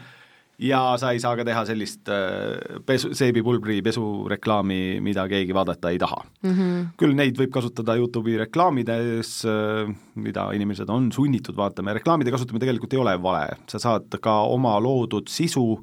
ja 0.59 0.79
sa 0.99 1.13
ei 1.15 1.21
saa 1.23 1.37
ka 1.39 1.45
teha 1.47 1.61
sellist 1.67 2.09
äh, 2.11 2.81
pesu, 2.85 3.13
seebipulbri 3.15 3.79
pesureklaami, 3.85 4.99
mida 5.03 5.25
keegi 5.31 5.55
vaadata 5.55 5.91
ei 5.93 5.99
taha 6.01 6.19
mm. 6.43 6.51
-hmm. 6.51 6.89
küll 6.99 7.15
neid 7.15 7.39
võib 7.39 7.53
kasutada 7.55 7.95
YouTube'i 7.99 8.37
reklaamides, 8.43 9.31
äh, 9.47 9.93
mida 10.15 10.49
inimesed 10.55 10.89
on 10.89 11.11
sunnitud 11.15 11.55
vaatama 11.55 11.93
ja 11.93 11.99
reklaamide 12.01 12.31
kasutamine 12.35 12.65
tegelikult 12.65 12.93
ei 12.93 12.99
ole 12.99 13.15
vale, 13.23 13.47
sa 13.71 13.79
saad 13.79 14.19
ka 14.21 14.41
oma 14.51 14.75
loodud 14.83 15.31
sisu 15.31 15.79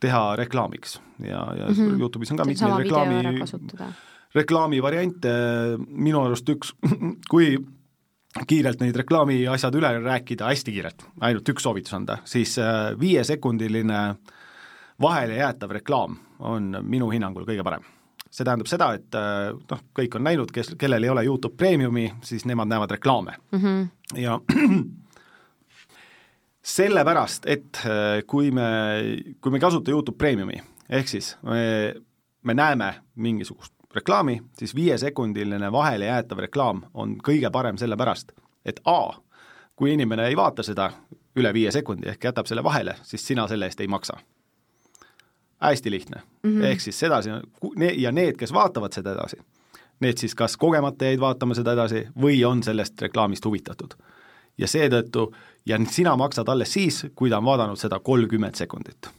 teha 0.00 0.36
reklaamiks 0.36 1.00
ja, 1.18 1.46
ja 1.58 1.68
mm 1.68 1.74
-hmm. 1.74 2.00
YouTube'is 2.00 2.30
on 2.30 2.36
ka 2.36 2.44
mitmeid 2.44 2.78
reklaami, 2.78 3.92
reklaamivariante, 4.34 5.30
minu 5.88 6.20
arust 6.20 6.48
üks, 6.48 6.74
kui 7.30 7.56
kiirelt 8.42 8.80
neid 8.82 8.96
reklaamiasjad 8.98 9.76
üle 9.78 9.90
rääkida, 10.02 10.48
hästi 10.50 10.74
kiirelt, 10.74 11.06
ainult 11.22 11.48
üks 11.54 11.62
soovitus 11.62 11.94
anda, 11.94 12.18
siis 12.28 12.56
äh, 12.58 12.92
viiesekundiline 13.00 14.00
vahele 15.02 15.38
jäetav 15.38 15.74
reklaam 15.74 16.16
on 16.38 16.72
minu 16.82 17.10
hinnangul 17.14 17.46
kõige 17.46 17.64
parem. 17.66 17.84
see 18.34 18.42
tähendab 18.42 18.66
seda, 18.66 18.88
et 18.98 19.14
äh, 19.14 19.52
noh, 19.70 19.82
kõik 19.94 20.16
on 20.18 20.26
näinud, 20.26 20.50
kes, 20.50 20.72
kellel 20.78 21.06
ei 21.06 21.12
ole 21.12 21.24
YouTube 21.24 21.54
Premiumi, 21.56 22.08
siis 22.26 22.44
nemad 22.44 22.68
näevad 22.68 22.90
reklaame 22.90 23.36
mm. 23.52 23.60
-hmm. 23.60 23.86
ja 24.18 24.40
sellepärast, 26.76 27.46
et 27.46 27.78
äh, 27.86 28.22
kui 28.26 28.50
me, 28.50 28.66
kui 29.40 29.50
me 29.50 29.56
ei 29.56 29.60
kasuta 29.60 29.90
YouTube 29.90 30.18
Premiumi, 30.18 30.58
ehk 30.88 31.08
siis 31.08 31.36
me, 31.42 31.94
me 32.42 32.54
näeme 32.54 32.94
mingisugust 33.14 33.74
reklaami, 33.94 34.42
siis 34.58 34.74
viiesekundiline 34.74 35.72
vahele 35.72 36.04
jäetav 36.04 36.38
reklaam 36.38 36.82
on 36.94 37.16
kõige 37.28 37.50
parem 37.50 37.78
sellepärast, 37.78 38.32
et 38.64 38.80
A, 38.84 39.12
kui 39.76 39.92
inimene 39.92 40.26
ei 40.28 40.36
vaata 40.36 40.62
seda 40.62 40.90
üle 41.36 41.52
viie 41.54 41.72
sekundi 41.72 42.08
ehk 42.08 42.24
jätab 42.24 42.46
selle 42.46 42.64
vahele, 42.64 42.96
siis 43.02 43.26
sina 43.26 43.46
selle 43.48 43.66
eest 43.66 43.80
ei 43.80 43.88
maksa. 43.88 44.18
hästi 45.64 45.90
lihtne 45.90 46.22
mm, 46.42 46.50
-hmm. 46.50 46.64
ehk 46.64 46.80
siis 46.80 46.98
sedasi 46.98 47.30
ja 47.96 48.12
need, 48.12 48.36
kes 48.36 48.52
vaatavad 48.52 48.92
seda 48.92 49.12
edasi, 49.12 49.36
need 50.00 50.18
siis 50.18 50.34
kas 50.34 50.56
kogemata 50.56 51.04
jäid 51.04 51.20
vaatama 51.20 51.54
seda 51.54 51.72
edasi 51.72 52.08
või 52.20 52.44
on 52.44 52.62
sellest 52.62 53.02
reklaamist 53.02 53.44
huvitatud. 53.44 53.94
ja 54.58 54.66
seetõttu, 54.66 55.34
ja 55.66 55.78
sina 55.90 56.16
maksad 56.16 56.48
alles 56.48 56.72
siis, 56.72 57.06
kui 57.14 57.30
ta 57.30 57.38
on 57.38 57.44
vaadanud 57.44 57.76
seda 57.76 57.98
kolmkümmend 57.98 58.54
sekundit 58.54 59.10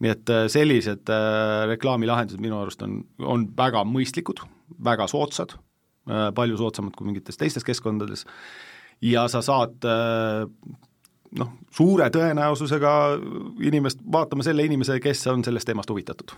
nii 0.00 0.12
et 0.14 0.32
äh, 0.32 0.44
sellised 0.52 1.10
äh, 1.12 1.64
reklaamilahendused 1.70 2.40
minu 2.42 2.60
arust 2.60 2.82
on, 2.86 3.00
on 3.20 3.46
väga 3.56 3.84
mõistlikud, 3.88 4.42
väga 4.84 5.08
soodsad, 5.10 5.56
äh, 6.08 6.28
palju 6.36 6.60
soodsamad 6.60 6.96
kui 6.96 7.08
mingites 7.08 7.40
teistes 7.40 7.66
keskkondades. 7.66 8.24
Ja 9.04 9.24
sa 9.32 9.40
saad 9.40 9.80
noh, 11.40 11.52
suure 11.72 12.10
tõenäosusega 12.12 12.90
inimest, 13.64 14.02
vaatama 14.12 14.44
selle 14.44 14.66
inimese, 14.68 14.98
kes 15.00 15.24
on 15.32 15.44
sellest 15.46 15.70
teemast 15.70 15.88
huvitatud 15.88 16.34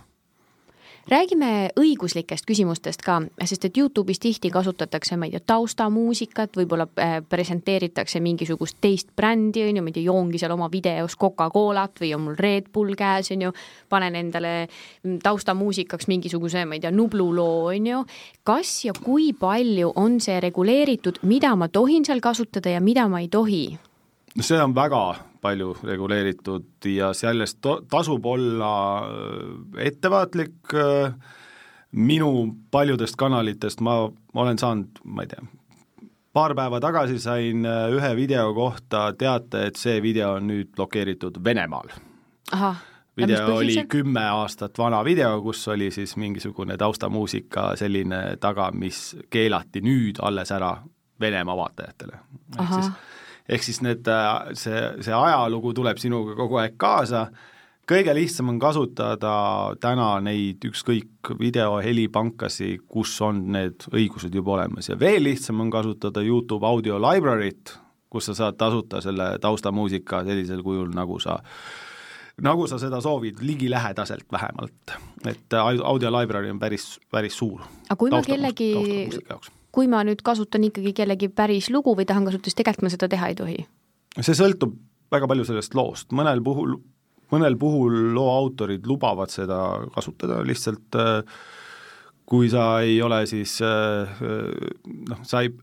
räägime 1.11 1.69
õiguslikest 1.79 2.45
küsimustest 2.47 3.01
ka, 3.03 3.19
sest 3.43 3.67
et 3.67 3.77
Youtube'is 3.77 4.21
tihti 4.23 4.51
kasutatakse, 4.53 5.17
ma 5.17 5.27
ei 5.27 5.33
tea, 5.35 5.43
taustamuusikat, 5.53 6.55
võib-olla 6.57 6.87
äh, 6.99 7.15
presenteeritakse 7.29 8.21
mingisugust 8.23 8.77
teist 8.81 9.11
brändi, 9.15 9.65
on 9.67 9.79
ju, 9.79 9.83
ma 9.83 9.91
ei 9.91 9.97
tea, 9.97 10.05
joongi 10.07 10.41
seal 10.41 10.55
oma 10.55 10.69
videos 10.71 11.17
Coca-Colat 11.19 12.03
või 12.03 12.13
on 12.15 12.25
mul 12.27 12.37
Red 12.39 12.71
Bull 12.73 12.95
käes, 12.99 13.31
on 13.35 13.47
ju, 13.47 13.53
panen 13.89 14.17
endale 14.19 14.53
taustamuusikaks 15.23 16.07
mingisuguse, 16.11 16.65
ma 16.65 16.77
ei 16.77 16.83
tea, 16.83 16.93
Nublu 16.93 17.29
loo, 17.35 17.67
on 17.73 17.91
ju. 17.91 18.05
kas 18.43 18.73
ja 18.85 18.95
kui 18.95 19.31
palju 19.33 19.93
on 19.99 20.19
see 20.23 20.39
reguleeritud, 20.43 21.21
mida 21.27 21.55
ma 21.55 21.67
tohin 21.67 22.05
seal 22.05 22.23
kasutada 22.23 22.73
ja 22.73 22.81
mida 22.81 23.07
ma 23.07 23.23
ei 23.23 23.29
tohi? 23.31 23.65
no 24.35 24.43
see 24.43 24.61
on 24.61 24.75
väga 24.75 25.32
palju 25.43 25.73
reguleeritud 25.83 26.87
ja 26.87 27.11
sellest 27.13 27.59
tasub 27.91 28.25
olla 28.25 28.73
äh, 28.99 29.87
ettevaatlik, 29.87 30.55
äh, 30.73 31.13
minu 31.91 32.31
paljudest 32.71 33.19
kanalitest 33.19 33.83
ma, 33.85 33.99
ma 34.33 34.47
olen 34.47 34.59
saanud, 34.59 35.03
ma 35.03 35.25
ei 35.25 35.33
tea, 35.33 35.43
paar 36.33 36.55
päeva 36.57 36.79
tagasi 36.83 37.19
sain 37.21 37.65
äh, 37.65 37.85
ühe 37.93 38.15
video 38.15 38.47
kohta 38.55 39.11
teate, 39.17 39.67
et 39.69 39.79
see 39.79 39.99
video 40.01 40.33
on 40.39 40.49
nüüd 40.49 40.73
blokeeritud 40.75 41.43
Venemaal. 41.43 41.93
video 43.17 43.55
oli 43.55 43.85
kümme 43.89 44.25
aastat 44.29 44.77
vana 44.77 45.03
video, 45.05 45.41
kus 45.41 45.67
oli 45.67 45.91
siis 45.91 46.15
mingisugune 46.17 46.77
taustamuusika 46.77 47.75
selline 47.75 48.37
taga, 48.41 48.71
mis 48.71 49.15
keelati 49.29 49.81
nüüd 49.81 50.21
alles 50.21 50.51
ära 50.51 50.77
Venemaa 51.19 51.57
vaatajatele. 51.57 52.17
ehk 52.59 52.73
siis 52.73 52.89
ehk 53.49 53.65
siis 53.65 53.81
need, 53.83 54.07
äh, 54.07 54.53
see, 54.57 54.83
see 55.03 55.15
ajalugu 55.15 55.73
tuleb 55.75 55.99
sinuga 56.01 56.35
kogu 56.37 56.61
aeg 56.61 56.77
kaasa, 56.79 57.27
kõige 57.89 58.15
lihtsam 58.15 58.53
on 58.53 58.59
kasutada 58.61 59.35
täna 59.83 60.15
neid 60.23 60.63
ükskõik 60.69 61.33
video, 61.39 61.77
helipankasi, 61.83 62.77
kus 62.87 63.15
on 63.25 63.45
need 63.55 63.87
õigused 63.91 64.35
juba 64.35 64.57
olemas 64.57 64.89
ja 64.89 64.99
veel 64.99 65.25
lihtsam 65.27 65.61
on 65.63 65.71
kasutada 65.73 66.23
Youtube 66.23 66.67
audio 66.67 66.99
library't, 67.01 67.77
kus 68.13 68.29
sa 68.29 68.37
saad 68.37 68.59
tasuta 68.59 69.01
selle 69.01 69.33
taustamuusika 69.41 70.23
sellisel 70.27 70.63
kujul, 70.63 70.93
nagu 70.95 71.19
sa 71.19 71.39
nagu 72.41 72.65
sa 72.67 72.79
seda 72.81 73.01
soovid, 73.01 73.43
ligilähedaselt 73.45 74.25
vähemalt. 74.31 74.95
et 75.27 75.53
audio 75.53 76.11
library 76.11 76.49
on 76.49 76.59
päris, 76.59 76.99
päris 77.11 77.37
suur. 77.37 77.61
aga 77.89 77.99
kui 77.99 78.09
ma 78.09 78.21
kellegi 78.25 78.73
kui 79.73 79.89
ma 79.89 80.03
nüüd 80.05 80.21
kasutan 80.25 80.67
ikkagi 80.69 80.93
kellegi 81.01 81.29
päris 81.33 81.69
lugu 81.73 81.95
või 81.97 82.05
tahan 82.09 82.27
kasutada, 82.27 82.49
siis 82.49 82.59
tegelikult 82.59 82.87
ma 82.87 82.93
seda 82.93 83.09
teha 83.11 83.31
ei 83.31 83.37
tohi? 83.39 83.59
see 84.21 84.37
sõltub 84.37 84.75
väga 85.13 85.29
palju 85.29 85.45
sellest 85.47 85.75
loost, 85.77 86.13
mõnel 86.13 86.41
puhul, 86.45 86.77
mõnel 87.33 87.57
puhul 87.59 88.13
loo 88.13 88.29
autorid 88.33 88.85
lubavad 88.89 89.33
seda 89.33 89.59
kasutada, 89.95 90.41
lihtsalt 90.45 90.97
äh, 91.01 91.21
kui 92.29 92.49
sa 92.53 92.67
ei 92.85 92.99
ole 93.01 93.23
siis 93.29 93.57
äh, 93.65 94.23
noh, 95.09 95.23
sa 95.27 95.43
ei 95.43 95.53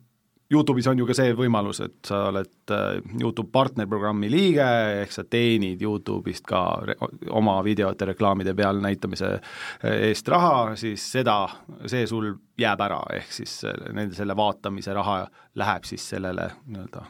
Youtube'is 0.50 0.88
on 0.90 0.98
ju 0.98 1.06
ka 1.06 1.14
see 1.14 1.30
võimalus, 1.38 1.78
et 1.84 2.08
sa 2.08 2.24
oled 2.30 2.72
äh, 2.74 2.96
Youtube 3.20 3.52
partnerprogrammi 3.54 4.30
liige, 4.32 4.66
ehk 5.04 5.14
sa 5.14 5.22
teenid 5.30 5.82
Youtube'ist 5.82 6.46
ka 6.48 6.64
oma 7.38 7.60
videote 7.62 8.08
reklaamide 8.10 8.54
peal 8.58 8.82
näitamise 8.82 9.30
äh, 9.36 10.08
eest 10.10 10.28
raha, 10.28 10.74
siis 10.80 11.04
seda, 11.12 11.38
see 11.86 12.02
sul 12.10 12.32
jääb 12.58 12.82
ära, 12.82 12.98
ehk 13.20 13.30
siis 13.40 13.60
äh, 13.68 13.78
nende 13.94 14.18
selle 14.18 14.34
vaatamise 14.36 14.94
raha 14.96 15.22
läheb 15.60 15.86
siis 15.86 16.08
sellele 16.16 16.50
nii-öelda 16.66 17.06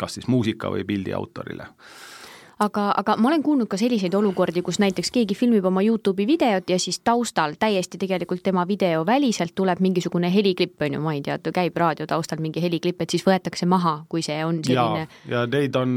kas 0.00 0.16
siis 0.16 0.30
muusika 0.32 0.70
või 0.72 0.86
pildi 0.88 1.12
autorile 1.12 1.66
aga, 2.60 2.86
aga 3.00 3.16
ma 3.20 3.30
olen 3.30 3.42
kuulnud 3.44 3.68
ka 3.70 3.78
selliseid 3.80 4.14
olukordi, 4.16 4.62
kus 4.64 4.80
näiteks 4.82 5.12
keegi 5.14 5.36
filmib 5.38 5.64
oma 5.68 5.82
Youtube'i 5.84 6.26
videot 6.28 6.68
ja 6.70 6.78
siis 6.82 7.00
taustal 7.04 7.56
täiesti 7.60 8.00
tegelikult 8.00 8.42
tema 8.46 8.66
video 8.68 9.04
väliselt 9.06 9.54
tuleb 9.56 9.80
mingisugune 9.80 10.30
heliklipp, 10.34 10.76
on 10.84 10.98
ju, 10.98 11.00
ma 11.04 11.14
ei 11.16 11.22
tea, 11.24 11.38
käib 11.54 11.80
raadio 11.80 12.06
taustal 12.10 12.42
mingi 12.44 12.62
heliklipp, 12.62 13.00
et 13.00 13.16
siis 13.16 13.24
võetakse 13.26 13.68
maha, 13.70 14.00
kui 14.08 14.24
see 14.26 14.38
on 14.44 14.60
selline. 14.66 15.08
ja 15.30 15.46
neid 15.50 15.80
on, 15.80 15.96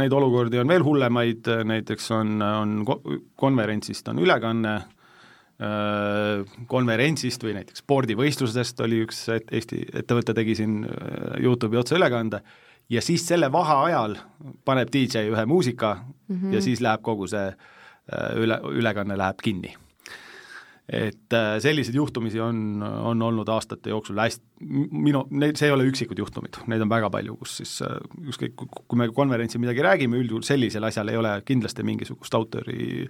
neid 0.00 0.16
olukordi 0.16 0.62
on 0.62 0.72
veel 0.72 0.86
hullemaid, 0.86 1.52
näiteks 1.68 2.10
on, 2.16 2.34
on 2.42 2.82
konverentsist 3.36 4.08
on 4.12 4.24
ülekanne 4.24 4.80
konverentsist 6.66 7.44
või 7.44 7.52
näiteks 7.54 7.84
spordivõistlusest 7.84 8.80
oli 8.82 9.04
üks 9.04 9.20
Eesti 9.30 9.84
ettevõte 10.00 10.34
tegi 10.34 10.56
siin 10.58 10.80
Youtube'i 11.38 11.78
otseülekande 11.78 12.40
ja 12.92 13.02
siis 13.02 13.26
selle 13.26 13.52
vaheajal 13.52 14.16
paneb 14.64 14.90
DJ 14.92 15.28
ühe 15.32 15.46
muusika 15.46 15.94
mm 16.28 16.36
-hmm. 16.36 16.54
ja 16.54 16.62
siis 16.62 16.80
läheb 16.80 17.02
kogu 17.02 17.26
see 17.26 17.46
äh, 17.48 18.36
üle, 18.36 18.60
ülekanne 18.72 19.18
läheb 19.18 19.40
kinni. 19.42 19.74
et 20.88 21.32
äh, 21.32 21.60
selliseid 21.62 21.94
juhtumisi 21.94 22.40
on, 22.40 22.82
on 22.82 23.22
olnud 23.22 23.48
aastate 23.48 23.90
jooksul 23.90 24.18
hästi, 24.18 24.44
minu, 24.90 25.26
need, 25.30 25.56
see 25.56 25.68
ei 25.68 25.72
ole 25.72 25.86
üksikud 25.88 26.18
juhtumid, 26.18 26.58
neid 26.66 26.82
on 26.82 26.90
väga 26.90 27.10
palju, 27.10 27.36
kus 27.36 27.56
siis 27.56 27.82
äh, 27.82 27.96
ükskõik, 28.28 28.66
kui 28.88 28.98
me 28.98 29.08
konverentsil 29.08 29.60
midagi 29.60 29.82
räägime, 29.82 30.18
üldjuhul 30.18 30.42
sellisel 30.42 30.84
asjal 30.84 31.08
ei 31.08 31.16
ole 31.16 31.42
kindlasti 31.44 31.82
mingisugust 31.82 32.34
autori 32.34 33.06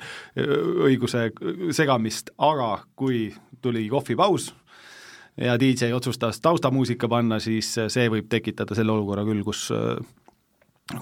õiguse 0.90 1.30
segamist, 1.70 2.30
aga 2.38 2.84
kui 2.94 3.34
tuli 3.62 3.88
kohvipaus 3.88 4.52
ja 5.36 5.58
DJ 5.60 5.92
otsustas 5.96 6.40
taustamuusika 6.40 7.08
panna, 7.08 7.40
siis 7.40 7.74
see 7.88 8.08
võib 8.12 8.28
tekitada 8.28 8.74
selle 8.74 8.92
olukorra 8.92 9.24
küll, 9.24 9.44
kus 9.44 9.70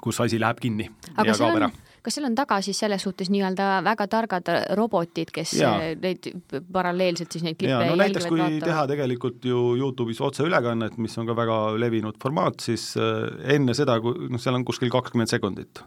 kus 0.00 0.20
asi 0.20 0.38
läheb 0.40 0.60
kinni 0.60 0.90
aga 1.16 1.32
ja 1.32 1.38
kaob 1.38 1.56
ära 1.56 1.70
kas 2.04 2.16
seal 2.16 2.28
on 2.28 2.36
taga 2.36 2.58
siis 2.64 2.78
selles 2.80 3.02
suhtes 3.04 3.30
nii-öelda 3.32 3.80
väga 3.84 4.06
targad 4.10 4.48
robotid, 4.78 5.32
kes 5.34 5.54
ja. 5.58 5.72
neid 6.00 6.30
paralleelselt 6.72 7.32
siis 7.32 7.44
neid 7.44 7.58
klippe 7.60 7.90
no 7.90 7.96
näiteks 8.00 8.28
kui 8.30 8.40
vaatavad. 8.40 8.68
teha 8.68 8.84
tegelikult 8.94 9.48
ju 9.50 9.64
Youtube'is 9.78 10.22
otseülekannet, 10.24 10.96
mis 11.02 11.16
on 11.20 11.28
ka 11.28 11.36
väga 11.36 11.58
levinud 11.80 12.16
formaat, 12.22 12.60
siis 12.64 12.92
äh, 13.00 13.26
enne 13.56 13.76
seda, 13.76 13.98
kui 14.04 14.30
noh, 14.30 14.40
seal 14.40 14.56
on 14.56 14.64
kuskil 14.68 14.92
kakskümmend 14.92 15.32
sekundit. 15.32 15.82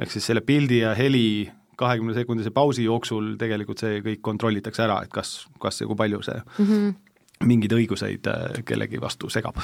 ehk 0.00 0.10
siis 0.10 0.32
selle 0.32 0.40
pildi 0.40 0.80
ja 0.80 0.94
heli 0.98 1.50
kahekümne 1.78 2.14
sekundise 2.14 2.50
pausi 2.54 2.86
jooksul 2.86 3.34
tegelikult 3.38 3.82
see 3.82 4.00
kõik 4.02 4.22
kontrollitakse 4.22 4.84
ära, 4.86 5.02
et 5.04 5.12
kas, 5.12 5.42
kas 5.60 5.82
ja 5.82 5.90
kui 5.90 5.98
palju 5.98 6.22
see 6.22 6.40
mm 6.40 6.70
-hmm 6.70 7.03
mingeid 7.46 7.72
õiguseid 7.76 8.28
äh, 8.30 8.58
kellegi 8.66 9.00
vastu 9.00 9.30
segab. 9.32 9.58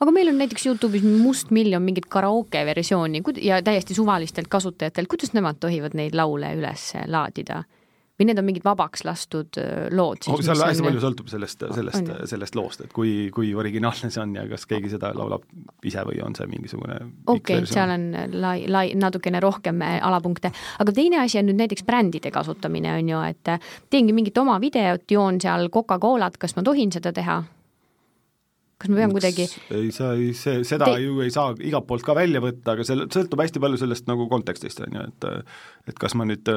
aga 0.00 0.14
meil 0.14 0.32
on 0.32 0.38
näiteks 0.40 0.66
Youtube'is 0.68 1.06
mustmiljon 1.06 1.82
mingit 1.82 2.10
karaoke 2.12 2.64
versiooni 2.66 3.22
ja 3.42 3.62
täiesti 3.62 3.94
suvalistelt 3.94 4.48
kasutajatelt, 4.48 5.08
kuidas 5.08 5.32
nemad 5.36 5.60
tohivad 5.60 5.96
neid 5.98 6.14
laule 6.14 6.54
üles 6.58 6.92
laadida? 7.06 7.64
Või 8.16 8.28
need 8.30 8.40
on 8.40 8.46
mingid 8.48 8.64
vabaks 8.64 9.04
lastud 9.06 9.58
äh, 9.60 9.86
lood 9.94 10.22
siis 10.24 10.34
oh,? 10.34 10.42
seal 10.44 10.62
hästi 10.62 10.82
on... 10.82 10.88
palju 10.88 11.02
sõltub 11.04 11.30
sellest, 11.30 11.64
sellest, 11.76 12.12
sellest 12.32 12.58
loost, 12.58 12.84
et 12.86 12.94
kui, 12.96 13.28
kui 13.34 13.52
originaalne 13.58 14.10
see 14.12 14.22
on 14.22 14.34
ja 14.38 14.46
kas 14.50 14.66
keegi 14.70 14.92
seda 14.94 15.12
laulab 15.16 15.44
ise 15.86 16.04
või 16.08 16.20
on 16.24 16.36
see 16.38 16.48
mingisugune 16.50 16.98
okei 17.26 17.60
okay,, 17.60 17.68
seal 17.70 17.92
on 17.94 18.06
lai, 18.36 18.56
lai, 18.72 18.86
natukene 18.98 19.42
rohkem 19.44 19.82
äh, 19.84 19.98
alapunkte, 20.06 20.52
aga 20.82 20.96
teine 20.96 21.20
asi 21.24 21.40
on 21.42 21.50
nüüd 21.50 21.60
näiteks 21.60 21.84
brändide 21.86 22.32
kasutamine, 22.34 22.96
on 23.00 23.12
ju, 23.12 23.24
et 23.28 23.52
äh, 23.52 23.74
teengi 23.92 24.16
mingit 24.16 24.38
oma 24.42 24.58
videot, 24.62 25.04
joon 25.10 25.40
seal 25.42 25.70
Coca-Colat, 25.72 26.40
kas 26.40 26.56
ma 26.56 26.64
tohin 26.66 26.94
seda 26.94 27.12
teha? 27.16 27.42
Kas 28.76 28.92
ma 28.92 29.00
pean 29.00 29.12
kuidagi 29.14 29.46
ei 29.72 29.90
saa, 29.94 30.12
ei 30.20 30.32
see, 30.36 30.60
seda 30.68 30.90
Te... 30.90 31.00
ju 31.04 31.20
ei 31.24 31.32
saa 31.32 31.54
igalt 31.56 31.86
poolt 31.88 32.04
ka 32.06 32.16
välja 32.18 32.42
võtta, 32.44 32.74
aga 32.74 32.84
see 32.84 33.06
sõltub 33.12 33.40
hästi 33.40 33.62
palju 33.62 33.80
sellest 33.80 34.08
nagu 34.10 34.28
kontekstist, 34.32 34.82
on 34.84 34.98
ju, 34.98 35.04
et 35.10 35.92
et 35.92 36.00
kas 36.02 36.16
ma 36.18 36.26
nüüd, 36.28 36.48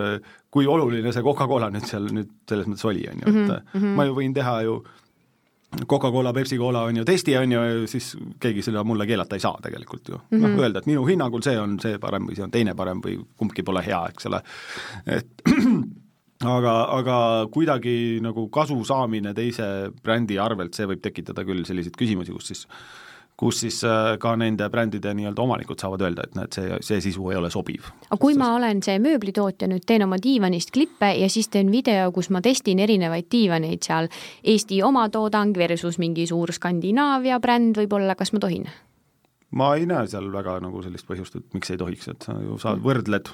kui 0.51 0.67
oluline 0.67 1.13
see 1.15 1.25
Coca-Cola 1.25 1.71
nüüd 1.73 1.87
seal 1.87 2.09
nüüd 2.11 2.33
selles 2.49 2.67
mõttes 2.67 2.87
oli, 2.89 3.05
on 3.11 3.23
ju, 3.23 3.29
et 3.29 3.37
mm 3.39 3.53
-hmm. 3.53 3.95
ma 3.95 4.09
ju 4.09 4.17
võin 4.17 4.35
teha 4.35 4.61
ju 4.67 4.81
Coca-Cola, 5.87 6.33
Pepsi-Cola 6.33 6.81
on 6.81 6.97
ju 6.97 7.05
testi, 7.05 7.37
on 7.37 7.51
ju, 7.51 7.87
siis 7.87 8.17
keegi 8.41 8.63
seda 8.65 8.81
mulle 8.83 9.05
keelata 9.05 9.37
ei 9.37 9.43
saa 9.43 9.59
tegelikult 9.61 10.09
ju 10.09 10.15
mm. 10.15 10.23
-hmm. 10.31 10.47
noh, 10.47 10.63
öelda, 10.63 10.79
et 10.79 10.85
minu 10.85 11.05
hinnangul 11.05 11.41
see 11.45 11.59
on 11.59 11.79
see 11.79 11.99
parem 12.01 12.25
või 12.25 12.35
see 12.35 12.43
on 12.43 12.51
teine 12.51 12.73
parem 12.75 13.01
või 13.05 13.19
kumbki 13.37 13.63
pole 13.63 13.83
hea, 13.85 13.99
eks 14.09 14.25
ole, 14.25 14.41
et 15.05 15.27
aga, 16.45 16.73
aga 16.99 17.19
kuidagi 17.51 18.19
nagu 18.23 18.47
kasu 18.53 18.79
saamine 18.87 19.33
teise 19.35 19.91
brändi 20.03 20.39
arvelt, 20.39 20.73
see 20.77 20.87
võib 20.89 21.03
tekitada 21.03 21.43
küll 21.47 21.65
selliseid 21.67 21.97
küsimusi, 21.99 22.35
kus 22.35 22.51
siis 22.53 22.65
kus 23.39 23.61
siis 23.63 23.77
äh, 23.87 24.17
ka 24.19 24.33
nende 24.35 24.67
brändide 24.71 25.13
nii-öelda 25.15 25.43
omanikud 25.45 25.79
saavad 25.79 26.01
öelda, 26.03 26.25
et 26.27 26.35
näed, 26.35 26.55
see, 26.55 26.79
see 26.83 26.99
sisu 27.05 27.29
ei 27.31 27.37
ole 27.39 27.51
sobiv. 27.53 27.87
aga 28.09 28.17
kui 28.19 28.35
ma 28.39 28.49
olen 28.57 28.81
see 28.83 28.97
mööblitootja, 28.99 29.69
nüüd 29.71 29.85
teen 29.87 30.03
oma 30.03 30.19
diivanist 30.19 30.73
klippe 30.75 31.13
ja 31.15 31.29
siis 31.31 31.47
teen 31.53 31.71
video, 31.71 32.09
kus 32.15 32.27
ma 32.35 32.43
testin 32.43 32.83
erinevaid 32.83 33.29
diivaneid 33.31 33.87
seal, 33.87 34.11
Eesti 34.43 34.81
omatoodang 34.83 35.55
versus 35.55 36.01
mingi 36.03 36.27
suur 36.27 36.51
Skandinaavia 36.55 37.39
bränd 37.39 37.79
võib-olla, 37.79 38.17
kas 38.19 38.35
ma 38.35 38.43
tohin? 38.43 38.67
ma 39.55 39.71
ei 39.79 39.87
näe 39.89 40.05
seal 40.11 40.27
väga 40.33 40.59
nagu 40.61 40.83
sellist 40.83 41.07
põhjust, 41.07 41.39
et 41.39 41.55
miks 41.55 41.71
ei 41.71 41.79
tohiks, 41.79 42.11
et 42.11 42.27
sa 42.27 42.35
ju 42.43 42.59
saad, 42.61 42.83
võrdled 42.83 43.31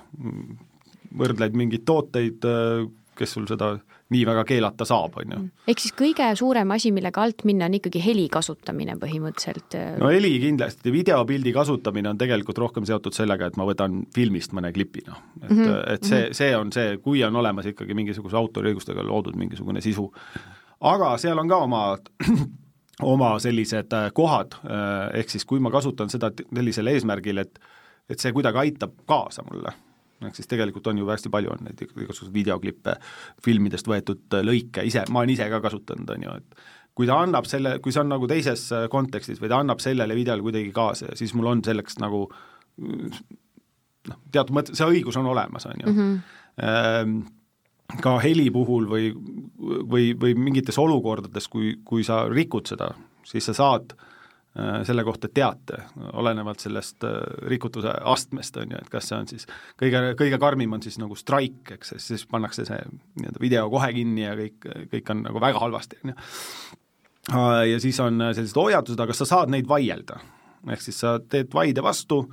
võrdled 1.17 1.57
mingeid 1.57 1.85
tooteid, 1.87 2.45
äh, 2.47 2.85
kes 3.15 3.35
sul 3.37 3.45
seda 3.47 3.75
nii 4.11 4.21
väga 4.27 4.43
keelata 4.45 4.85
saab, 4.85 5.15
on 5.21 5.31
ju. 5.31 5.37
Mm. 5.39 5.67
ehk 5.71 5.81
siis 5.81 5.93
kõige 5.97 6.27
suurem 6.37 6.71
asi, 6.75 6.91
millega 6.93 7.23
alt 7.23 7.45
minna, 7.47 7.69
on 7.69 7.77
ikkagi 7.77 8.01
heli 8.03 8.25
kasutamine 8.31 8.97
põhimõtteliselt? 9.01 9.77
Äh, 9.79 9.93
no 10.01 10.11
heli 10.13 10.33
kindlasti, 10.43 10.91
videopildi 10.93 11.53
kasutamine 11.55 12.11
on 12.11 12.19
tegelikult 12.21 12.59
rohkem 12.61 12.87
seotud 12.87 13.15
sellega, 13.17 13.49
et 13.49 13.57
ma 13.59 13.67
võtan 13.67 14.03
filmist 14.15 14.53
mõne 14.57 14.73
klipi, 14.75 15.05
noh. 15.07 15.21
et 15.41 15.49
mm, 15.49 15.63
-hmm. 15.63 15.79
et 15.95 16.03
see, 16.03 16.25
mhm. 16.25 16.35
see 16.41 16.51
on 16.57 16.75
see, 16.75 16.97
kui 17.05 17.23
on 17.23 17.41
olemas 17.41 17.71
ikkagi 17.71 17.97
mingisuguse 17.97 18.37
autoriõigustega 18.37 19.07
loodud 19.07 19.39
mingisugune 19.39 19.81
sisu. 19.81 20.11
aga 20.81 21.15
seal 21.17 21.39
on 21.39 21.49
ka 21.49 21.63
oma 21.63 21.87
oma 23.15 23.39
sellised 23.39 23.91
kohad, 24.13 24.55
ehk 25.13 25.29
siis 25.29 25.45
kui 25.45 25.59
ma 25.59 25.71
kasutan 25.71 26.09
seda 26.09 26.31
sellisel 26.53 26.87
eesmärgil, 26.87 27.37
et 27.37 27.59
et 28.09 28.21
see 28.21 28.31
kuidagi 28.31 28.57
aitab 28.61 28.91
kaasa 29.09 29.41
mulle 29.49 29.73
ehk 30.29 30.39
siis 30.39 30.49
tegelikult 30.51 30.87
on 30.91 31.01
ju 31.01 31.09
hästi 31.09 31.31
palju 31.33 31.53
on 31.53 31.67
neid 31.67 31.83
igasuguseid 31.85 32.33
videoklippe, 32.33 32.97
filmidest 33.45 33.89
võetud 33.89 34.39
lõike, 34.45 34.85
ise, 34.87 35.05
ma 35.09 35.23
olen 35.23 35.35
ise 35.35 35.47
ka 35.51 35.61
kasutanud, 35.63 36.09
on 36.15 36.25
ju, 36.27 36.35
et 36.41 36.65
kui 36.95 37.09
ta 37.09 37.19
annab 37.23 37.47
selle, 37.49 37.77
kui 37.83 37.93
see 37.93 38.03
on 38.03 38.13
nagu 38.13 38.27
teises 38.31 38.67
kontekstis 38.91 39.41
või 39.43 39.51
ta 39.51 39.59
annab 39.63 39.83
sellele 39.83 40.15
videole 40.17 40.45
kuidagi 40.45 40.71
kaasa, 40.75 41.15
siis 41.19 41.35
mul 41.35 41.51
on 41.51 41.63
selleks 41.65 41.99
nagu 42.03 42.25
noh, 42.79 44.19
teatud 44.31 44.55
mõttes 44.55 44.79
see 44.79 44.97
õigus 44.97 45.19
on 45.19 45.31
olemas, 45.31 45.67
on 45.69 45.81
ju 45.83 45.91
mm. 45.91 46.19
-hmm. 46.59 47.25
Ka 48.01 48.15
heli 48.17 48.47
puhul 48.49 48.87
või, 48.89 49.11
või, 49.61 50.15
või 50.17 50.31
mingites 50.33 50.77
olukordades, 50.81 51.45
kui, 51.47 51.75
kui 51.85 52.01
sa 52.03 52.23
rikud 52.25 52.65
seda, 52.65 52.87
siis 53.29 53.45
sa 53.45 53.53
saad 53.53 53.91
äh, 53.93 53.97
Äh, 53.97 54.14
selle 54.87 55.03
kohta 55.03 55.27
teate, 55.27 55.81
olenevalt 56.13 56.63
sellest 56.63 57.03
äh, 57.03 57.17
rikutuse 57.51 57.91
astmest, 58.07 58.55
on 58.61 58.71
ju, 58.71 58.79
et 58.79 58.91
kas 58.91 59.09
see 59.09 59.17
on 59.17 59.27
siis 59.27 59.47
kõige, 59.81 60.01
kõige 60.19 60.39
karmim 60.39 60.77
on 60.77 60.83
siis 60.83 60.95
nagu 61.01 61.17
straik, 61.19 61.73
eks, 61.75 61.95
siis 61.99 62.23
pannakse 62.31 62.63
see 62.67 62.77
nii-öelda 63.19 63.41
video 63.43 63.65
kohe 63.73 63.89
kinni 63.97 64.23
ja 64.23 64.31
kõik, 64.39 64.69
kõik 64.93 65.11
on 65.11 65.25
nagu 65.27 65.41
väga 65.43 65.59
halvasti, 65.59 65.99
on 66.03 66.13
ju. 66.13 66.17
Äh, 67.35 67.61
ja 67.73 67.81
siis 67.83 67.99
on 67.99 68.23
sellised 68.29 68.59
hoiatused, 68.61 69.03
aga 69.03 69.17
sa 69.17 69.27
saad 69.27 69.51
neid 69.51 69.67
vaielda. 69.67 70.21
ehk 70.71 70.81
siis 70.81 70.99
sa 71.03 71.17
teed 71.19 71.51
vaide 71.53 71.83
vastu 71.83 72.23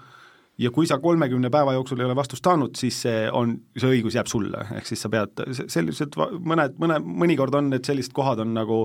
ja 0.63 0.71
kui 0.71 0.87
sa 0.87 0.99
kolmekümne 1.03 1.51
päeva 1.51 1.75
jooksul 1.75 2.01
ei 2.01 2.07
ole 2.07 2.17
vastust 2.17 2.45
saanud, 2.45 2.77
siis 2.79 3.01
see 3.03 3.25
on, 3.33 3.57
see 3.77 3.91
õigus 3.99 4.15
jääb 4.15 4.31
sulle, 4.31 4.63
ehk 4.77 4.87
siis 4.87 5.03
sa 5.03 5.11
pead, 5.13 5.43
sellised 5.67 6.17
mõned, 6.39 6.79
mõne, 6.79 7.01
mõnikord 7.03 7.59
on 7.59 7.73
need 7.73 7.89
sellised 7.89 8.15
kohad 8.15 8.45
on 8.45 8.55
nagu 8.55 8.85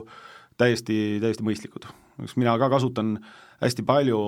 täiesti, 0.58 1.20
täiesti 1.24 1.46
mõistlikud. 1.46 1.88
Eks 2.24 2.36
mina 2.40 2.58
ka 2.58 2.70
kasutan 2.74 3.18
hästi 3.62 3.86
palju 3.88 4.20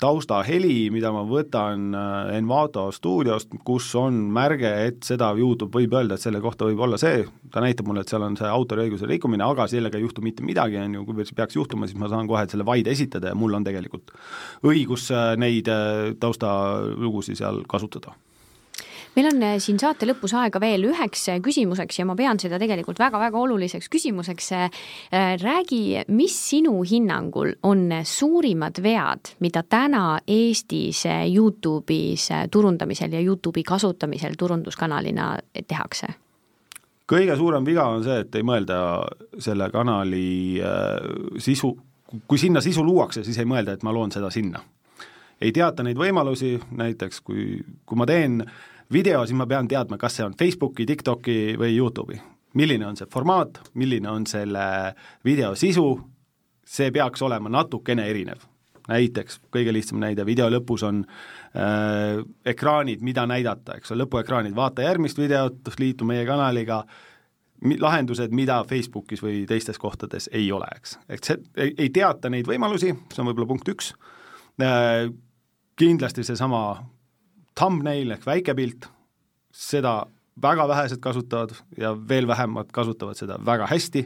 taustaheli, 0.00 0.88
mida 0.88 1.10
ma 1.12 1.26
võtan 1.28 1.90
Envato 2.32 2.86
stuudiost, 2.94 3.52
kus 3.68 3.90
on 4.00 4.16
märge, 4.32 4.70
et 4.86 5.04
seda 5.04 5.28
Youtube 5.36 5.76
võib 5.76 5.92
öelda, 5.98 6.16
et 6.16 6.24
selle 6.24 6.40
kohta 6.40 6.64
võib 6.70 6.80
olla 6.86 6.96
see, 7.00 7.26
ta 7.52 7.60
näitab 7.60 7.90
mulle, 7.90 8.00
et 8.00 8.08
seal 8.08 8.24
on 8.24 8.38
see 8.40 8.48
autoriõiguse 8.48 9.10
rikkumine, 9.10 9.44
aga 9.44 9.68
sellega 9.68 10.00
ei 10.00 10.06
juhtu 10.06 10.24
mitte 10.24 10.46
midagi, 10.46 10.80
on 10.80 10.96
ju, 10.96 11.04
kui 11.04 11.28
peaks 11.36 11.58
juhtuma, 11.58 11.90
siis 11.90 12.00
ma 12.00 12.08
saan 12.08 12.30
kohe 12.30 12.46
selle 12.48 12.64
vaide 12.64 12.94
esitada 12.96 13.34
ja 13.34 13.36
mul 13.36 13.60
on 13.60 13.66
tegelikult 13.68 14.14
õigus 14.64 15.10
neid 15.36 15.68
taustalugusid 16.22 17.42
seal 17.42 17.60
kasutada 17.68 18.16
meil 19.16 19.28
on 19.30 19.42
äh, 19.42 19.56
siin 19.62 19.78
saate 19.80 20.06
lõpus 20.08 20.34
aega 20.38 20.60
veel 20.62 20.84
üheks 20.90 21.26
äh, 21.32 21.40
küsimuseks 21.42 22.00
ja 22.00 22.06
ma 22.08 22.16
pean 22.18 22.38
seda 22.42 22.58
tegelikult 22.62 23.00
väga-väga 23.00 23.38
oluliseks 23.38 23.90
küsimuseks. 23.92 24.50
Äh, 24.56 24.70
räägi, 25.40 25.82
mis 26.14 26.36
sinu 26.50 26.80
hinnangul 26.86 27.54
on 27.66 27.88
suurimad 28.04 28.80
vead, 28.82 29.34
mida 29.40 29.62
täna 29.62 30.20
Eestis 30.26 31.04
Youtube'is 31.06 32.30
turundamisel 32.50 33.14
ja 33.16 33.22
Youtube'i 33.22 33.64
kasutamisel 33.66 34.38
turunduskanalina 34.38 35.36
tehakse? 35.66 36.14
kõige 37.10 37.34
suurem 37.34 37.64
viga 37.66 37.88
on 37.90 38.04
see, 38.06 38.20
et 38.22 38.36
ei 38.38 38.44
mõelda 38.46 38.76
selle 39.42 39.66
kanali 39.74 40.60
sisu, 41.42 41.72
kui 42.30 42.38
sinna 42.38 42.62
sisu 42.62 42.84
luuakse, 42.86 43.24
siis 43.26 43.40
ei 43.42 43.48
mõelda, 43.50 43.74
et 43.74 43.82
ma 43.82 43.90
loon 43.90 44.14
seda 44.14 44.30
sinna 44.30 44.62
ei 45.40 45.50
teata 45.56 45.82
neid 45.82 45.98
võimalusi, 45.98 46.54
näiteks 46.76 47.22
kui, 47.24 47.58
kui 47.88 47.98
ma 47.98 48.06
teen 48.08 48.44
video, 48.92 49.24
siis 49.26 49.38
ma 49.38 49.46
pean 49.46 49.68
teadma, 49.70 49.98
kas 50.00 50.18
see 50.18 50.26
on 50.26 50.36
Facebooki, 50.38 50.86
TikToki 50.86 51.56
või 51.60 51.74
Youtube'i. 51.76 52.20
milline 52.54 52.86
on 52.86 52.96
see 52.98 53.06
formaat, 53.06 53.60
milline 53.78 54.10
on 54.10 54.24
selle 54.26 54.94
video 55.24 55.54
sisu, 55.54 56.00
see 56.66 56.90
peaks 56.90 57.22
olema 57.22 57.48
natukene 57.48 58.08
erinev. 58.10 58.46
näiteks, 58.90 59.36
kõige 59.54 59.70
lihtsam 59.72 60.00
näide, 60.02 60.24
video 60.26 60.48
lõpus 60.50 60.82
on 60.82 61.04
äh, 61.54 62.24
ekraanid, 62.44 63.04
mida 63.06 63.26
näidata, 63.26 63.76
eks 63.78 63.92
ole, 63.92 64.02
lõpuekraanid, 64.02 64.54
vaata 64.56 64.82
järgmist 64.82 65.18
videot, 65.18 65.70
liitu 65.78 66.04
meie 66.04 66.24
kanaliga, 66.26 66.80
lahendused, 67.78 68.32
mida 68.34 68.64
Facebookis 68.66 69.22
või 69.22 69.44
teistes 69.46 69.78
kohtades 69.78 70.26
ei 70.32 70.50
ole, 70.52 70.66
eks. 70.76 70.98
et 71.08 71.22
see, 71.22 71.38
ei 71.70 71.90
teata 71.94 72.32
neid 72.32 72.48
võimalusi, 72.50 72.96
see 73.12 73.22
on 73.22 73.30
võib-olla 73.30 73.52
punkt 73.52 73.70
üks, 73.70 73.92
äh, 74.64 75.06
kindlasti 75.78 76.26
seesama 76.26 76.64
thumbnail 77.60 78.16
ehk 78.16 78.24
väikepilt, 78.26 78.88
seda 79.52 80.00
väga 80.40 80.66
vähesed 80.70 81.00
kasutavad 81.04 81.52
ja 81.78 81.92
veel 81.94 82.28
vähemad 82.30 82.70
kasutavad 82.72 83.18
seda 83.18 83.36
väga 83.44 83.68
hästi, 83.68 84.04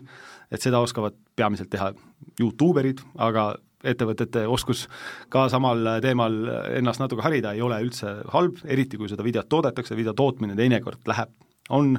et 0.50 0.64
seda 0.64 0.80
oskavad 0.82 1.14
peamiselt 1.36 1.70
teha 1.70 1.92
Youtuberid, 2.40 3.04
aga 3.14 3.52
ettevõtete 3.84 4.46
oskus 4.48 4.86
ka 5.32 5.44
samal 5.52 6.00
teemal 6.02 6.36
ennast 6.78 7.02
natuke 7.02 7.22
harida 7.24 7.52
ei 7.54 7.62
ole 7.62 7.78
üldse 7.84 8.16
halb, 8.32 8.62
eriti 8.64 8.98
kui 9.00 9.10
seda 9.12 9.26
videot 9.26 9.50
toodetakse, 9.52 9.96
video 9.96 10.14
tootmine 10.16 10.56
teinekord 10.58 11.04
läheb, 11.10 11.30
on, 11.70 11.92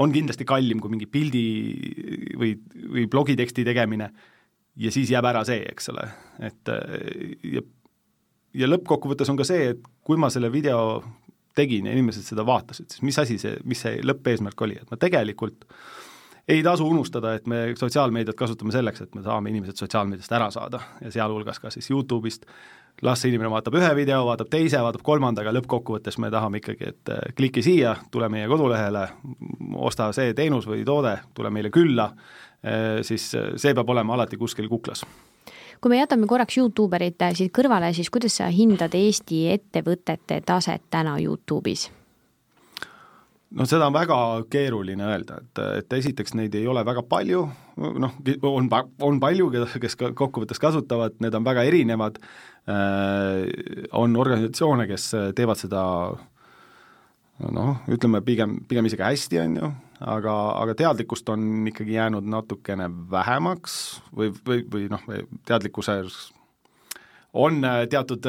on 0.00 0.14
kindlasti 0.14 0.48
kallim 0.48 0.80
kui 0.80 0.94
mingi 0.94 1.06
pildi 1.10 1.44
või, 2.40 2.54
või 2.88 3.06
blogiteksti 3.12 3.66
tegemine 3.68 4.10
ja 4.78 4.94
siis 4.94 5.12
jääb 5.12 5.28
ära 5.28 5.44
see, 5.46 5.60
eks 5.68 5.92
ole, 5.92 6.08
et 6.48 6.72
ja, 7.52 7.62
ja 8.54 8.68
lõppkokkuvõttes 8.68 9.30
on 9.32 9.38
ka 9.38 9.46
see, 9.48 9.72
et 9.74 9.82
kui 10.04 10.20
ma 10.20 10.30
selle 10.32 10.50
video 10.52 11.02
tegin 11.58 11.88
ja 11.88 11.94
inimesed 11.94 12.26
seda 12.26 12.44
vaatasid, 12.46 12.90
siis 12.92 13.04
mis 13.06 13.18
asi 13.18 13.38
see, 13.40 13.56
mis 13.68 13.80
see 13.82 13.98
lõppeesmärk 14.06 14.66
oli, 14.66 14.78
et 14.78 14.90
ma 14.92 14.98
tegelikult 15.00 15.66
ei 16.48 16.62
tasu 16.64 16.86
unustada, 16.88 17.34
et 17.36 17.46
me 17.50 17.74
sotsiaalmeediat 17.76 18.36
kasutame 18.36 18.72
selleks, 18.72 19.02
et 19.04 19.16
me 19.18 19.22
saame 19.24 19.50
inimesed 19.52 19.76
sotsiaalmeediast 19.82 20.32
ära 20.32 20.46
saada. 20.50 20.80
Ja 21.04 21.10
sealhulgas 21.12 21.60
ka 21.60 21.68
siis 21.74 21.90
YouTube'ist, 21.92 22.46
las 23.04 23.20
see 23.20 23.28
inimene 23.34 23.50
vaatab 23.52 23.76
ühe 23.76 23.90
video, 23.98 24.22
vaatab 24.24 24.48
teise, 24.54 24.80
vaatab 24.80 25.04
kolmanda, 25.04 25.44
aga 25.44 25.52
lõppkokkuvõttes 25.58 26.16
me 26.24 26.32
tahame 26.32 26.62
ikkagi, 26.62 26.94
et 26.94 27.12
äh, 27.12 27.20
kliki 27.36 27.62
siia, 27.62 27.98
tule 28.14 28.30
meie 28.32 28.48
kodulehele, 28.48 29.04
osta 29.76 30.08
see 30.16 30.32
teenus 30.38 30.66
või 30.70 30.86
toode, 30.88 31.18
tule 31.36 31.52
meile 31.52 31.70
külla, 31.74 32.08
äh, 32.64 33.04
siis 33.06 33.28
äh, 33.36 33.52
see 33.60 33.76
peab 33.76 33.92
olema 33.92 34.16
alati 34.16 34.40
kuskil 34.40 34.72
kuklas 34.72 35.04
kui 35.80 35.92
me 35.92 36.00
jätame 36.00 36.26
korraks 36.30 36.58
Youtube 36.58 36.98
erid 36.98 37.22
siit 37.38 37.52
kõrvale, 37.54 37.92
siis 37.94 38.10
kuidas 38.10 38.38
sa 38.40 38.50
hindad 38.52 38.94
Eesti 38.94 39.46
ettevõtete 39.52 40.42
taset 40.46 40.82
täna 40.90 41.18
Youtube'is? 41.22 41.88
no 43.50 43.64
seda 43.68 43.88
on 43.88 43.96
väga 43.96 44.18
keeruline 44.52 45.06
öelda, 45.08 45.40
et, 45.42 45.60
et 45.80 45.98
esiteks 46.00 46.34
neid 46.36 46.54
ei 46.58 46.66
ole 46.68 46.82
väga 46.84 47.02
palju, 47.08 47.46
noh, 48.04 48.16
on, 48.50 48.68
on 49.08 49.20
palju, 49.22 49.50
kes 49.80 49.96
kokkuvõttes 49.96 50.60
kasutavad, 50.60 51.16
need 51.24 51.36
on 51.38 51.46
väga 51.46 51.64
erinevad, 51.68 52.18
on 53.96 54.18
organisatsioone, 54.20 54.88
kes 54.90 55.10
teevad 55.38 55.60
seda 55.60 55.82
noh, 57.54 57.84
ütleme 57.88 58.20
pigem, 58.26 58.58
pigem 58.68 58.88
isegi 58.90 59.06
hästi, 59.06 59.40
on 59.44 59.60
ju, 59.62 59.72
aga, 60.00 60.34
aga 60.62 60.74
teadlikkust 60.78 61.28
on 61.28 61.66
ikkagi 61.70 61.96
jäänud 61.96 62.26
natukene 62.28 62.88
vähemaks 63.10 64.00
või, 64.14 64.32
või, 64.46 64.64
või 64.72 64.88
noh, 64.92 65.04
teadlikkuses 65.46 66.18
on 67.38 67.62
teatud 67.90 68.26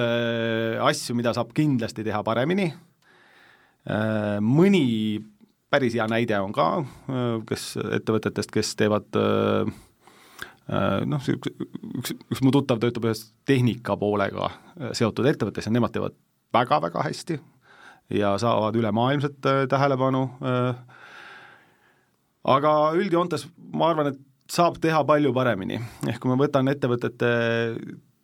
asju, 0.84 1.16
mida 1.16 1.34
saab 1.34 1.54
kindlasti 1.56 2.04
teha 2.04 2.24
paremini. 2.24 2.68
Äh, 3.88 4.38
mõni 4.44 5.20
päris 5.72 5.96
hea 5.96 6.06
näide 6.10 6.38
on 6.44 6.52
ka, 6.54 6.82
äh, 7.10 7.38
kes 7.48 7.72
ettevõtetest, 7.80 8.52
kes 8.52 8.74
teevad 8.78 9.18
äh, 9.18 9.72
noh, 11.10 11.30
üks, 11.34 12.14
üks 12.30 12.44
mu 12.46 12.52
tuttav 12.54 12.82
töötab 12.84 13.08
ühes 13.08 13.24
tehnika 13.50 13.96
poolega 13.98 14.52
seotud 14.94 15.26
ettevõttes 15.32 15.66
ja 15.66 15.74
nemad 15.74 15.96
teevad 15.96 16.14
väga-väga 16.54 17.08
hästi 17.08 17.40
ja 18.14 18.36
saavad 18.42 18.78
ülemaailmset 18.78 19.40
tähelepanu, 19.70 20.28
aga 22.48 22.74
üldjoontes 22.98 23.48
ma 23.74 23.92
arvan, 23.92 24.14
et 24.14 24.20
saab 24.50 24.80
teha 24.82 25.02
palju 25.06 25.34
paremini, 25.36 25.80
ehk 26.10 26.22
kui 26.22 26.32
ma 26.32 26.38
võtan 26.40 26.72
ettevõtete 26.72 27.32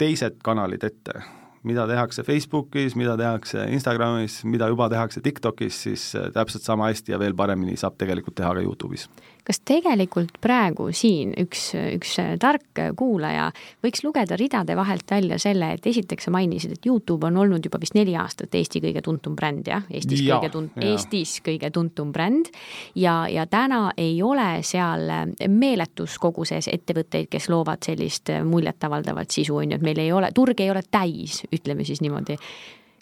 teised 0.02 0.40
kanalid 0.44 0.84
ette, 0.88 1.22
mida 1.66 1.86
tehakse 1.90 2.26
Facebookis, 2.26 2.96
mida 3.00 3.16
tehakse 3.18 3.68
Instagramis, 3.74 4.42
mida 4.46 4.68
juba 4.70 4.90
tehakse 4.92 5.22
TikTokis, 5.26 5.82
siis 5.88 6.10
äh, 6.18 6.30
täpselt 6.34 6.66
sama 6.66 6.92
hästi 6.92 7.16
ja 7.16 7.22
veel 7.22 7.38
paremini 7.38 7.78
saab 7.80 7.98
tegelikult 8.02 8.38
teha 8.38 8.54
ka 8.58 8.66
Youtube'is 8.66 9.08
kas 9.46 9.62
tegelikult 9.68 10.40
praegu 10.42 10.90
siin 10.96 11.34
üks, 11.40 11.68
üks 11.78 12.16
tark 12.42 12.82
kuulaja 12.98 13.50
võiks 13.86 14.04
lugeda 14.06 14.38
ridade 14.40 14.76
vahelt 14.78 15.12
välja 15.12 15.38
selle, 15.42 15.74
et 15.76 15.88
esiteks 15.88 16.28
sa 16.28 16.34
mainisid, 16.34 16.76
et 16.78 16.88
Youtube 16.88 17.30
on 17.30 17.38
olnud 17.44 17.66
juba 17.66 17.80
vist 17.82 17.98
neli 17.98 18.16
aastat 18.18 18.56
Eesti 18.56 18.82
kõige 18.84 19.04
tuntum 19.06 19.36
bränd, 19.38 19.68
jah? 19.70 19.86
Eestis 19.92 20.24
ja, 20.26 20.40
kõige 20.40 20.54
tunt-, 20.54 20.80
Eestis 20.82 21.38
kõige 21.46 21.70
tuntum 21.74 22.14
bränd. 22.16 22.50
Ja, 22.98 23.26
ja 23.32 23.46
täna 23.50 23.92
ei 23.98 24.18
ole 24.24 24.64
seal 24.66 25.12
meeletus 25.50 26.18
koguses 26.22 26.70
ettevõtteid, 26.72 27.30
kes 27.32 27.50
loovad 27.54 27.86
sellist 27.86 28.34
muljetavaldavat 28.46 29.32
sisu, 29.36 29.60
on 29.62 29.76
ju, 29.76 29.80
et 29.80 29.86
meil 29.86 30.02
ei 30.02 30.12
ole, 30.16 30.32
turg 30.36 30.60
ei 30.64 30.72
ole 30.74 30.82
täis, 30.90 31.44
ütleme 31.54 31.86
siis 31.86 32.02
niimoodi 32.02 32.40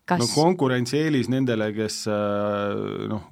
kas 0.07 0.23
no 0.23 0.27
konkurentsieelis 0.33 1.29
nendele, 1.31 1.69
kes 1.75 2.03
äh, 2.11 3.07
noh, 3.11 3.27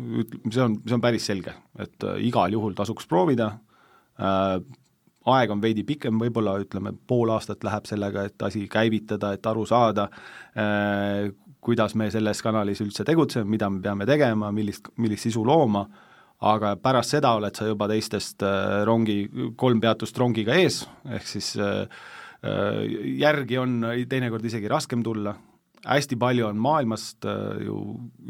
see 0.47 0.63
on, 0.63 0.77
see 0.85 0.95
on 0.95 1.03
päris 1.03 1.27
selge, 1.27 1.53
et 1.81 2.07
äh, 2.07 2.21
igal 2.27 2.53
juhul 2.55 2.75
tasuks 2.77 3.09
proovida, 3.11 3.51
äh, 4.21 4.55
aeg 5.31 5.53
on 5.53 5.61
veidi 5.63 5.83
pikem, 5.87 6.17
võib-olla 6.21 6.55
ütleme, 6.63 6.93
pool 7.07 7.33
aastat 7.35 7.65
läheb 7.67 7.89
sellega, 7.89 8.25
et 8.29 8.47
asi 8.47 8.63
käivitada, 8.71 9.35
et 9.35 9.45
aru 9.45 9.67
saada, 9.69 10.07
kuidas 11.61 11.93
me 11.93 12.07
selles 12.09 12.41
kanalis 12.41 12.81
üldse 12.81 13.05
tegutseme, 13.05 13.45
mida 13.53 13.69
me 13.69 13.83
peame 13.83 14.07
tegema, 14.09 14.49
millist, 14.49 14.89
millist 14.97 15.27
sisu 15.27 15.43
looma, 15.45 15.83
aga 16.49 16.73
pärast 16.81 17.13
seda 17.13 17.35
oled 17.37 17.53
sa 17.53 17.69
juba 17.69 17.85
teistest 17.91 18.41
rongi, 18.89 19.19
kolm 19.61 19.83
peatust 19.83 20.17
rongiga 20.17 20.57
ees, 20.57 20.81
ehk 21.05 21.29
siis 21.29 21.53
järgi 23.21 23.61
on 23.61 23.77
teinekord 24.09 24.49
isegi 24.49 24.73
raskem 24.73 25.05
tulla, 25.05 25.35
hästi 25.85 26.15
palju 26.15 26.45
on 26.47 26.59
maailmast 26.61 27.25
äh, 27.25 27.63
ju 27.65 27.77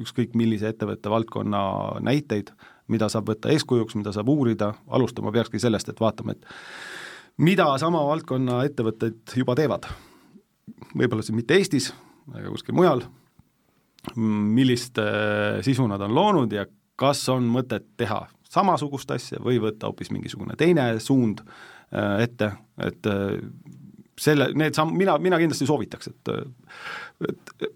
ükskõik 0.04 0.36
millise 0.40 0.72
ettevõtte 0.72 1.12
valdkonna 1.12 1.64
näiteid, 2.04 2.52
mida 2.92 3.10
saab 3.12 3.32
võtta 3.32 3.52
eeskujuks, 3.54 3.96
mida 4.00 4.14
saab 4.16 4.30
uurida, 4.32 4.74
alustama 4.88 5.32
peakski 5.36 5.60
sellest, 5.60 5.90
et 5.92 6.00
vaatame, 6.00 6.38
et 6.38 7.42
mida 7.44 7.68
sama 7.82 8.04
valdkonna 8.08 8.62
ettevõtted 8.68 9.36
juba 9.36 9.56
teevad. 9.60 9.88
võib-olla 10.96 11.24
see 11.24 11.36
mitte 11.36 11.56
Eestis, 11.56 11.92
aga 12.34 12.52
kuskil 12.52 12.76
mujal, 12.76 13.04
millist 14.16 14.98
äh, 15.00 15.60
sisu 15.66 15.88
nad 15.88 16.02
on 16.02 16.16
loonud 16.16 16.54
ja 16.54 16.66
kas 16.96 17.28
on 17.30 17.48
mõtet 17.50 17.86
teha 17.98 18.26
samasugust 18.52 19.12
asja 19.12 19.40
või 19.44 19.60
võtta 19.64 19.88
hoopis 19.88 20.12
mingisugune 20.12 20.58
teine 20.60 20.94
suund 21.00 21.44
äh, 21.44 22.24
ette, 22.24 22.52
et 22.82 23.08
selle, 24.22 24.52
need 24.58 24.76
samm, 24.78 24.94
mina, 24.98 25.16
mina 25.22 25.40
kindlasti 25.42 25.68
soovitaks, 25.70 26.12
et, 26.12 26.32
et 27.30 27.72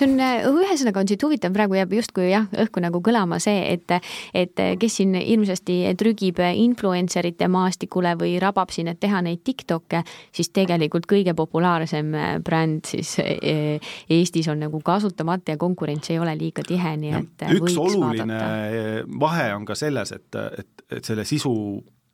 see 0.00 0.06
on, 0.06 0.20
ühesõnaga 0.62 1.02
on 1.02 1.08
siit 1.10 1.22
huvitav, 1.24 1.52
praegu 1.54 1.76
jääb 1.76 1.92
justkui 1.98 2.30
jah, 2.30 2.46
õhku 2.62 2.82
nagu 2.82 3.00
kõlama 3.04 3.40
see, 3.42 3.74
et, 3.74 3.92
et 4.36 4.62
kes 4.80 4.98
siin 5.00 5.14
hirmsasti 5.18 5.78
trügib 5.98 6.40
influencerite 6.40 7.48
maastikule 7.50 8.14
või 8.20 8.36
rabab 8.42 8.72
siin, 8.74 8.90
et 8.92 9.00
teha 9.02 9.22
neid 9.26 9.42
TikTok'e, 9.46 10.02
siis 10.36 10.52
tegelikult 10.56 11.08
kõige 11.10 11.34
populaarsem 11.36 12.12
bränd 12.46 12.90
siis 12.90 13.16
Eestis 13.20 14.48
on 14.50 14.62
nagu 14.64 14.80
kasutamata 14.84 15.56
ja 15.56 15.60
konkurents 15.60 16.12
ei 16.12 16.20
ole 16.22 16.36
liiga 16.38 16.64
tihe, 16.66 16.94
nii 17.00 17.16
et 17.20 17.48
üks 17.58 17.78
oluline 17.80 18.38
vaadata. 18.38 19.18
vahe 19.20 19.48
on 19.56 19.66
ka 19.68 19.76
selles, 19.78 20.14
et, 20.16 20.38
et, 20.62 20.86
et 20.90 21.04
selle 21.04 21.26
sisu 21.28 21.52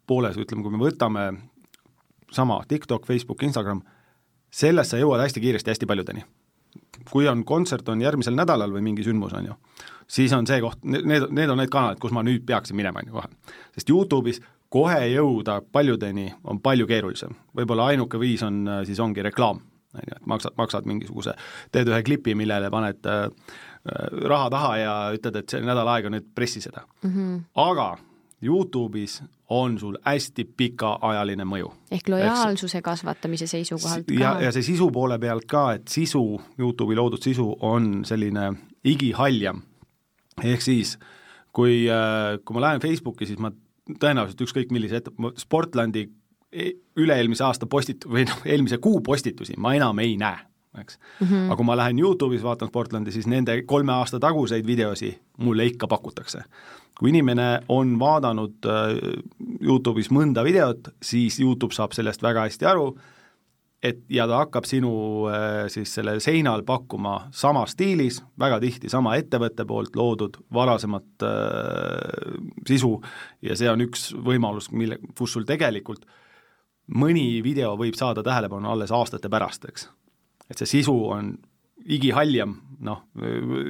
pooles, 0.07 0.39
ütleme, 0.39 0.65
kui 0.65 0.75
me 0.75 0.81
võtame 0.81 1.29
sama 2.35 2.61
TikTok, 2.69 3.07
Facebook, 3.07 3.43
Instagram, 3.47 3.83
sellest 4.57 4.95
sa 4.95 5.01
jõuad 5.01 5.21
hästi 5.25 5.43
kiiresti 5.43 5.73
hästi 5.73 5.89
paljudeni. 5.89 6.25
kui 7.11 7.29
on 7.29 7.45
kontsert, 7.45 7.89
on 7.89 8.01
järgmisel 8.03 8.35
nädalal 8.35 8.73
või 8.75 8.83
mingi 8.83 9.05
sündmus, 9.07 9.35
on 9.37 9.45
ju, 9.47 9.55
siis 10.11 10.33
on 10.35 10.47
see 10.47 10.59
koht, 10.61 10.81
need, 10.83 11.29
need 11.31 11.51
on 11.53 11.61
need 11.61 11.71
kanalid, 11.71 12.01
kus 12.03 12.11
ma 12.13 12.25
nüüd 12.27 12.43
peaksin 12.47 12.77
minema, 12.77 12.99
on 12.99 13.11
ju, 13.11 13.15
kohe. 13.15 13.55
sest 13.77 13.93
YouTube'is 13.93 14.41
kohe 14.73 15.05
jõuda 15.13 15.61
paljudeni 15.73 16.33
on 16.45 16.59
palju 16.61 16.89
keerulisem. 16.91 17.37
võib-olla 17.57 17.93
ainuke 17.93 18.19
viis 18.19 18.43
on, 18.43 18.65
siis 18.89 19.01
ongi 19.01 19.23
reklaam, 19.23 19.61
on 19.95 20.09
ju, 20.09 20.17
et 20.17 20.27
maksad, 20.27 20.57
maksad 20.59 20.89
mingisuguse, 20.91 21.37
teed 21.73 21.93
ühe 21.93 22.03
klipi, 22.03 22.35
millele 22.35 22.71
paned 22.75 23.07
äh, 23.07 23.25
äh 23.87 24.21
raha 24.27 24.51
taha 24.51 24.77
ja 24.81 24.97
ütled, 25.15 25.37
et 25.37 25.51
see 25.51 25.63
nädal 25.63 25.89
aega 25.95 26.11
nüüd 26.11 26.27
pressi 26.35 26.61
seda 26.65 26.83
mm. 27.03 27.11
-hmm. 27.11 27.41
aga 27.55 27.97
Youtube'is 28.43 29.23
on 29.49 29.79
sul 29.79 29.97
hästi 30.05 30.45
pikaajaline 30.57 31.45
mõju. 31.49 31.71
ehk 31.91 32.09
lojaalsuse 32.09 32.83
kasvatamise 32.83 33.47
seisukohalt 33.47 34.07
ka. 34.07 34.15
ja, 34.15 34.35
ja 34.41 34.53
see 34.53 34.63
sisu 34.63 34.91
poole 34.93 35.19
pealt 35.19 35.47
ka, 35.49 35.73
et 35.79 35.89
sisu, 35.89 36.41
Youtube'i 36.59 36.97
loodud 36.97 37.23
sisu 37.23 37.47
on 37.61 38.05
selline 38.05 38.53
igihaljam. 38.85 39.63
ehk 40.45 40.61
siis, 40.61 40.99
kui, 41.53 41.87
äh, 41.89 42.37
kui 42.45 42.55
ma 42.55 42.61
lähen 42.61 42.81
Facebooki, 42.81 43.27
siis 43.27 43.39
ma 43.39 43.53
tõenäoliselt 43.89 44.43
ükskõik 44.45 44.73
millise 44.75 45.01
ette, 45.01 45.15
Sportlandi 45.39 46.05
e-, 46.53 46.73
üle-eelmise 46.97 47.45
aasta 47.47 47.67
postit- 47.67 48.05
või 48.05 48.27
noh, 48.29 48.43
eelmise 48.45 48.79
kuu 48.79 49.01
postitusi 49.01 49.57
ma 49.57 49.75
enam 49.79 49.99
ei 49.99 50.17
näe, 50.21 50.45
eks 50.81 50.99
mm. 50.99 51.27
-hmm. 51.27 51.47
aga 51.47 51.57
kui 51.57 51.69
ma 51.69 51.77
lähen 51.77 51.99
Youtube'is 51.99 52.43
vaatan 52.43 52.69
Sportlandi, 52.69 53.13
siis 53.13 53.27
nende 53.27 53.63
kolme 53.63 53.93
aasta 53.93 54.21
taguseid 54.21 54.67
videosi 54.67 55.19
mulle 55.39 55.67
ikka 55.67 55.87
pakutakse 55.87 56.45
kui 56.99 57.11
inimene 57.11 57.61
on 57.69 57.99
vaadanud 57.99 58.65
äh, 58.65 58.95
Youtube'is 59.61 60.11
mõnda 60.11 60.45
videot, 60.45 60.89
siis 61.03 61.41
Youtube 61.41 61.75
saab 61.75 61.93
sellest 61.93 62.23
väga 62.23 62.47
hästi 62.49 62.67
aru, 62.67 62.95
et 63.83 63.99
ja 64.11 64.27
ta 64.29 64.41
hakkab 64.41 64.65
sinu 64.67 64.93
siis 65.73 65.93
sellel 65.95 66.21
seinal 66.25 66.63
pakkuma 66.67 67.29
sama 67.37 67.67
stiilis, 67.71 68.23
väga 68.41 68.59
tihti 68.63 68.91
sama 68.93 69.17
ettevõtte 69.21 69.67
poolt 69.69 69.97
loodud 69.97 70.39
varasemat 70.55 71.27
äh, 71.27 72.39
sisu 72.69 72.97
ja 73.45 73.57
see 73.59 73.71
on 73.71 73.85
üks 73.87 74.09
võimalus, 74.17 74.71
mille, 74.73 74.99
kus 75.19 75.37
sul 75.37 75.47
tegelikult 75.49 76.07
mõni 76.95 77.43
video 77.45 77.75
võib 77.79 77.99
saada 77.99 78.25
tähelepanu 78.27 78.71
alles 78.71 78.95
aastate 78.95 79.31
pärast, 79.33 79.69
eks. 79.69 79.89
Et 80.51 80.59
see 80.61 80.79
sisu 80.79 80.95
on 81.17 81.35
igihaljam, 81.87 82.57
noh, 82.87 83.05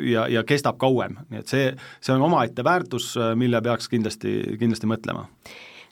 ja, 0.08 0.24
ja 0.32 0.42
kestab 0.48 0.78
kauem, 0.80 1.18
nii 1.30 1.42
et 1.42 1.52
see, 1.52 1.70
see 2.00 2.14
on 2.14 2.24
omaette 2.26 2.64
väärtus, 2.64 3.12
mille 3.36 3.60
peaks 3.62 3.90
kindlasti, 3.92 4.38
kindlasti 4.60 4.88
mõtlema 4.88 5.26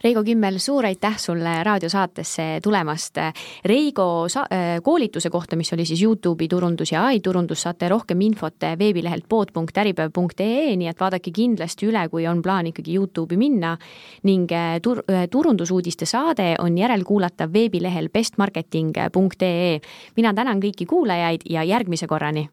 Reigo 0.05 0.21
Kimmel, 0.21 0.59
suur 0.61 0.85
aitäh 0.85 1.15
sulle 1.17 1.63
raadiosaatesse 1.65 2.61
tulemast. 2.63 3.17
Reigo 3.65 4.27
sa-, 4.29 4.45
äh, 4.53 4.83
koolituse 4.85 5.31
kohta, 5.31 5.57
mis 5.57 5.73
oli 5.73 5.87
siis 5.89 6.03
Youtube'i 6.03 6.49
turundus 6.49 6.93
ja 6.93 7.07
ai 7.09 7.23
turundus, 7.25 7.63
saate 7.65 7.89
rohkem 7.89 8.21
infot 8.21 8.67
veebilehelt 8.79 9.25
pood.äripäev.ee, 9.29 10.75
nii 10.77 10.91
et 10.91 11.01
vaadake 11.01 11.33
kindlasti 11.33 11.89
üle, 11.89 12.03
kui 12.13 12.27
on 12.29 12.43
plaan 12.45 12.69
ikkagi 12.69 12.99
Youtube'i 12.99 13.39
minna. 13.41 13.79
ning 14.23 14.53
äh, 14.53 14.77
tur-, 14.85 15.01
äh, 15.09 15.25
turundusuudiste 15.31 16.05
saade 16.07 16.55
on 16.59 16.77
järelkuulatav 16.79 17.53
veebilehel 17.53 18.11
bestmarketing.ee. 18.13 19.81
mina 20.17 20.35
tänan 20.35 20.61
kõiki 20.61 20.87
kuulajaid 20.87 21.49
ja 21.49 21.65
järgmise 21.65 22.07
korrani 22.07 22.51